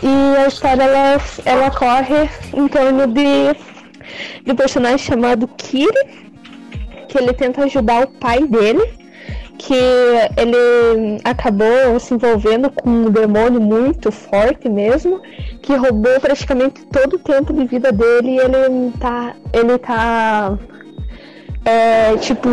E 0.02 0.36
a 0.38 0.48
história 0.48 0.82
ela, 0.82 1.20
ela 1.44 1.70
corre 1.70 2.28
em 2.52 2.66
torno 2.66 3.06
de, 3.06 3.54
de 4.44 4.52
um 4.52 4.56
personagem 4.56 4.98
chamado 4.98 5.46
Kiri, 5.56 6.26
que 7.08 7.16
ele 7.16 7.32
tenta 7.32 7.62
ajudar 7.64 8.02
o 8.02 8.08
pai 8.08 8.42
dele, 8.46 8.82
que 9.58 9.74
ele 10.36 11.20
acabou 11.24 11.98
se 11.98 12.14
envolvendo 12.14 12.70
com 12.70 12.88
um 12.88 13.10
demônio 13.10 13.60
muito 13.60 14.12
forte 14.12 14.68
mesmo, 14.68 15.20
que 15.62 15.74
roubou 15.74 16.20
praticamente 16.20 16.84
todo 16.86 17.14
o 17.14 17.18
tempo 17.18 17.52
de 17.52 17.64
vida 17.64 17.90
dele 17.92 18.30
e 18.32 18.38
ele 18.38 18.92
tá. 19.00 19.34
ele 19.52 19.78
tá. 19.78 20.58
é, 21.64 22.16
tipo, 22.18 22.48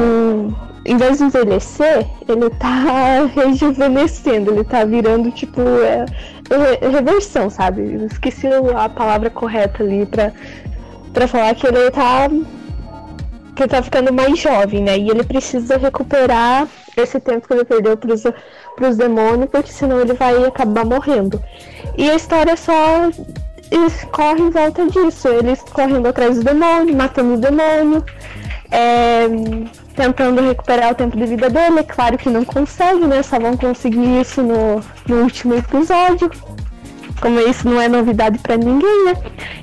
em 0.86 0.98
vez 0.98 1.18
de 1.18 1.26
envelhecer, 1.26 2.06
ele 2.28 2.50
tá 2.52 3.26
rejuvenescendo, 3.36 4.52
ele 4.52 4.64
tá 4.64 4.84
virando 4.84 5.32
tipo 5.32 5.62
é, 5.62 6.06
re- 6.50 6.88
reversão, 6.90 7.50
sabe? 7.50 8.06
Esqueci 8.12 8.48
a 8.76 8.90
palavra 8.90 9.30
correta 9.30 9.84
ali 9.84 10.06
pra, 10.06 10.32
pra 11.14 11.28
falar 11.28 11.56
que 11.56 11.68
ele 11.68 11.92
tá 11.92 12.30
que 13.56 13.68
tá 13.68 13.82
ficando 13.82 14.12
mais 14.12 14.40
jovem, 14.40 14.84
né? 14.84 14.98
E 14.98 15.10
ele 15.10 15.24
precisa 15.24 15.78
recuperar 15.78 16.68
esse 16.98 17.20
tempo 17.20 17.48
que 17.48 17.54
ele 17.54 17.66
perdeu 17.66 17.98
pros, 17.98 18.24
pros 18.76 18.98
demônios, 18.98 19.50
porque 19.50 19.72
senão 19.72 20.00
ele 20.00 20.14
vai 20.14 20.44
acabar 20.44 20.86
morrendo. 20.86 21.42
E 21.98 22.10
a 22.10 22.16
história 22.16 22.56
só 22.58 23.10
eles 23.72 24.04
correm 24.12 24.48
em 24.48 24.50
volta 24.50 24.86
disso, 24.88 25.28
eles 25.28 25.62
correndo 25.62 26.08
atrás 26.08 26.38
do 26.38 26.44
demônio, 26.44 26.96
matando 26.96 27.34
o 27.34 27.38
demônio, 27.38 28.04
é, 28.70 29.28
tentando 29.96 30.42
recuperar 30.42 30.92
o 30.92 30.96
tempo 30.96 31.18
de 31.18 31.26
vida 31.26 31.50
dele. 31.50 31.80
É 31.80 31.84
claro 31.84 32.18
que 32.18 32.30
não 32.30 32.46
consegue, 32.46 33.06
né? 33.08 33.24
Só 33.24 33.40
vão 33.40 33.58
conseguir 33.58 34.22
isso 34.22 34.42
no, 34.44 34.82
no 35.08 35.24
último 35.24 35.56
episódio. 35.56 36.30
Como 37.24 37.40
isso 37.40 37.66
não 37.70 37.80
é 37.80 37.88
novidade 37.88 38.38
pra 38.40 38.58
ninguém, 38.58 39.06
né? 39.06 39.14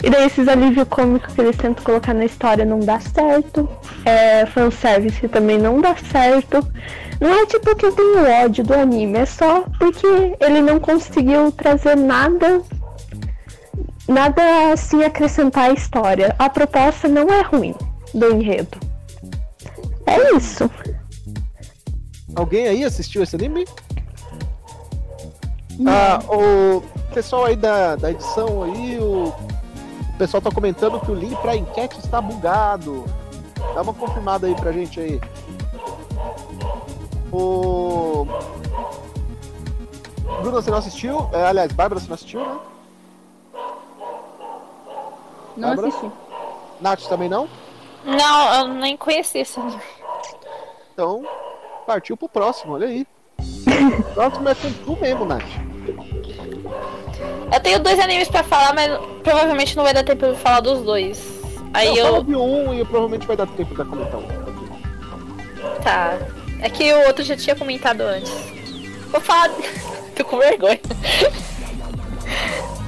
E 0.03 0.09
daí 0.09 0.25
esses 0.25 0.49
alívio 0.49 0.87
cômicos 0.87 1.35
que 1.35 1.43
eles 1.43 1.59
tentam 1.59 1.85
colocar 1.85 2.15
na 2.15 2.25
história 2.25 2.65
não 2.65 2.81
dá 2.81 2.99
certo. 3.01 3.69
É, 4.07 4.47
fanservice 4.47 5.29
também 5.29 5.59
não 5.59 5.79
dá 5.79 5.95
certo. 6.11 6.67
Não 7.21 7.29
é 7.29 7.45
tipo 7.45 7.77
que 7.77 7.85
eu 7.85 7.93
tenho 7.93 8.45
ódio 8.47 8.65
do 8.65 8.73
anime, 8.73 9.19
é 9.19 9.27
só 9.27 9.61
porque 9.79 10.07
ele 10.41 10.63
não 10.63 10.81
conseguiu 10.81 11.53
trazer 11.53 11.99
nada. 11.99 12.63
Nada 14.09 14.73
assim 14.73 15.05
acrescentar 15.05 15.69
à 15.69 15.75
história. 15.75 16.35
A 16.39 16.49
proposta 16.49 17.09
não 17.09 17.29
é 17.29 17.43
ruim 17.43 17.75
do 18.15 18.37
enredo. 18.37 18.79
É 20.07 20.35
isso. 20.35 20.71
Alguém 22.35 22.69
aí 22.69 22.85
assistiu 22.85 23.23
esse 23.23 23.37
anime? 23.37 23.67
Ah, 25.87 26.19
o 26.29 26.83
pessoal 27.15 27.47
aí 27.47 27.57
da, 27.57 27.97
da 27.97 28.11
edição 28.11 28.63
aí, 28.63 28.99
o... 28.99 29.29
o 29.29 30.19
pessoal 30.19 30.41
tá 30.41 30.51
comentando 30.51 31.01
que 31.01 31.11
o 31.11 31.15
link 31.15 31.37
pra 31.37 31.57
enquete 31.57 31.99
está 31.99 32.21
bugado. 32.21 33.05
Dá 33.75 33.83
uma 33.83 33.95
confirmada 33.95 34.47
aí 34.47 34.55
pra 34.55 34.73
gente 34.73 35.01
aí. 35.01 35.21
O. 37.33 38.27
Bruno, 40.43 40.63
você 40.63 40.71
não 40.71 40.79
assistiu? 40.79 41.29
É, 41.33 41.45
aliás, 41.45 41.73
Bárbara, 41.73 42.01
você 42.01 42.09
não 42.09 42.15
assistiu, 42.15 42.41
né? 42.41 42.59
Não 45.57 45.69
Bárbara? 45.69 45.89
assisti. 45.89 46.11
Nath 46.81 47.03
também 47.09 47.29
não? 47.29 47.49
Não, 48.05 48.55
eu 48.55 48.69
nem 48.75 48.97
conheci 48.97 49.39
esse 49.39 49.61
anime. 49.61 49.81
Então, 50.93 51.25
partiu 51.87 52.17
pro 52.17 52.29
próximo, 52.29 52.75
olha 52.75 52.87
aí. 52.89 53.07
O 53.39 54.03
próximo 54.15 54.49
é 54.49 54.55
com 54.55 54.73
tu 54.85 54.97
mesmo, 55.01 55.25
Nath. 55.25 55.70
Eu 57.53 57.61
tenho 57.61 57.81
dois 57.81 57.99
animes 57.99 58.29
pra 58.29 58.43
falar, 58.43 58.75
mas 58.75 58.99
provavelmente 59.23 59.77
não 59.77 59.85
vai 59.85 59.93
dar 59.93 60.05
tempo 60.05 60.33
de 60.33 60.39
falar 60.39 60.61
dos 60.61 60.83
dois. 60.83 61.21
Aí 61.75 61.89
Não, 61.89 62.17
eu. 62.17 62.25
de 62.25 62.35
um 62.35 62.75
e 62.75 62.85
provavelmente 62.85 63.27
vai 63.27 63.37
dar 63.37 63.47
tempo 63.47 63.75
de 63.75 63.85
comentar 63.85 64.19
um. 64.19 64.27
Tá. 65.83 66.19
É 66.61 66.69
que 66.69 66.93
o 66.93 67.07
outro 67.07 67.25
já 67.25 67.37
tinha 67.37 67.57
comentado 67.57 68.03
antes. 68.03 68.33
Vou 69.11 69.21
falar. 69.21 69.51
Tô 70.15 70.25
com 70.25 70.39
vergonha. 70.39 70.81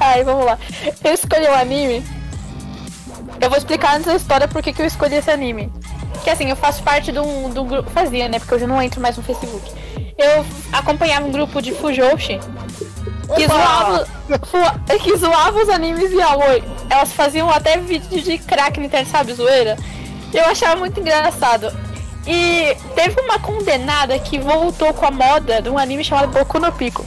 Ai, 0.01 0.25
vamos 0.25 0.45
lá. 0.45 0.59
Eu 1.03 1.15
escolhi 1.15 1.47
um 1.47 1.55
anime. 1.55 2.05
Eu 3.41 3.49
vou 3.49 3.59
explicar 3.59 3.97
antes 3.97 4.09
a 4.09 4.15
história 4.15 4.47
por 4.47 4.63
que 4.63 4.81
eu 4.81 4.87
escolhi 4.87 5.17
esse 5.17 5.31
anime. 5.31 5.73
Que 6.23 6.31
assim, 6.31 6.51
eu 6.51 6.57
faço 6.57 6.83
parte 6.83 7.11
um, 7.19 7.51
do 7.51 7.65
grupo. 7.65 7.91
Fazia, 7.91 8.29
né? 8.29 8.39
Porque 8.39 8.55
hoje 8.55 8.65
eu 8.65 8.69
não 8.69 8.83
entro 8.83 9.01
mais 9.01 9.17
no 9.17 9.23
Facebook. 9.23 9.73
Eu 10.19 10.45
acompanhava 10.73 11.27
um 11.27 11.33
grupo 11.33 11.61
de 11.63 11.73
Fujoshi 11.73 12.39
que 13.33 13.47
zoava, 13.47 14.07
que 15.03 15.17
zoava 15.17 15.63
os 15.63 15.69
animes 15.69 16.13
yaoi. 16.13 16.63
Elas 16.89 17.13
faziam 17.13 17.51
até 17.51 17.79
vídeo 17.79 18.23
de 18.23 18.39
crack 18.39 18.79
na 18.79 18.87
internet, 18.87 19.11
sabe, 19.11 19.33
zoeira? 19.33 19.77
Eu 20.33 20.45
achava 20.47 20.77
muito 20.77 20.99
engraçado. 20.99 21.73
E 22.27 22.77
teve 22.95 23.21
uma 23.21 23.39
condenada 23.39 24.19
que 24.19 24.39
voltou 24.39 24.95
com 24.95 25.07
a 25.07 25.11
moda 25.11 25.61
de 25.61 25.69
um 25.69 25.77
anime 25.77 26.05
chamado 26.05 26.29
Boku 26.29 26.59
no 26.59 26.73
Pico. 26.73 27.05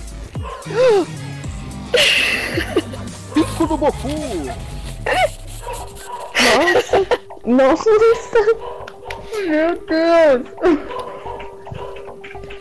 Pico 3.34 3.68
do 3.68 3.78
Boku! 3.78 4.08
Nossa, 7.46 7.88
Meu 9.48 9.80
Deus! 9.88 11.05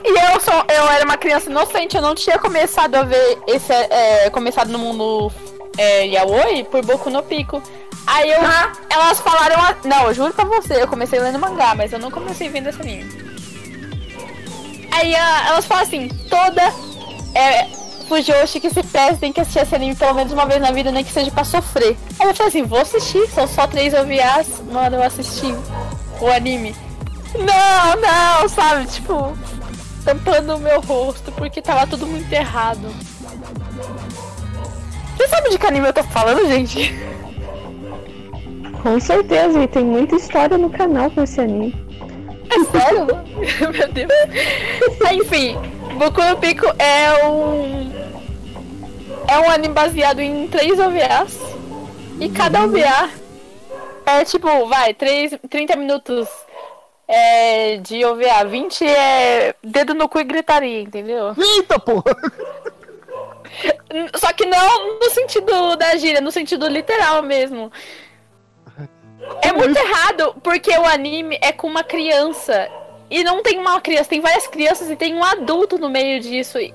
E 0.04 0.08
eu 0.10 0.40
sou, 0.40 0.54
eu 0.68 0.86
era 0.90 1.04
uma 1.04 1.16
criança 1.16 1.50
inocente, 1.50 1.96
eu 1.96 2.02
não 2.02 2.14
tinha 2.14 2.38
começado 2.38 2.94
a 2.94 3.02
ver 3.02 3.38
esse, 3.46 3.72
é, 3.72 4.28
começado 4.30 4.68
no 4.68 4.78
mundo 4.78 5.32
é, 5.78 6.06
yaoi 6.06 6.64
por 6.64 6.84
Boku 6.84 7.08
no 7.08 7.22
Pico. 7.22 7.62
Aí 8.06 8.30
eu, 8.30 8.38
elas 8.90 9.18
falaram, 9.20 9.56
a- 9.62 9.76
não, 9.84 10.08
eu 10.08 10.14
juro 10.14 10.32
pra 10.34 10.44
você, 10.44 10.82
eu 10.82 10.86
comecei 10.88 11.18
lendo 11.18 11.38
mangá, 11.38 11.74
mas 11.74 11.90
eu 11.92 11.98
não 11.98 12.10
comecei 12.10 12.50
vendo 12.50 12.68
esse 12.68 12.80
anime. 12.82 13.10
Aí 14.92 15.14
a- 15.16 15.46
elas 15.48 15.64
falam 15.64 15.82
assim, 15.84 16.08
toda 16.28 16.62
é, 17.34 17.64
Fujoshi 18.06 18.60
que 18.60 18.68
se 18.68 18.82
presta 18.82 19.16
tem 19.16 19.32
que 19.32 19.40
assistir 19.40 19.60
esse 19.60 19.74
anime 19.74 19.96
pelo 19.96 20.12
menos 20.14 20.32
uma 20.34 20.44
vez 20.44 20.60
na 20.60 20.70
vida, 20.70 20.92
nem 20.92 21.02
que 21.02 21.10
seja 21.12 21.30
pra 21.30 21.44
sofrer. 21.44 21.96
Aí 22.20 22.28
eu 22.28 22.34
falei 22.34 22.48
assim, 22.50 22.62
vou 22.64 22.78
assistir, 22.78 23.26
são 23.30 23.48
só 23.48 23.66
três 23.66 23.94
OVAs, 23.94 24.60
mano, 24.70 24.96
eu 24.96 25.02
assisti 25.02 25.46
o 26.20 26.26
anime. 26.30 26.76
Não, 27.34 28.00
não, 28.42 28.48
sabe, 28.50 28.86
tipo, 28.86 29.36
tampando 30.04 30.56
o 30.56 30.60
meu 30.60 30.80
rosto, 30.80 31.32
porque 31.32 31.62
tava 31.62 31.86
tudo 31.86 32.06
muito 32.06 32.30
errado. 32.32 32.88
Você 35.16 35.28
sabe 35.28 35.50
de 35.50 35.58
que 35.58 35.66
anime 35.66 35.88
eu 35.88 35.92
tô 35.92 36.02
falando, 36.04 36.46
gente? 36.48 36.94
com 38.84 39.00
certeza, 39.00 39.62
e 39.62 39.66
tem 39.66 39.82
muita 39.82 40.14
história 40.14 40.58
no 40.58 40.68
canal 40.68 41.10
com 41.10 41.22
esse 41.22 41.40
anime. 41.40 41.74
É 42.50 42.78
sério? 42.78 43.06
Meu 43.72 43.92
Deus. 43.92 44.12
Ah, 45.06 45.14
Enfim, 45.14 45.56
Boku 45.98 46.22
no 46.22 46.36
Pico 46.36 46.66
é 46.78 47.26
um. 47.26 47.90
É 49.26 49.38
um 49.38 49.50
anime 49.50 49.72
baseado 49.72 50.20
em 50.20 50.46
três 50.48 50.78
OVAs. 50.78 51.38
E 52.20 52.28
cada 52.28 52.64
OVA 52.64 53.08
é 54.04 54.22
tipo, 54.22 54.66
vai, 54.66 54.92
3, 54.92 55.32
30 55.48 55.76
minutos 55.76 56.28
é, 57.06 57.76
de 57.76 58.04
OVA. 58.04 58.44
20 58.44 58.86
é 58.86 59.54
dedo 59.62 59.94
no 59.94 60.08
cu 60.08 60.20
e 60.20 60.24
gritaria, 60.24 60.80
entendeu? 60.80 61.34
Eita, 61.56 61.78
porra! 61.78 62.16
Só 64.16 64.32
que 64.32 64.44
não 64.46 64.98
no 64.98 65.10
sentido 65.10 65.76
da 65.76 65.96
gíria, 65.96 66.20
no 66.20 66.32
sentido 66.32 66.66
literal 66.66 67.22
mesmo. 67.22 67.70
É 69.42 69.52
muito 69.52 69.76
errado, 69.76 70.34
porque 70.42 70.70
o 70.76 70.84
anime 70.84 71.38
é 71.40 71.52
com 71.52 71.66
uma 71.66 71.84
criança. 71.84 72.68
E 73.10 73.22
não 73.22 73.42
tem 73.42 73.58
uma 73.58 73.80
criança, 73.80 74.10
tem 74.10 74.20
várias 74.20 74.46
crianças 74.46 74.90
e 74.90 74.96
tem 74.96 75.14
um 75.14 75.22
adulto 75.22 75.78
no 75.78 75.88
meio 75.88 76.20
disso. 76.20 76.58
E 76.58 76.74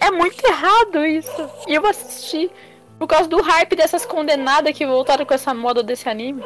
é 0.00 0.10
muito 0.10 0.44
errado 0.46 1.04
isso. 1.04 1.50
E 1.66 1.74
eu 1.74 1.84
assisti 1.86 2.50
por 2.98 3.08
causa 3.08 3.28
do 3.28 3.40
hype 3.40 3.74
dessas 3.74 4.06
condenadas 4.06 4.76
que 4.76 4.86
voltaram 4.86 5.26
com 5.26 5.34
essa 5.34 5.52
moda 5.52 5.82
desse 5.82 6.08
anime. 6.08 6.42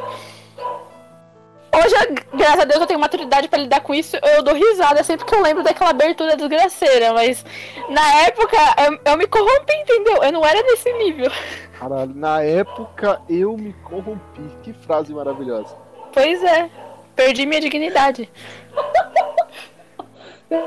Hoje, 1.99 2.15
graças 2.33 2.61
a 2.61 2.65
Deus, 2.65 2.81
eu 2.81 2.87
tenho 2.87 2.99
maturidade 2.99 3.47
pra 3.47 3.59
lidar 3.59 3.81
com 3.81 3.93
isso. 3.93 4.17
Eu 4.17 4.43
dou 4.43 4.53
risada 4.53 5.03
sempre 5.03 5.25
que 5.25 5.35
eu 5.35 5.41
lembro 5.41 5.63
daquela 5.63 5.89
abertura 5.89 6.35
desgraceira. 6.37 7.13
Mas 7.13 7.45
na 7.89 8.21
época 8.21 8.57
eu, 8.85 8.99
eu 9.11 9.17
me 9.17 9.27
corrompi, 9.27 9.73
entendeu? 9.73 10.23
Eu 10.23 10.31
não 10.31 10.45
era 10.45 10.63
desse 10.63 10.91
nível. 10.93 11.31
Caralho, 11.77 12.13
na 12.15 12.41
época 12.43 13.21
eu 13.29 13.57
me 13.57 13.73
corrompi. 13.83 14.41
Que 14.63 14.73
frase 14.73 15.13
maravilhosa. 15.13 15.75
Pois 16.13 16.43
é. 16.43 16.69
Perdi 17.15 17.45
minha 17.45 17.61
dignidade. 17.61 18.29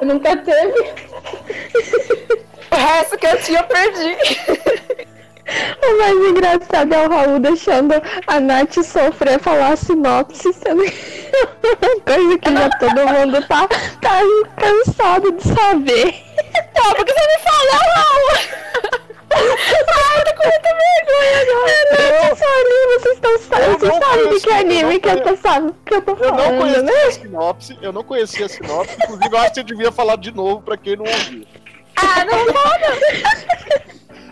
Nunca 0.03 0.37
teve. 0.37 0.81
O 2.71 2.75
resto 2.77 3.19
que 3.19 3.27
eu 3.27 3.41
tinha, 3.43 3.61
eu 3.61 3.65
perdi. 3.65 4.17
O 5.83 5.99
mais 5.99 6.31
engraçado 6.31 6.95
é 6.95 7.07
o 7.07 7.11
Raul 7.11 7.39
deixando 7.41 7.95
a 8.27 8.41
Nath 8.41 8.75
sofrer 8.83 9.41
falar 9.41 9.73
a 9.73 9.77
sinopse, 9.77 10.53
sendo 10.53 10.83
coisa 12.05 12.39
que 12.39 12.53
já 12.53 12.71
todo 12.79 13.07
mundo 13.09 13.47
tá, 13.47 13.69
tá 13.69 14.19
cansado 14.57 15.33
de 15.33 15.43
saber. 15.43 16.23
Não, 16.77 16.95
porque 16.95 17.13
você 17.13 17.27
me 17.27 17.39
fala, 17.43 17.73
Raul. 17.95 18.63
Ai, 19.35 20.19
eu 20.21 20.25
tô 20.27 20.35
com 20.35 20.49
muita 20.49 20.69
vergonha 20.75 21.41
agora. 21.43 22.29
Nath, 22.29 22.39
Sorinho, 22.39 23.01
vocês 23.01 23.15
estão 23.15 23.39
sabendo, 23.39 23.73
Eu 23.73 23.79
vocês 23.79 23.93
não 23.93 24.01
sabem 24.03 24.29
de 24.29 24.41
que 24.41 24.51
eu 24.51 24.55
anime 24.55 24.83
não 24.83 25.01
que 25.01 25.09
eu 25.09 25.23
tô, 25.23 25.37
sabe, 25.37 25.75
que 25.87 25.95
eu 25.95 26.03
tô 26.03 26.13
Eu 26.13 26.19
não 26.33 26.39
falando, 26.39 26.59
conhecia 26.59 26.83
né? 26.83 26.93
a 26.93 27.11
sinopse, 27.13 27.79
eu 27.81 27.93
não 27.93 28.05
conhecia 28.05 28.47
a 28.47 28.49
sinopse, 28.49 28.95
inclusive 29.03 29.29
eu 29.35 29.39
acho 29.39 29.49
que 29.49 29.55
você 29.55 29.63
devia 29.65 29.91
falar 29.93 30.17
de 30.17 30.33
novo 30.35 30.61
pra 30.63 30.77
quem 30.77 30.97
não 30.97 31.07
ouviu. 31.07 31.47
Ah, 31.97 32.25
não 32.25 32.39
foda. 32.47 32.99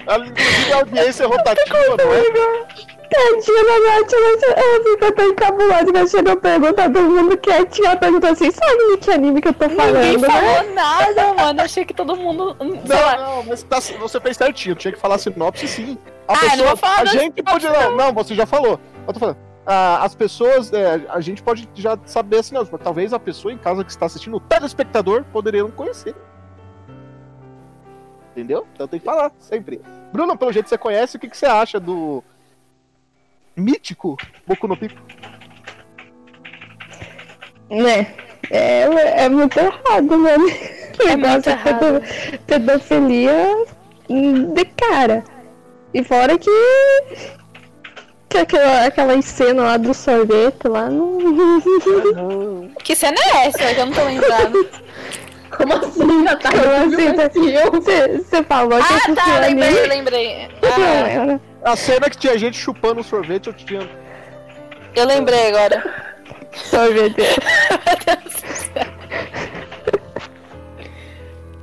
A- 0.06 0.18
Inclusive 0.18 0.72
a 0.72 0.76
audiência 0.76 1.24
é 1.24 1.26
rotativa, 1.26 1.96
não 1.98 2.14
é? 2.14 2.66
Tadinha 3.10 3.64
da 3.64 3.80
Nath, 3.80 4.12
ela, 4.56 4.84
fica 4.84 5.12
tão 5.12 5.26
encabulada 5.30 5.92
que 5.92 5.98
ela 5.98 6.06
chega 6.06 6.32
a 6.32 6.36
perguntar 6.36 6.90
todo 6.92 7.10
mundo 7.10 7.36
quietinho, 7.38 7.86
ela 7.86 7.96
pergunta 7.96 8.30
assim, 8.30 8.50
sabe 8.50 8.76
de 8.92 8.96
que 8.98 9.10
anime 9.10 9.42
que 9.42 9.48
eu 9.48 9.52
tô 9.54 9.66
Ninguém 9.66 10.18
falando, 10.18 10.20
né? 10.20 10.28
falou 10.28 10.74
nada, 10.74 11.34
mano. 11.34 11.60
Achei 11.62 11.84
que 11.84 11.92
todo 11.94 12.16
mundo. 12.16 12.56
Sei 12.58 12.68
Não, 12.96 13.00
lá. 13.00 13.16
não, 13.18 13.42
mas 13.44 13.62
tá- 13.64 13.80
você 13.80 14.20
fez 14.20 14.36
certinho, 14.36 14.74
tinha 14.74 14.92
que 14.92 14.98
falar 14.98 15.18
sinopse 15.18 15.66
sim. 15.68 15.98
A 16.28 16.32
Ah, 16.32 16.36
eu 16.36 16.40
não 16.42 16.50
pessoa, 16.50 16.68
vou 16.68 16.76
falar 16.76 17.00
a 17.00 17.04
gente 17.06 17.42
pode. 17.42 17.66
Não, 17.66 17.96
não, 17.96 18.12
você 18.12 18.34
já 18.34 18.46
falou. 18.46 18.78
Eu 19.06 19.12
tô 19.12 19.18
falando. 19.20 19.36
ah, 19.66 20.04
as 20.04 20.14
pessoas, 20.14 20.72
é, 20.72 21.00
a 21.08 21.20
gente 21.20 21.42
pode 21.42 21.68
já 21.74 21.98
saber 22.06 22.38
a 22.38 22.42
sinopse, 22.42 22.70
mas 22.72 22.80
talvez 22.82 23.12
a 23.12 23.18
pessoa 23.18 23.52
em 23.52 23.58
casa 23.58 23.82
que 23.84 23.90
está 23.90 24.06
assistindo, 24.06 24.36
o 24.36 24.40
telespectador, 24.40 25.24
poderia 25.32 25.62
não 25.62 25.70
conhecer. 25.70 26.14
Entendeu? 28.32 28.66
Então 28.72 28.86
tem 28.86 29.00
que 29.00 29.04
falar, 29.04 29.32
sempre. 29.38 29.80
Bruno, 30.12 30.36
pelo 30.36 30.52
jeito 30.52 30.64
que 30.66 30.70
você 30.70 30.78
conhece, 30.78 31.16
o 31.16 31.20
que, 31.20 31.28
que 31.28 31.36
você 31.36 31.46
acha 31.46 31.80
do 31.80 32.22
mítico 33.56 34.16
Boku 34.46 34.66
no 34.68 34.76
Pico? 34.76 35.00
Né? 37.70 38.06
É, 38.50 39.24
é 39.24 39.28
muito 39.28 39.58
errado, 39.58 40.16
né? 40.18 40.34
É 40.98 41.16
Negócio 41.16 41.42
de 41.56 41.62
pedo- 41.62 42.02
pedofilia 42.46 43.64
de 44.08 44.64
cara. 44.76 45.24
E 45.94 46.02
fora 46.04 46.36
que. 46.38 46.50
Que 48.28 48.38
aquela, 48.38 48.84
aquela 48.86 49.22
cena 49.22 49.62
lá 49.62 49.76
do 49.76 49.92
sorvete 49.92 50.68
lá 50.68 50.88
não. 50.88 51.18
Que 52.84 52.94
cena 52.94 53.16
é 53.18 53.46
essa? 53.46 53.62
Eu 53.72 53.86
não 53.86 53.92
tô 53.92 54.04
lembrando. 54.04 54.68
Como 55.60 55.74
assim, 55.74 56.22
Natália? 56.22 56.62
Como 56.62 57.22
assim, 57.22 57.70
Você 57.72 58.18
você 58.18 58.42
falou 58.44 58.78
que 58.82 58.94
Ah, 58.94 59.14
tá, 59.14 59.38
lembrei, 59.40 59.86
lembrei. 59.86 60.48
Ah. 60.62 61.72
A 61.72 61.76
cena 61.76 62.08
que 62.08 62.16
tinha 62.16 62.38
gente 62.38 62.56
chupando 62.56 63.00
um 63.00 63.04
sorvete, 63.04 63.48
eu 63.48 63.52
tinha. 63.52 63.88
eu 64.96 65.06
lembrei 65.06 65.48
agora. 65.48 66.08
Sorvete. 66.52 67.22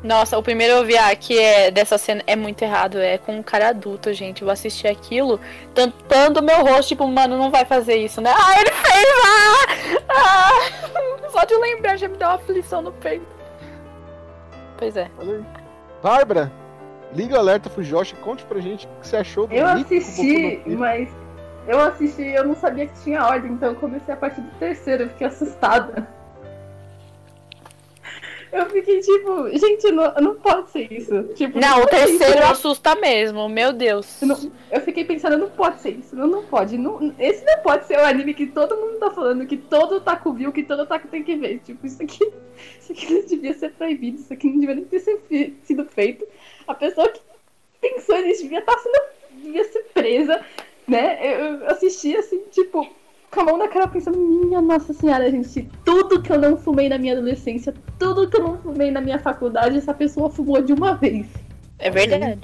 Nossa, 0.04 0.38
o 0.38 0.44
primeiro 0.44 0.80
OVA 0.80 1.16
que 1.20 1.38
é 1.38 1.72
dessa 1.72 1.98
cena 1.98 2.24
é 2.28 2.36
muito 2.36 2.62
errado. 2.62 3.00
É 3.00 3.18
com 3.18 3.38
um 3.38 3.44
cara 3.44 3.70
adulto, 3.70 4.14
gente. 4.14 4.42
Eu 4.44 4.50
assisti 4.50 4.88
aquilo 4.88 5.40
tampando 5.74 6.42
meu 6.42 6.64
rosto, 6.64 6.90
tipo, 6.90 7.06
mano, 7.08 7.36
não 7.38 7.50
vai 7.50 7.66
fazer 7.66 7.96
isso, 7.96 8.22
né? 8.22 8.32
Ah, 8.34 8.62
ele 8.62 8.72
fez! 8.72 9.08
Ah! 9.26 10.04
Ah! 10.10 11.28
Só 11.32 11.44
de 11.44 11.56
lembrar 11.56 11.98
já 11.98 12.08
me 12.08 12.16
dá 12.16 12.30
uma 12.30 12.36
aflição 12.36 12.82
no 12.82 12.92
peito. 12.94 13.37
Pois 14.78 14.96
é. 14.96 15.10
Olha 15.18 15.38
aí. 15.38 15.46
Bárbara, 16.02 16.52
liga 17.14 17.36
o 17.36 17.40
alerta 17.40 17.70
Fujoshi, 17.70 18.16
conte 18.16 18.46
pra 18.46 18.60
gente 18.60 18.86
o 18.86 18.90
que 19.02 19.08
você 19.08 19.18
achou 19.18 19.48
do 19.48 19.54
Eu 19.54 19.66
assisti, 19.66 20.64
mas 20.68 21.10
eu 21.68 21.80
assisti 21.80 22.22
e 22.22 22.36
eu 22.36 22.46
não 22.46 22.56
sabia 22.56 22.88
que 22.88 23.04
tinha 23.04 23.26
ordem, 23.26 23.52
então 23.52 23.70
eu 23.70 23.76
comecei 23.76 24.14
a 24.14 24.18
partir 24.18 24.42
do 24.42 24.52
terceiro, 24.60 25.04
eu 25.04 25.10
fiquei 25.10 25.28
assustada. 25.28 26.08
Eu 28.52 28.66
fiquei 28.70 29.00
tipo, 29.02 29.50
gente, 29.58 29.92
não, 29.92 30.14
não 30.16 30.36
pode 30.36 30.72
ser 30.72 30.92
isso. 30.92 31.24
Tipo, 31.36 31.60
Não, 31.60 31.80
o 31.84 31.90
ser 31.90 31.96
isso, 32.10 32.18
terceiro 32.20 32.42
não. 32.42 32.52
assusta 32.52 32.96
mesmo, 32.96 33.50
meu 33.50 33.74
Deus. 33.74 34.22
Eu 34.22 34.28
não- 34.30 34.52
Eu 34.72 34.82
fiquei 34.82 35.04
pensando, 35.04 35.38
não 35.38 35.50
pode 35.50 35.82
ser 35.82 35.92
isso, 35.92 36.16
não, 36.16 36.28
não 36.28 36.44
pode. 36.46 36.78
Não, 36.78 37.14
esse 37.20 37.44
não 37.46 37.60
pode 37.60 37.86
ser 37.86 37.98
o 37.98 38.06
anime 38.06 38.34
que 38.34 38.48
todo 38.48 38.76
mundo 38.78 39.00
tá 39.00 39.12
falando, 39.12 39.46
que 39.46 39.58
todo 39.58 40.00
taco 40.02 40.32
viu, 40.32 40.52
que 40.54 40.64
todo 40.64 40.86
taco 40.86 41.08
tem 41.10 41.24
que 41.24 41.36
ver. 41.36 41.60
Tipo, 41.60 41.86
isso 41.86 42.02
aqui, 42.02 42.24
isso 42.80 42.92
aqui 42.92 43.14
não 43.14 43.26
devia 43.26 43.54
ser 43.54 43.72
proibido, 43.72 44.20
isso 44.20 44.32
aqui 44.34 44.48
não 44.50 44.60
devia 44.60 44.76
nem 44.76 44.86
ter 44.86 45.00
sido 45.64 45.86
feito. 45.86 46.26
A 46.68 46.74
pessoa 46.74 47.10
que 47.10 47.20
pensou 47.82 48.18
nisso 48.22 48.44
devia 48.44 48.60
estar 48.60 48.78
sendo. 48.80 49.00
devia 49.44 49.64
ser 49.66 49.84
presa, 49.94 50.42
né? 50.88 51.20
Eu, 51.22 51.46
eu 51.60 51.68
assisti 51.68 52.16
assim, 52.16 52.42
tipo, 52.52 52.88
com 53.32 53.42
a 53.42 53.44
mão 53.44 53.58
na 53.58 53.68
cara 53.68 53.88
pensando, 53.88 54.18
minha 54.18 54.62
nossa 54.62 54.94
senhora, 54.94 55.30
gente, 55.30 55.70
tudo 55.86 56.22
que 56.22 56.32
eu 56.32 56.40
não 56.40 56.58
fumei 56.58 56.88
na 56.90 56.98
minha 56.98 57.14
adolescência, 57.14 57.74
tudo 58.00 58.28
que 58.30 58.38
eu 58.38 58.44
não 58.44 58.58
fumei 58.58 58.90
na 58.92 59.02
minha 59.02 59.20
faculdade, 59.20 59.78
essa 59.78 59.94
pessoa 59.94 60.30
fumou 60.30 60.62
de 60.62 60.74
uma 60.74 60.96
vez. 60.96 61.28
É 61.80 61.90
verdade. 61.90 62.40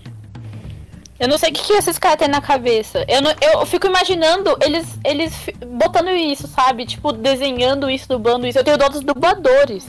Eu 1.20 1.28
não 1.28 1.38
sei 1.38 1.52
o 1.52 1.54
que, 1.54 1.64
que 1.64 1.74
esses 1.74 1.98
caras 1.98 2.18
têm 2.18 2.28
na 2.28 2.42
cabeça. 2.42 3.06
Eu, 3.08 3.22
não- 3.22 3.34
eu 3.42 3.66
fico 3.66 3.88
imaginando 3.88 4.58
eles, 4.62 5.00
eles 5.06 5.34
botando 5.68 6.10
isso, 6.10 6.48
sabe? 6.48 6.86
Tipo, 6.86 7.14
desenhando 7.14 7.90
isso, 7.90 8.08
dublando 8.10 8.46
isso. 8.46 8.58
Eu 8.60 8.64
tenho 8.64 8.78
dó 8.78 8.90
dos 8.90 9.02
dubladores 9.02 9.86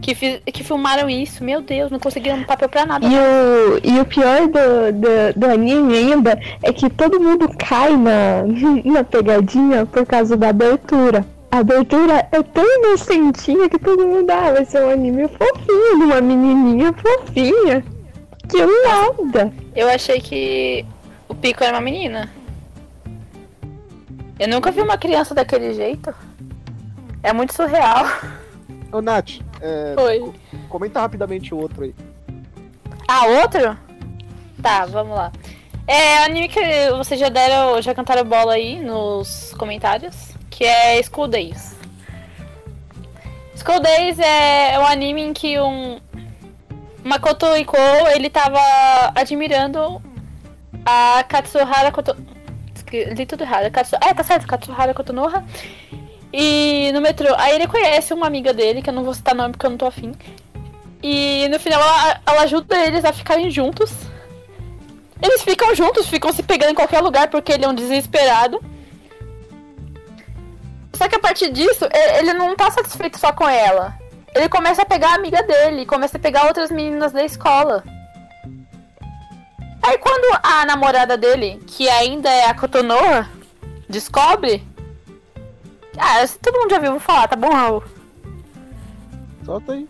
que, 0.00 0.14
fi- 0.14 0.40
que 0.44 0.62
filmaram 0.62 1.08
isso. 1.08 1.42
Meu 1.42 1.60
Deus, 1.62 1.90
não 1.90 1.98
conseguiram 1.98 2.44
papel 2.44 2.68
pra 2.68 2.86
nada. 2.86 3.06
E 3.06 3.10
o, 3.16 3.80
e 3.82 4.00
o 4.00 4.04
pior 4.04 4.42
do, 4.46 4.92
do, 4.92 5.38
do 5.40 5.46
anime 5.46 5.96
ainda 5.96 6.38
é 6.62 6.72
que 6.72 6.88
todo 6.90 7.20
mundo 7.20 7.48
cai 7.58 7.96
na, 7.96 8.42
na 8.84 9.04
pegadinha 9.04 9.86
por 9.86 10.06
causa 10.06 10.36
da 10.36 10.48
abertura. 10.50 11.24
A 11.50 11.58
abertura 11.58 12.28
é 12.32 12.42
tão 12.42 12.64
inocentinha 12.78 13.68
que 13.68 13.78
todo 13.78 14.06
mundo, 14.06 14.30
ah, 14.30 14.52
vai 14.52 14.64
ser 14.64 14.84
um 14.84 14.90
anime 14.90 15.28
fofinho, 15.28 15.98
de 15.98 16.04
uma 16.04 16.20
menininha 16.20 16.92
fofinha. 16.92 17.84
Que 18.48 18.58
nada. 18.84 19.52
Eu 19.74 19.88
achei 19.88 20.20
que 20.20 20.84
o 21.28 21.34
Pico 21.34 21.64
era 21.64 21.74
uma 21.76 21.80
menina. 21.80 22.30
Eu 24.38 24.48
nunca 24.48 24.70
vi 24.70 24.80
uma 24.82 24.98
criança 24.98 25.34
daquele 25.34 25.72
jeito. 25.72 26.14
É 27.22 27.32
muito 27.32 27.54
surreal. 27.54 28.04
Ô, 28.92 29.00
Nath, 29.00 29.40
é, 29.66 30.00
Oi. 30.00 30.32
comenta 30.68 31.00
rapidamente 31.00 31.54
o 31.54 31.58
outro 31.58 31.84
aí. 31.84 31.94
Ah, 33.08 33.26
outro? 33.26 33.76
Tá, 34.62 34.86
vamos 34.86 35.16
lá. 35.16 35.32
É 35.86 36.24
anime 36.24 36.48
que 36.48 36.60
vocês 36.96 37.20
já 37.20 37.28
deram, 37.28 37.80
já 37.80 37.94
cantaram 37.94 38.24
bola 38.24 38.54
aí 38.54 38.80
nos 38.80 39.54
comentários, 39.56 40.32
que 40.50 40.64
é 40.64 41.00
School 41.02 41.28
Days. 41.28 41.76
School 43.56 43.80
Days 43.80 44.18
é, 44.18 44.74
é 44.74 44.78
um 44.78 44.86
anime 44.86 45.22
em 45.22 45.32
que 45.32 45.58
um 45.60 46.00
Makoto 47.04 47.56
Iko, 47.56 47.76
ele 48.14 48.28
tava 48.28 48.58
admirando 49.14 50.02
a 50.84 51.24
Katsuhara 51.28 51.92
Koto... 51.92 52.16
Li 52.92 53.26
tudo 53.26 53.42
errado. 53.42 53.70
Katsu... 53.70 53.96
É, 54.02 54.12
tá 54.12 54.24
certo, 54.24 54.46
Katsuhara 54.46 54.94
Kotonoha. 54.94 55.44
E 56.38 56.92
no 56.92 57.00
metrô, 57.00 57.34
aí 57.38 57.54
ele 57.54 57.66
conhece 57.66 58.12
uma 58.12 58.26
amiga 58.26 58.52
dele, 58.52 58.82
que 58.82 58.90
eu 58.90 58.94
não 58.94 59.02
vou 59.02 59.14
citar 59.14 59.34
nome 59.34 59.52
porque 59.52 59.64
eu 59.64 59.70
não 59.70 59.78
tô 59.78 59.86
afim. 59.86 60.12
E 61.02 61.48
no 61.48 61.58
final 61.58 61.80
ela, 61.80 62.20
ela 62.26 62.42
ajuda 62.42 62.76
eles 62.76 63.06
a 63.06 63.12
ficarem 63.12 63.50
juntos. 63.50 63.90
Eles 65.22 65.40
ficam 65.40 65.74
juntos, 65.74 66.06
ficam 66.06 66.30
se 66.34 66.42
pegando 66.42 66.72
em 66.72 66.74
qualquer 66.74 67.00
lugar 67.00 67.28
porque 67.28 67.52
ele 67.52 67.64
é 67.64 67.68
um 67.68 67.74
desesperado. 67.74 68.62
Só 70.92 71.08
que 71.08 71.16
a 71.16 71.18
partir 71.18 71.50
disso, 71.50 71.88
ele 72.18 72.34
não 72.34 72.54
tá 72.54 72.70
satisfeito 72.70 73.18
só 73.18 73.32
com 73.32 73.48
ela. 73.48 73.96
Ele 74.34 74.50
começa 74.50 74.82
a 74.82 74.86
pegar 74.86 75.12
a 75.12 75.14
amiga 75.14 75.42
dele, 75.42 75.86
começa 75.86 76.18
a 76.18 76.20
pegar 76.20 76.44
outras 76.44 76.70
meninas 76.70 77.12
da 77.12 77.24
escola. 77.24 77.82
Aí 79.82 79.96
quando 79.96 80.38
a 80.42 80.66
namorada 80.66 81.16
dele, 81.16 81.62
que 81.66 81.88
ainda 81.88 82.28
é 82.28 82.44
a 82.44 82.54
Kotonoha, 82.54 83.26
descobre. 83.88 84.75
Ah, 85.98 86.24
todo 86.42 86.58
mundo 86.58 86.70
já 86.70 86.78
viu 86.78 86.98
falar, 87.00 87.28
tá 87.28 87.36
bom, 87.36 87.50
Raul? 87.50 87.82
Solta 89.44 89.72
aí. 89.72 89.88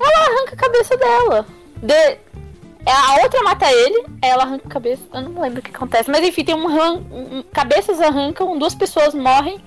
ela 0.00 0.18
arranca 0.26 0.54
a 0.54 0.56
cabeça 0.56 0.96
dela. 0.96 1.46
De... 1.82 1.92
é, 1.94 2.18
A 2.86 3.22
outra 3.22 3.42
mata 3.42 3.70
ele, 3.70 4.06
ela 4.22 4.44
arranca 4.44 4.66
a 4.66 4.70
cabeça. 4.70 5.02
Eu 5.12 5.22
não 5.22 5.40
lembro 5.42 5.60
o 5.60 5.62
que 5.62 5.74
acontece. 5.74 6.10
Mas 6.10 6.22
enfim, 6.26 6.44
tem 6.44 6.54
um, 6.54 6.66
ran... 6.66 7.02
cabeças 7.52 8.00
arrancam, 8.00 8.58
duas 8.58 8.74
pessoas 8.74 9.14
morrem. 9.14 9.60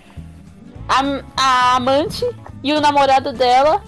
A, 0.87 1.01
a 1.35 1.75
amante 1.75 2.25
e 2.63 2.71
o 2.73 2.79
namorado 2.79 3.33
dela. 3.33 3.83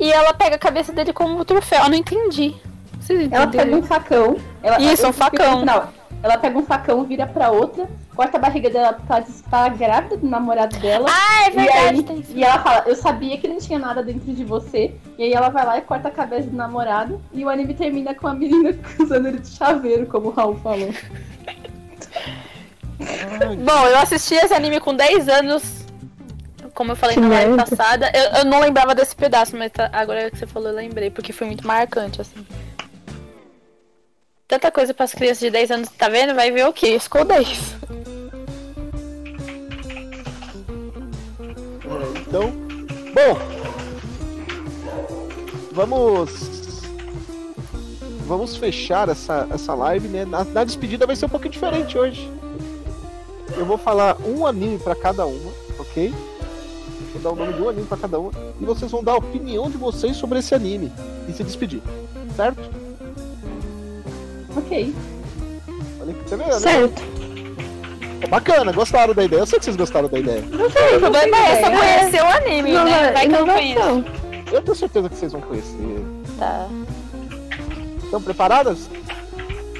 E 0.00 0.12
ela 0.12 0.34
pega 0.34 0.56
a 0.56 0.58
cabeça 0.58 0.92
dele 0.92 1.12
como 1.12 1.44
troféu. 1.44 1.84
Eu 1.84 1.90
não 1.90 1.96
entendi. 1.96 2.56
Vocês 3.00 3.30
Ela 3.30 3.46
pega 3.46 3.62
entenderam? 3.62 3.78
um 3.78 3.82
facão. 3.82 4.36
Ela, 4.62 4.80
Isso, 4.80 5.06
um 5.06 5.12
facão. 5.12 5.60
final. 5.60 5.92
Ela 6.22 6.38
pega 6.38 6.56
um 6.56 6.64
facão, 6.64 7.02
vira 7.04 7.26
pra 7.26 7.50
outra, 7.50 7.88
corta 8.14 8.36
a 8.36 8.40
barriga 8.40 8.70
dela 8.70 8.92
porque 8.92 9.10
ela 9.10 9.20
diz 9.20 9.40
que 9.40 9.48
tá 9.50 9.68
grávida 9.68 10.16
do 10.16 10.28
namorado 10.28 10.78
dela. 10.78 11.08
Ah, 11.10 11.44
é 11.44 11.48
E, 11.48 11.50
verdade. 11.50 11.78
aí, 11.96 12.02
tem 12.04 12.20
isso. 12.20 12.32
e 12.34 12.44
ela 12.44 12.60
fala, 12.60 12.84
eu 12.86 12.94
sabia 12.94 13.36
que 13.38 13.48
não 13.48 13.58
tinha 13.58 13.78
nada 13.78 14.02
dentro 14.04 14.32
de 14.32 14.44
você. 14.44 14.94
E 15.18 15.24
aí 15.24 15.32
ela 15.32 15.48
vai 15.48 15.66
lá 15.66 15.78
e 15.78 15.82
corta 15.82 16.08
a 16.08 16.10
cabeça 16.12 16.48
do 16.48 16.56
namorado. 16.56 17.20
E 17.32 17.44
o 17.44 17.48
anime 17.48 17.74
termina 17.74 18.14
com 18.14 18.28
a 18.28 18.34
menina 18.34 18.72
usando 19.00 19.26
ele 19.26 19.38
de 19.40 19.48
chaveiro, 19.48 20.06
como 20.06 20.28
o 20.28 20.30
Raul 20.30 20.56
falou. 20.58 20.90
Bom, 23.64 23.86
eu 23.88 23.98
assisti 23.98 24.34
esse 24.34 24.54
anime 24.54 24.80
com 24.80 24.94
10 24.94 25.28
anos. 25.28 25.82
Como 26.74 26.92
eu 26.92 26.96
falei 26.96 27.14
Que 27.16 27.20
na 27.20 27.28
live 27.28 27.56
passada. 27.56 28.10
Eu, 28.14 28.38
eu 28.40 28.44
não 28.46 28.60
lembrava 28.60 28.94
desse 28.94 29.14
pedaço, 29.14 29.56
mas 29.56 29.70
tá- 29.72 29.90
agora 29.92 30.30
que 30.30 30.38
você 30.38 30.46
falou, 30.46 30.68
eu 30.70 30.74
lembrei, 30.76 31.10
porque 31.10 31.32
foi 31.32 31.46
muito 31.46 31.66
marcante, 31.66 32.20
assim. 32.20 32.46
Tanta 34.52 34.70
coisa 34.70 34.92
para 34.92 35.06
as 35.06 35.14
crianças 35.14 35.38
de 35.38 35.50
10 35.50 35.70
anos, 35.70 35.88
tá 35.96 36.10
vendo? 36.10 36.34
Vai 36.34 36.50
ver 36.50 36.66
o 36.66 36.74
quê? 36.74 36.98
School 37.00 37.24
Days. 37.24 37.74
Então, 42.20 42.52
bom, 43.14 43.38
vamos 45.72 46.82
vamos 48.26 48.54
fechar 48.58 49.08
essa, 49.08 49.48
essa 49.50 49.72
live, 49.72 50.08
né? 50.08 50.26
Na, 50.26 50.44
na 50.44 50.64
despedida 50.64 51.06
vai 51.06 51.16
ser 51.16 51.24
um 51.24 51.30
pouquinho 51.30 51.52
diferente 51.52 51.96
hoje. 51.96 52.30
Eu 53.56 53.64
vou 53.64 53.78
falar 53.78 54.18
um 54.20 54.46
anime 54.46 54.78
pra 54.78 54.94
cada 54.94 55.24
uma, 55.24 55.50
ok? 55.78 56.12
Vou 57.14 57.22
dar 57.22 57.30
o 57.30 57.36
nome 57.36 57.54
de 57.54 57.62
um 57.62 57.70
anime 57.70 57.86
pra 57.86 57.96
cada 57.96 58.18
uma 58.18 58.32
e 58.60 58.66
vocês 58.66 58.90
vão 58.90 59.02
dar 59.02 59.12
a 59.12 59.16
opinião 59.16 59.70
de 59.70 59.78
vocês 59.78 60.14
sobre 60.14 60.40
esse 60.40 60.54
anime 60.54 60.92
e 61.26 61.32
se 61.32 61.42
despedir, 61.42 61.80
certo? 62.36 62.81
Ok. 64.56 64.94
Olha 66.00 66.12
né? 66.36 66.52
Certo. 66.58 67.02
É 68.20 68.26
bacana, 68.26 68.72
gostaram 68.72 69.14
da 69.14 69.24
ideia. 69.24 69.40
Eu 69.40 69.46
sei 69.46 69.58
que 69.58 69.64
vocês 69.64 69.76
gostaram 69.76 70.08
da 70.08 70.18
ideia. 70.18 70.42
O 70.42 71.00
problema 71.00 71.36
é 71.36 71.60
só 71.60 71.70
conhecer 71.70 72.22
o 72.22 72.26
anime, 72.26 72.72
né? 72.72 73.12
Vai 73.12 73.28
que 73.28 73.34
eu 73.34 73.46
não 73.46 73.54
conheço. 73.54 74.04
Eu 74.52 74.62
tenho 74.62 74.76
certeza 74.76 75.08
que 75.08 75.16
vocês 75.16 75.32
vão 75.32 75.40
conhecer. 75.40 76.04
Tá. 76.38 76.68
Estão 78.04 78.22
preparadas? 78.22 78.88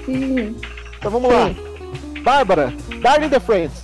Sim. 0.07 0.57
Então 0.99 1.11
vamos 1.11 1.31
lá. 1.31 1.51
Bárbara, 2.23 2.73
Darling 3.01 3.29
the 3.29 3.41
Friends. 3.41 3.83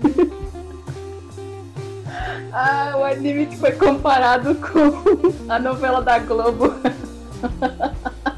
Ah, 2.52 2.94
o 2.96 3.04
anime 3.04 3.46
que 3.46 3.56
foi 3.56 3.70
comparado 3.70 4.56
com 4.56 5.32
a 5.48 5.56
novela 5.60 6.02
da 6.02 6.18
Globo. 6.18 6.74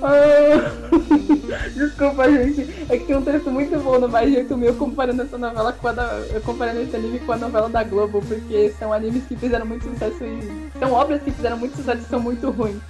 Desculpa, 1.74 2.30
gente. 2.30 2.86
É 2.88 2.98
que 2.98 3.04
tem 3.04 3.16
um 3.16 3.22
texto 3.22 3.50
muito 3.50 3.78
bom 3.80 3.98
no 3.98 4.08
Mais 4.08 4.32
Jeito 4.32 4.56
Meu 4.56 4.74
comparando 4.74 5.22
essa 5.22 5.36
novela 5.36 5.72
com 5.72 5.88
a 5.88 5.92
da, 5.92 6.10
comparando 6.44 6.80
esse 6.80 6.96
anime 6.96 7.18
com 7.20 7.32
a 7.32 7.36
novela 7.36 7.68
da 7.68 7.82
Globo, 7.82 8.22
porque 8.26 8.72
são 8.78 8.92
animes 8.92 9.24
que 9.26 9.36
fizeram 9.36 9.66
muito 9.66 9.88
sucesso 9.88 10.24
e. 10.24 10.68
São 10.78 10.92
obras 10.92 11.22
que 11.22 11.30
fizeram 11.30 11.56
muito 11.58 11.76
sucesso 11.76 12.02
e 12.02 12.08
são 12.08 12.20
muito 12.20 12.50
ruins. 12.50 12.80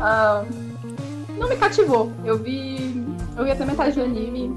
Ah, 0.00 0.44
não 1.38 1.48
me 1.48 1.56
cativou. 1.56 2.12
Eu 2.24 2.38
vi. 2.38 3.04
Eu 3.36 3.44
vi 3.44 3.50
até 3.50 3.64
metade 3.64 3.94
do 3.94 4.02
anime 4.02 4.54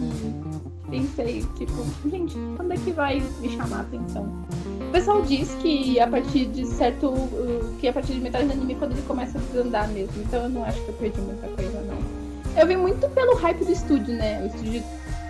e 0.00 0.90
pensei, 0.90 1.46
tipo, 1.56 1.86
gente, 2.08 2.36
quando 2.56 2.72
é 2.72 2.76
que 2.76 2.90
vai 2.90 3.22
me 3.40 3.48
chamar 3.50 3.78
a 3.78 3.80
atenção? 3.82 4.44
O 4.90 4.92
pessoal 4.92 5.22
diz 5.22 5.54
que 5.62 6.00
a 6.00 6.06
partir 6.08 6.46
de 6.46 6.66
certo. 6.66 7.10
uh, 7.10 7.76
que 7.78 7.86
a 7.86 7.92
partir 7.92 8.14
de 8.14 8.20
metade 8.20 8.46
do 8.46 8.52
anime 8.54 8.72
é 8.72 8.76
quando 8.76 8.90
ele 8.90 9.02
começa 9.02 9.38
a 9.38 9.40
desandar 9.40 9.88
mesmo. 9.88 10.20
Então 10.20 10.42
eu 10.42 10.48
não 10.48 10.64
acho 10.64 10.82
que 10.82 10.88
eu 10.88 10.94
perdi 10.94 11.20
muita 11.20 11.46
coisa, 11.46 11.80
não. 11.82 12.60
Eu 12.60 12.66
vi 12.66 12.76
muito 12.76 13.08
pelo 13.10 13.36
hype 13.36 13.64
do 13.64 13.70
estúdio, 13.70 14.14
né? 14.14 14.42
O 14.42 14.46
estúdio 14.46 14.82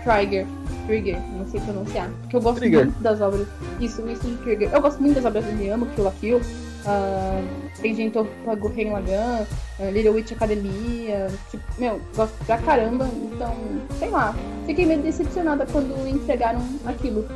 Trigger. 0.03 0.47
Trigger, 0.87 1.21
não 1.37 1.47
sei 1.47 1.61
pronunciar. 1.61 2.09
Porque 2.23 2.37
eu 2.37 2.41
gosto 2.41 2.57
Trigger. 2.57 2.87
muito 2.87 3.03
das 3.03 3.21
obras. 3.21 3.47
Isso, 3.79 4.01
o 4.01 4.11
estúdio 4.11 4.39
Trigger. 4.39 4.71
Eu 4.73 4.81
gosto 4.81 4.99
muito 4.99 5.17
das 5.17 5.27
obras 5.27 5.45
do 5.45 5.53
Miyama, 5.53 5.87
Kill 5.89 6.05
la 6.05 6.13
Kill. 6.13 6.39
Uh, 6.39 7.45
Tenjin 7.83 8.11
Gurren 8.11 8.93
Lagann, 8.93 9.47
uh, 9.79 9.91
Little 9.93 10.15
Witch 10.15 10.33
Academia. 10.33 11.27
Tipo, 11.51 11.63
meu, 11.79 12.01
gosto 12.17 12.33
pra 12.47 12.57
caramba. 12.57 13.07
Então, 13.31 13.55
sei 13.99 14.09
lá. 14.09 14.35
Fiquei 14.65 14.87
meio 14.87 15.03
decepcionada 15.03 15.67
quando 15.67 16.09
entregaram 16.09 16.63
aquilo. 16.87 17.29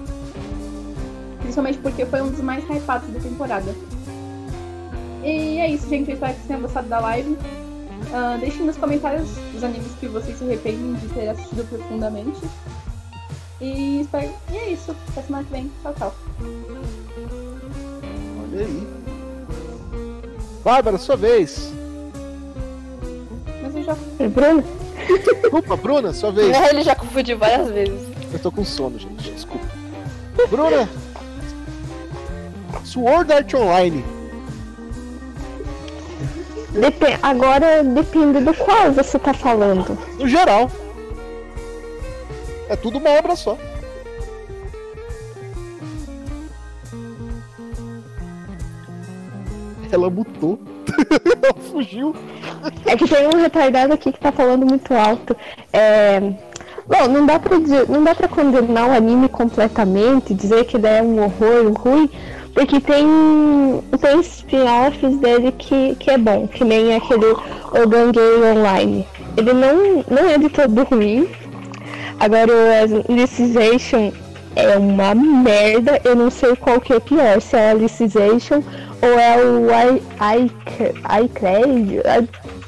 Principalmente 1.44 1.78
porque 1.78 2.06
foi 2.06 2.22
um 2.22 2.30
dos 2.30 2.40
mais 2.40 2.64
hypados 2.64 3.06
da 3.10 3.20
temporada. 3.20 3.74
E 5.22 5.58
é 5.58 5.68
isso, 5.68 5.86
gente. 5.90 6.08
Eu 6.08 6.14
espero 6.14 6.32
que 6.32 6.38
vocês 6.38 6.48
tenham 6.48 6.62
gostado 6.62 6.88
da 6.88 7.00
live. 7.00 7.36
Ah, 8.14 8.38
deixem 8.40 8.64
nos 8.64 8.78
comentários 8.78 9.28
os 9.54 9.62
animes 9.62 9.92
que 10.00 10.06
vocês 10.06 10.38
se 10.38 10.44
arrependem 10.44 10.94
de 10.94 11.08
ter 11.08 11.28
assistido 11.28 11.68
profundamente. 11.68 12.40
E 13.60 14.00
espero. 14.00 14.30
E 14.50 14.56
é 14.56 14.70
isso. 14.70 14.96
Até 15.10 15.20
semana 15.20 15.44
que 15.44 15.50
vem. 15.50 15.70
Tchau, 15.82 15.94
tchau. 15.98 16.14
Olha 18.42 18.64
aí. 18.64 18.88
Bárbara, 20.64 20.96
sua 20.96 21.16
vez. 21.16 21.70
Mas 23.62 23.76
eu 23.76 23.82
já. 23.82 23.96
É, 24.18 24.28
Bruno? 24.28 24.64
Desculpa, 25.42 25.76
Bruna, 25.76 26.14
sua 26.14 26.32
vez. 26.32 26.56
Ele 26.70 26.82
já 26.82 26.94
confundiu 26.94 27.36
várias 27.36 27.68
vezes. 27.68 28.00
Eu 28.32 28.38
tô 28.38 28.50
com 28.50 28.64
sono, 28.64 28.98
gente. 28.98 29.30
Desculpa. 29.30 29.66
Bruna. 30.48 30.88
Sword 32.82 33.32
Art 33.32 33.54
Online. 33.54 34.04
Depen 36.72 37.16
agora 37.22 37.84
depende 37.84 38.40
do 38.40 38.52
qual 38.54 38.92
você 38.92 39.18
tá 39.18 39.32
falando. 39.32 39.96
No 40.18 40.26
geral. 40.26 40.70
É 42.68 42.74
tudo 42.74 42.98
uma 42.98 43.10
obra 43.10 43.36
só. 43.36 43.56
Ela 49.92 50.10
mutou. 50.10 50.58
Ela 50.88 51.54
fugiu. 51.70 52.16
É 52.84 52.96
que 52.96 53.06
tem 53.06 53.28
um 53.28 53.40
retardado 53.40 53.94
aqui 53.94 54.12
que 54.12 54.18
tá 54.18 54.32
falando 54.32 54.66
muito 54.66 54.92
alto. 54.92 55.36
É... 55.72 56.20
Bom, 56.86 57.08
não 57.08 57.24
dá 57.24 57.38
pra 57.38 57.58
dizer, 57.58 57.88
não 57.88 58.04
dá 58.04 58.14
pra 58.14 58.28
condenar 58.28 58.90
o 58.90 58.92
anime 58.92 59.28
completamente, 59.28 60.34
dizer 60.34 60.64
que 60.66 60.76
ele 60.76 60.86
é 60.86 61.02
um 61.02 61.22
horror 61.22 61.72
ruim, 61.72 62.10
porque 62.54 62.80
tem, 62.80 63.06
tem 64.00 64.20
spin-offs 64.20 65.16
dele 65.18 65.52
que, 65.58 65.96
que 65.96 66.10
é 66.10 66.18
bom, 66.18 66.46
que 66.46 66.64
nem 66.64 66.94
aquele 66.94 67.34
Ogangay 67.72 68.56
Online. 68.56 69.06
Ele 69.36 69.52
não, 69.52 70.04
não 70.08 70.30
é 70.30 70.38
de 70.38 70.48
todo 70.48 70.84
ruim. 70.84 71.28
Agora 72.20 72.48
o 72.52 73.10
Alicization 73.10 74.12
é 74.54 74.76
uma 74.78 75.14
merda, 75.16 76.00
eu 76.04 76.14
não 76.14 76.30
sei 76.30 76.54
qual 76.54 76.80
que 76.80 76.92
é 76.92 77.00
pior, 77.00 77.40
se 77.40 77.56
é 77.56 77.70
Alicization 77.70 78.62
ou 79.02 79.18
é 79.18 79.36
o 79.36 79.66
iCred. 81.24 82.00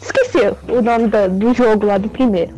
Esqueci 0.03 0.39
o 0.69 0.83
nome 0.83 1.07
do, 1.07 1.29
do 1.39 1.55
jogo 1.55 1.87
lá 1.87 1.97
do 1.97 2.09
primeiro. 2.09 2.53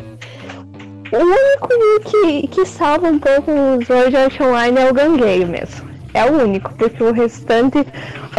O 1.12 1.16
único 1.16 2.10
que, 2.10 2.48
que 2.48 2.66
salva 2.66 3.08
um 3.08 3.18
pouco 3.18 3.50
o 3.50 3.84
Sword 3.84 4.16
Art 4.16 4.40
Online 4.40 4.78
é 4.78 4.90
o 4.90 4.94
Gangueio 4.94 5.46
mesmo. 5.46 5.87
É 6.18 6.24
o 6.24 6.42
único, 6.42 6.74
porque 6.74 7.00
o 7.00 7.12
restante, 7.12 7.78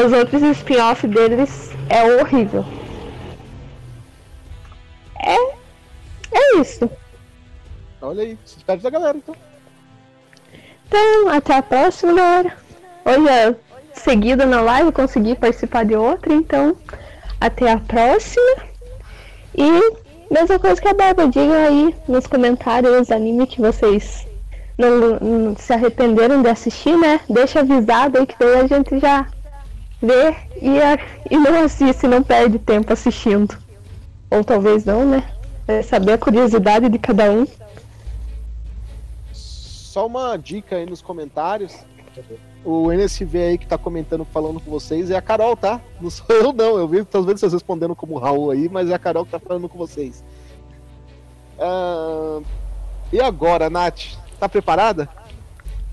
os 0.05 0.11
outros 0.11 0.41
spin-off 0.57 1.07
deles 1.07 1.71
é 1.87 2.03
horrível. 2.03 2.65
É. 5.17 5.59
É 6.31 6.57
isso. 6.57 6.89
Olha 8.01 8.23
aí, 8.23 8.37
se 8.43 8.55
despede 8.55 8.83
da 8.83 8.89
galera 8.89 9.17
então. 9.17 9.33
Então, 10.85 11.29
até 11.29 11.55
a 11.55 11.61
próxima, 11.61 12.13
galera. 12.13 12.57
Hoje 13.05 13.29
é 13.29 13.55
seguida 13.93 14.45
na 14.45 14.59
live, 14.59 14.91
consegui 14.91 15.35
participar 15.35 15.85
de 15.85 15.95
outra, 15.95 16.33
então 16.33 16.75
até 17.39 17.71
a 17.71 17.79
próxima. 17.79 18.57
E 19.55 19.69
mesma 20.29 20.59
coisa 20.59 20.81
que 20.81 20.87
a 20.89 20.93
Barba, 20.93 21.29
digam 21.29 21.53
aí 21.53 21.95
nos 22.09 22.27
comentários 22.27 22.99
os 22.99 23.09
animes 23.09 23.47
que 23.47 23.61
vocês 23.61 24.27
não, 24.79 25.19
não, 25.19 25.57
se 25.57 25.73
arrependeram 25.73 26.41
de 26.41 26.47
assistir, 26.47 26.97
né? 26.97 27.19
Deixa 27.29 27.59
avisado 27.59 28.17
aí 28.17 28.25
que 28.25 28.35
daí 28.39 28.61
a 28.61 28.67
gente 28.67 28.97
já 28.97 29.27
vê 30.01 30.33
e, 30.61 30.79
e 31.29 31.37
não 31.37 31.65
assiste, 31.65 32.07
não 32.07 32.23
perde 32.23 32.57
tempo 32.57 32.93
assistindo. 32.93 33.57
Ou 34.31 34.41
talvez 34.41 34.85
não, 34.85 35.05
né? 35.05 35.29
É 35.67 35.81
saber 35.81 36.13
a 36.13 36.17
curiosidade 36.17 36.87
de 36.87 36.97
cada 36.97 37.29
um. 37.29 37.45
Só 39.33 40.07
uma 40.07 40.37
dica 40.37 40.77
aí 40.77 40.85
nos 40.85 41.01
comentários. 41.01 41.75
O 42.63 42.91
NSV 42.91 43.37
aí 43.37 43.57
que 43.57 43.67
tá 43.67 43.77
comentando, 43.77 44.23
falando 44.23 44.61
com 44.61 44.71
vocês, 44.71 45.11
é 45.11 45.17
a 45.17 45.21
Carol, 45.21 45.57
tá? 45.57 45.81
Não 45.99 46.09
sou 46.09 46.25
eu, 46.29 46.53
não. 46.53 46.77
Eu 46.77 46.87
vi, 46.87 47.03
tô 47.03 47.21
vendo 47.21 47.37
vocês 47.37 47.51
respondendo 47.51 47.95
como 47.95 48.17
Raul 48.17 48.51
aí, 48.51 48.69
mas 48.69 48.89
é 48.89 48.93
a 48.93 48.99
Carol 48.99 49.25
que 49.25 49.31
tá 49.31 49.39
falando 49.39 49.67
com 49.67 49.77
vocês. 49.77 50.23
Uh... 51.57 52.43
E 53.11 53.19
agora, 53.19 53.69
Nath? 53.69 54.17
Tá 54.39 54.47
preparada? 54.47 55.09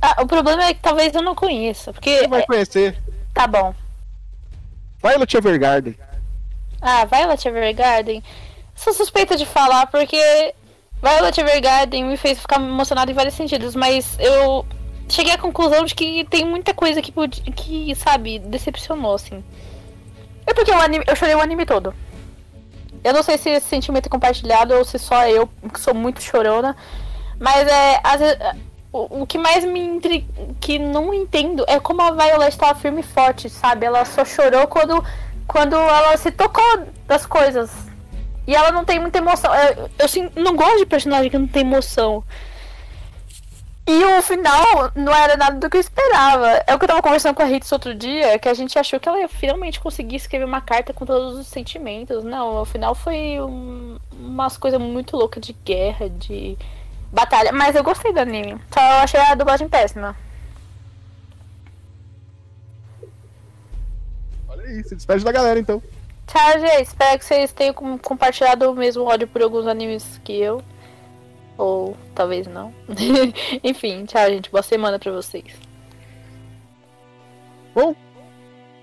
Ah, 0.00 0.22
o 0.22 0.26
problema 0.26 0.64
é 0.64 0.74
que 0.74 0.80
talvez 0.80 1.14
eu 1.14 1.22
não 1.22 1.34
conheça, 1.34 1.92
porque... 1.92 2.18
Você 2.18 2.28
vai 2.28 2.46
conhecer. 2.46 3.02
Tá 3.34 3.46
bom. 3.46 3.74
Violet 5.02 5.36
Evergarden. 5.36 5.96
Ah, 6.80 7.04
Violet 7.04 7.48
Evergarden. 7.48 8.22
Sou 8.74 8.92
suspeita 8.92 9.36
de 9.36 9.46
falar 9.46 9.86
porque 9.86 10.54
Violet 11.02 11.40
Evergarden 11.40 12.04
me 12.04 12.16
fez 12.16 12.38
ficar 12.38 12.60
emocionado 12.60 13.10
em 13.10 13.14
vários 13.14 13.34
sentidos, 13.34 13.74
mas 13.74 14.16
eu 14.18 14.66
cheguei 15.08 15.32
à 15.32 15.38
conclusão 15.38 15.84
de 15.84 15.94
que 15.94 16.24
tem 16.24 16.44
muita 16.44 16.74
coisa 16.74 17.00
que, 17.00 17.12
que 17.52 17.94
sabe, 17.94 18.38
decepcionou, 18.38 19.14
assim. 19.14 19.42
É 20.46 20.54
porque 20.54 20.70
o 20.70 20.80
anime, 20.80 21.04
eu 21.06 21.16
chorei 21.16 21.34
o 21.34 21.40
anime 21.40 21.66
todo. 21.66 21.94
Eu 23.02 23.12
não 23.12 23.22
sei 23.22 23.38
se 23.38 23.50
esse 23.50 23.66
sentimento 23.66 24.06
é 24.06 24.10
compartilhado 24.10 24.74
ou 24.74 24.84
se 24.84 24.98
só 24.98 25.26
eu, 25.28 25.48
que 25.72 25.80
sou 25.80 25.94
muito 25.94 26.22
chorona. 26.22 26.76
Mas 27.38 27.68
é. 27.68 28.00
O, 28.92 29.22
o 29.22 29.26
que 29.26 29.36
mais 29.36 29.64
me 29.64 29.80
intriga. 29.80 30.26
que 30.60 30.78
não 30.78 31.12
entendo 31.12 31.64
é 31.68 31.78
como 31.78 32.00
a 32.00 32.10
Violet 32.12 32.48
estava 32.48 32.78
firme 32.78 33.00
e 33.00 33.04
forte, 33.04 33.50
sabe? 33.50 33.84
Ela 33.84 34.04
só 34.04 34.24
chorou 34.24 34.66
quando, 34.66 35.04
quando 35.46 35.76
ela 35.76 36.16
se 36.16 36.30
tocou 36.30 36.86
das 37.06 37.26
coisas. 37.26 37.70
E 38.46 38.54
ela 38.54 38.70
não 38.70 38.84
tem 38.84 38.98
muita 38.98 39.18
emoção. 39.18 39.52
Eu, 39.54 39.90
eu, 39.98 40.42
não 40.42 40.56
gosto 40.56 40.78
de 40.78 40.86
personagem 40.86 41.30
que 41.30 41.38
não 41.38 41.48
tem 41.48 41.62
emoção. 41.62 42.22
E 43.88 44.04
o 44.04 44.22
final 44.22 44.90
não 44.96 45.14
era 45.14 45.36
nada 45.36 45.58
do 45.58 45.70
que 45.70 45.76
eu 45.76 45.80
esperava. 45.80 46.64
É 46.66 46.74
o 46.74 46.78
que 46.78 46.84
eu 46.84 46.88
tava 46.88 47.02
conversando 47.02 47.36
com 47.36 47.42
a 47.42 47.50
Hitz 47.50 47.70
outro 47.70 47.94
dia, 47.94 48.36
que 48.36 48.48
a 48.48 48.54
gente 48.54 48.76
achou 48.76 48.98
que 48.98 49.08
ela 49.08 49.20
ia 49.20 49.28
finalmente 49.28 49.78
conseguir 49.78 50.16
escrever 50.16 50.44
uma 50.44 50.60
carta 50.60 50.92
com 50.92 51.06
todos 51.06 51.38
os 51.38 51.46
sentimentos. 51.46 52.24
Não, 52.24 52.62
o 52.62 52.64
final 52.64 52.96
foi 52.96 53.40
um, 53.40 53.96
umas 54.12 54.56
coisas 54.56 54.80
muito 54.80 55.16
loucas 55.16 55.40
de 55.40 55.52
guerra, 55.52 56.10
de 56.10 56.58
batalha. 57.16 57.50
Mas 57.52 57.74
eu 57.74 57.82
gostei 57.82 58.12
do 58.12 58.20
anime. 58.20 58.60
Só 58.72 58.80
eu 58.80 58.98
achei 58.98 59.18
a 59.18 59.34
dublagem 59.34 59.68
péssima. 59.68 60.14
Olha 64.46 64.62
aí, 64.62 64.84
se 64.84 64.94
despede 64.94 65.24
da 65.24 65.32
galera 65.32 65.58
então. 65.58 65.82
Tchau, 66.26 66.60
gente. 66.60 66.82
Espero 66.82 67.18
que 67.18 67.24
vocês 67.24 67.52
tenham 67.52 67.74
compartilhado 67.98 68.70
o 68.70 68.74
mesmo 68.74 69.04
ódio 69.04 69.26
por 69.26 69.42
alguns 69.42 69.66
animes 69.66 70.20
que 70.22 70.38
eu. 70.38 70.62
Ou 71.56 71.96
talvez 72.14 72.46
não. 72.46 72.72
Enfim, 73.64 74.04
tchau, 74.04 74.28
gente. 74.28 74.50
Boa 74.50 74.62
semana 74.62 74.98
pra 74.98 75.10
vocês. 75.10 75.54
Bom, 77.74 77.94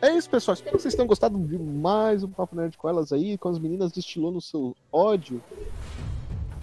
é 0.01 0.11
isso, 0.11 0.29
pessoal. 0.29 0.53
Espero 0.53 0.75
que 0.75 0.81
vocês 0.81 0.95
tenham 0.95 1.07
gostado 1.07 1.37
de 1.37 1.57
mais 1.57 2.23
um 2.23 2.29
Papo 2.29 2.55
Nerd 2.55 2.77
com 2.77 2.89
elas 2.89 3.11
aí, 3.11 3.37
com 3.37 3.49
as 3.49 3.59
meninas 3.59 3.91
destilando 3.91 4.41
seu 4.41 4.75
ódio 4.91 5.41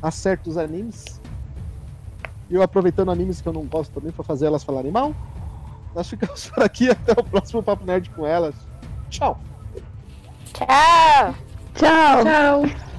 a 0.02 0.10
certos 0.10 0.56
animes. 0.56 1.19
E 2.50 2.54
eu 2.54 2.62
aproveitando 2.62 3.10
animes 3.10 3.40
que 3.40 3.48
eu 3.48 3.52
não 3.52 3.64
gosto 3.64 3.92
também 3.92 4.10
pra 4.10 4.24
fazer 4.24 4.46
elas 4.46 4.64
falarem 4.64 4.90
mal. 4.90 5.14
Nós 5.94 6.08
ficamos 6.08 6.48
por 6.50 6.62
aqui. 6.62 6.90
Até 6.90 7.12
o 7.12 7.24
próximo 7.24 7.62
Papo 7.62 7.84
Nerd 7.84 8.10
com 8.10 8.26
elas. 8.26 8.54
Tchau. 9.08 9.38
Tchau. 10.52 11.34
Tchau. 11.74 12.24
Tchau. 12.24 12.89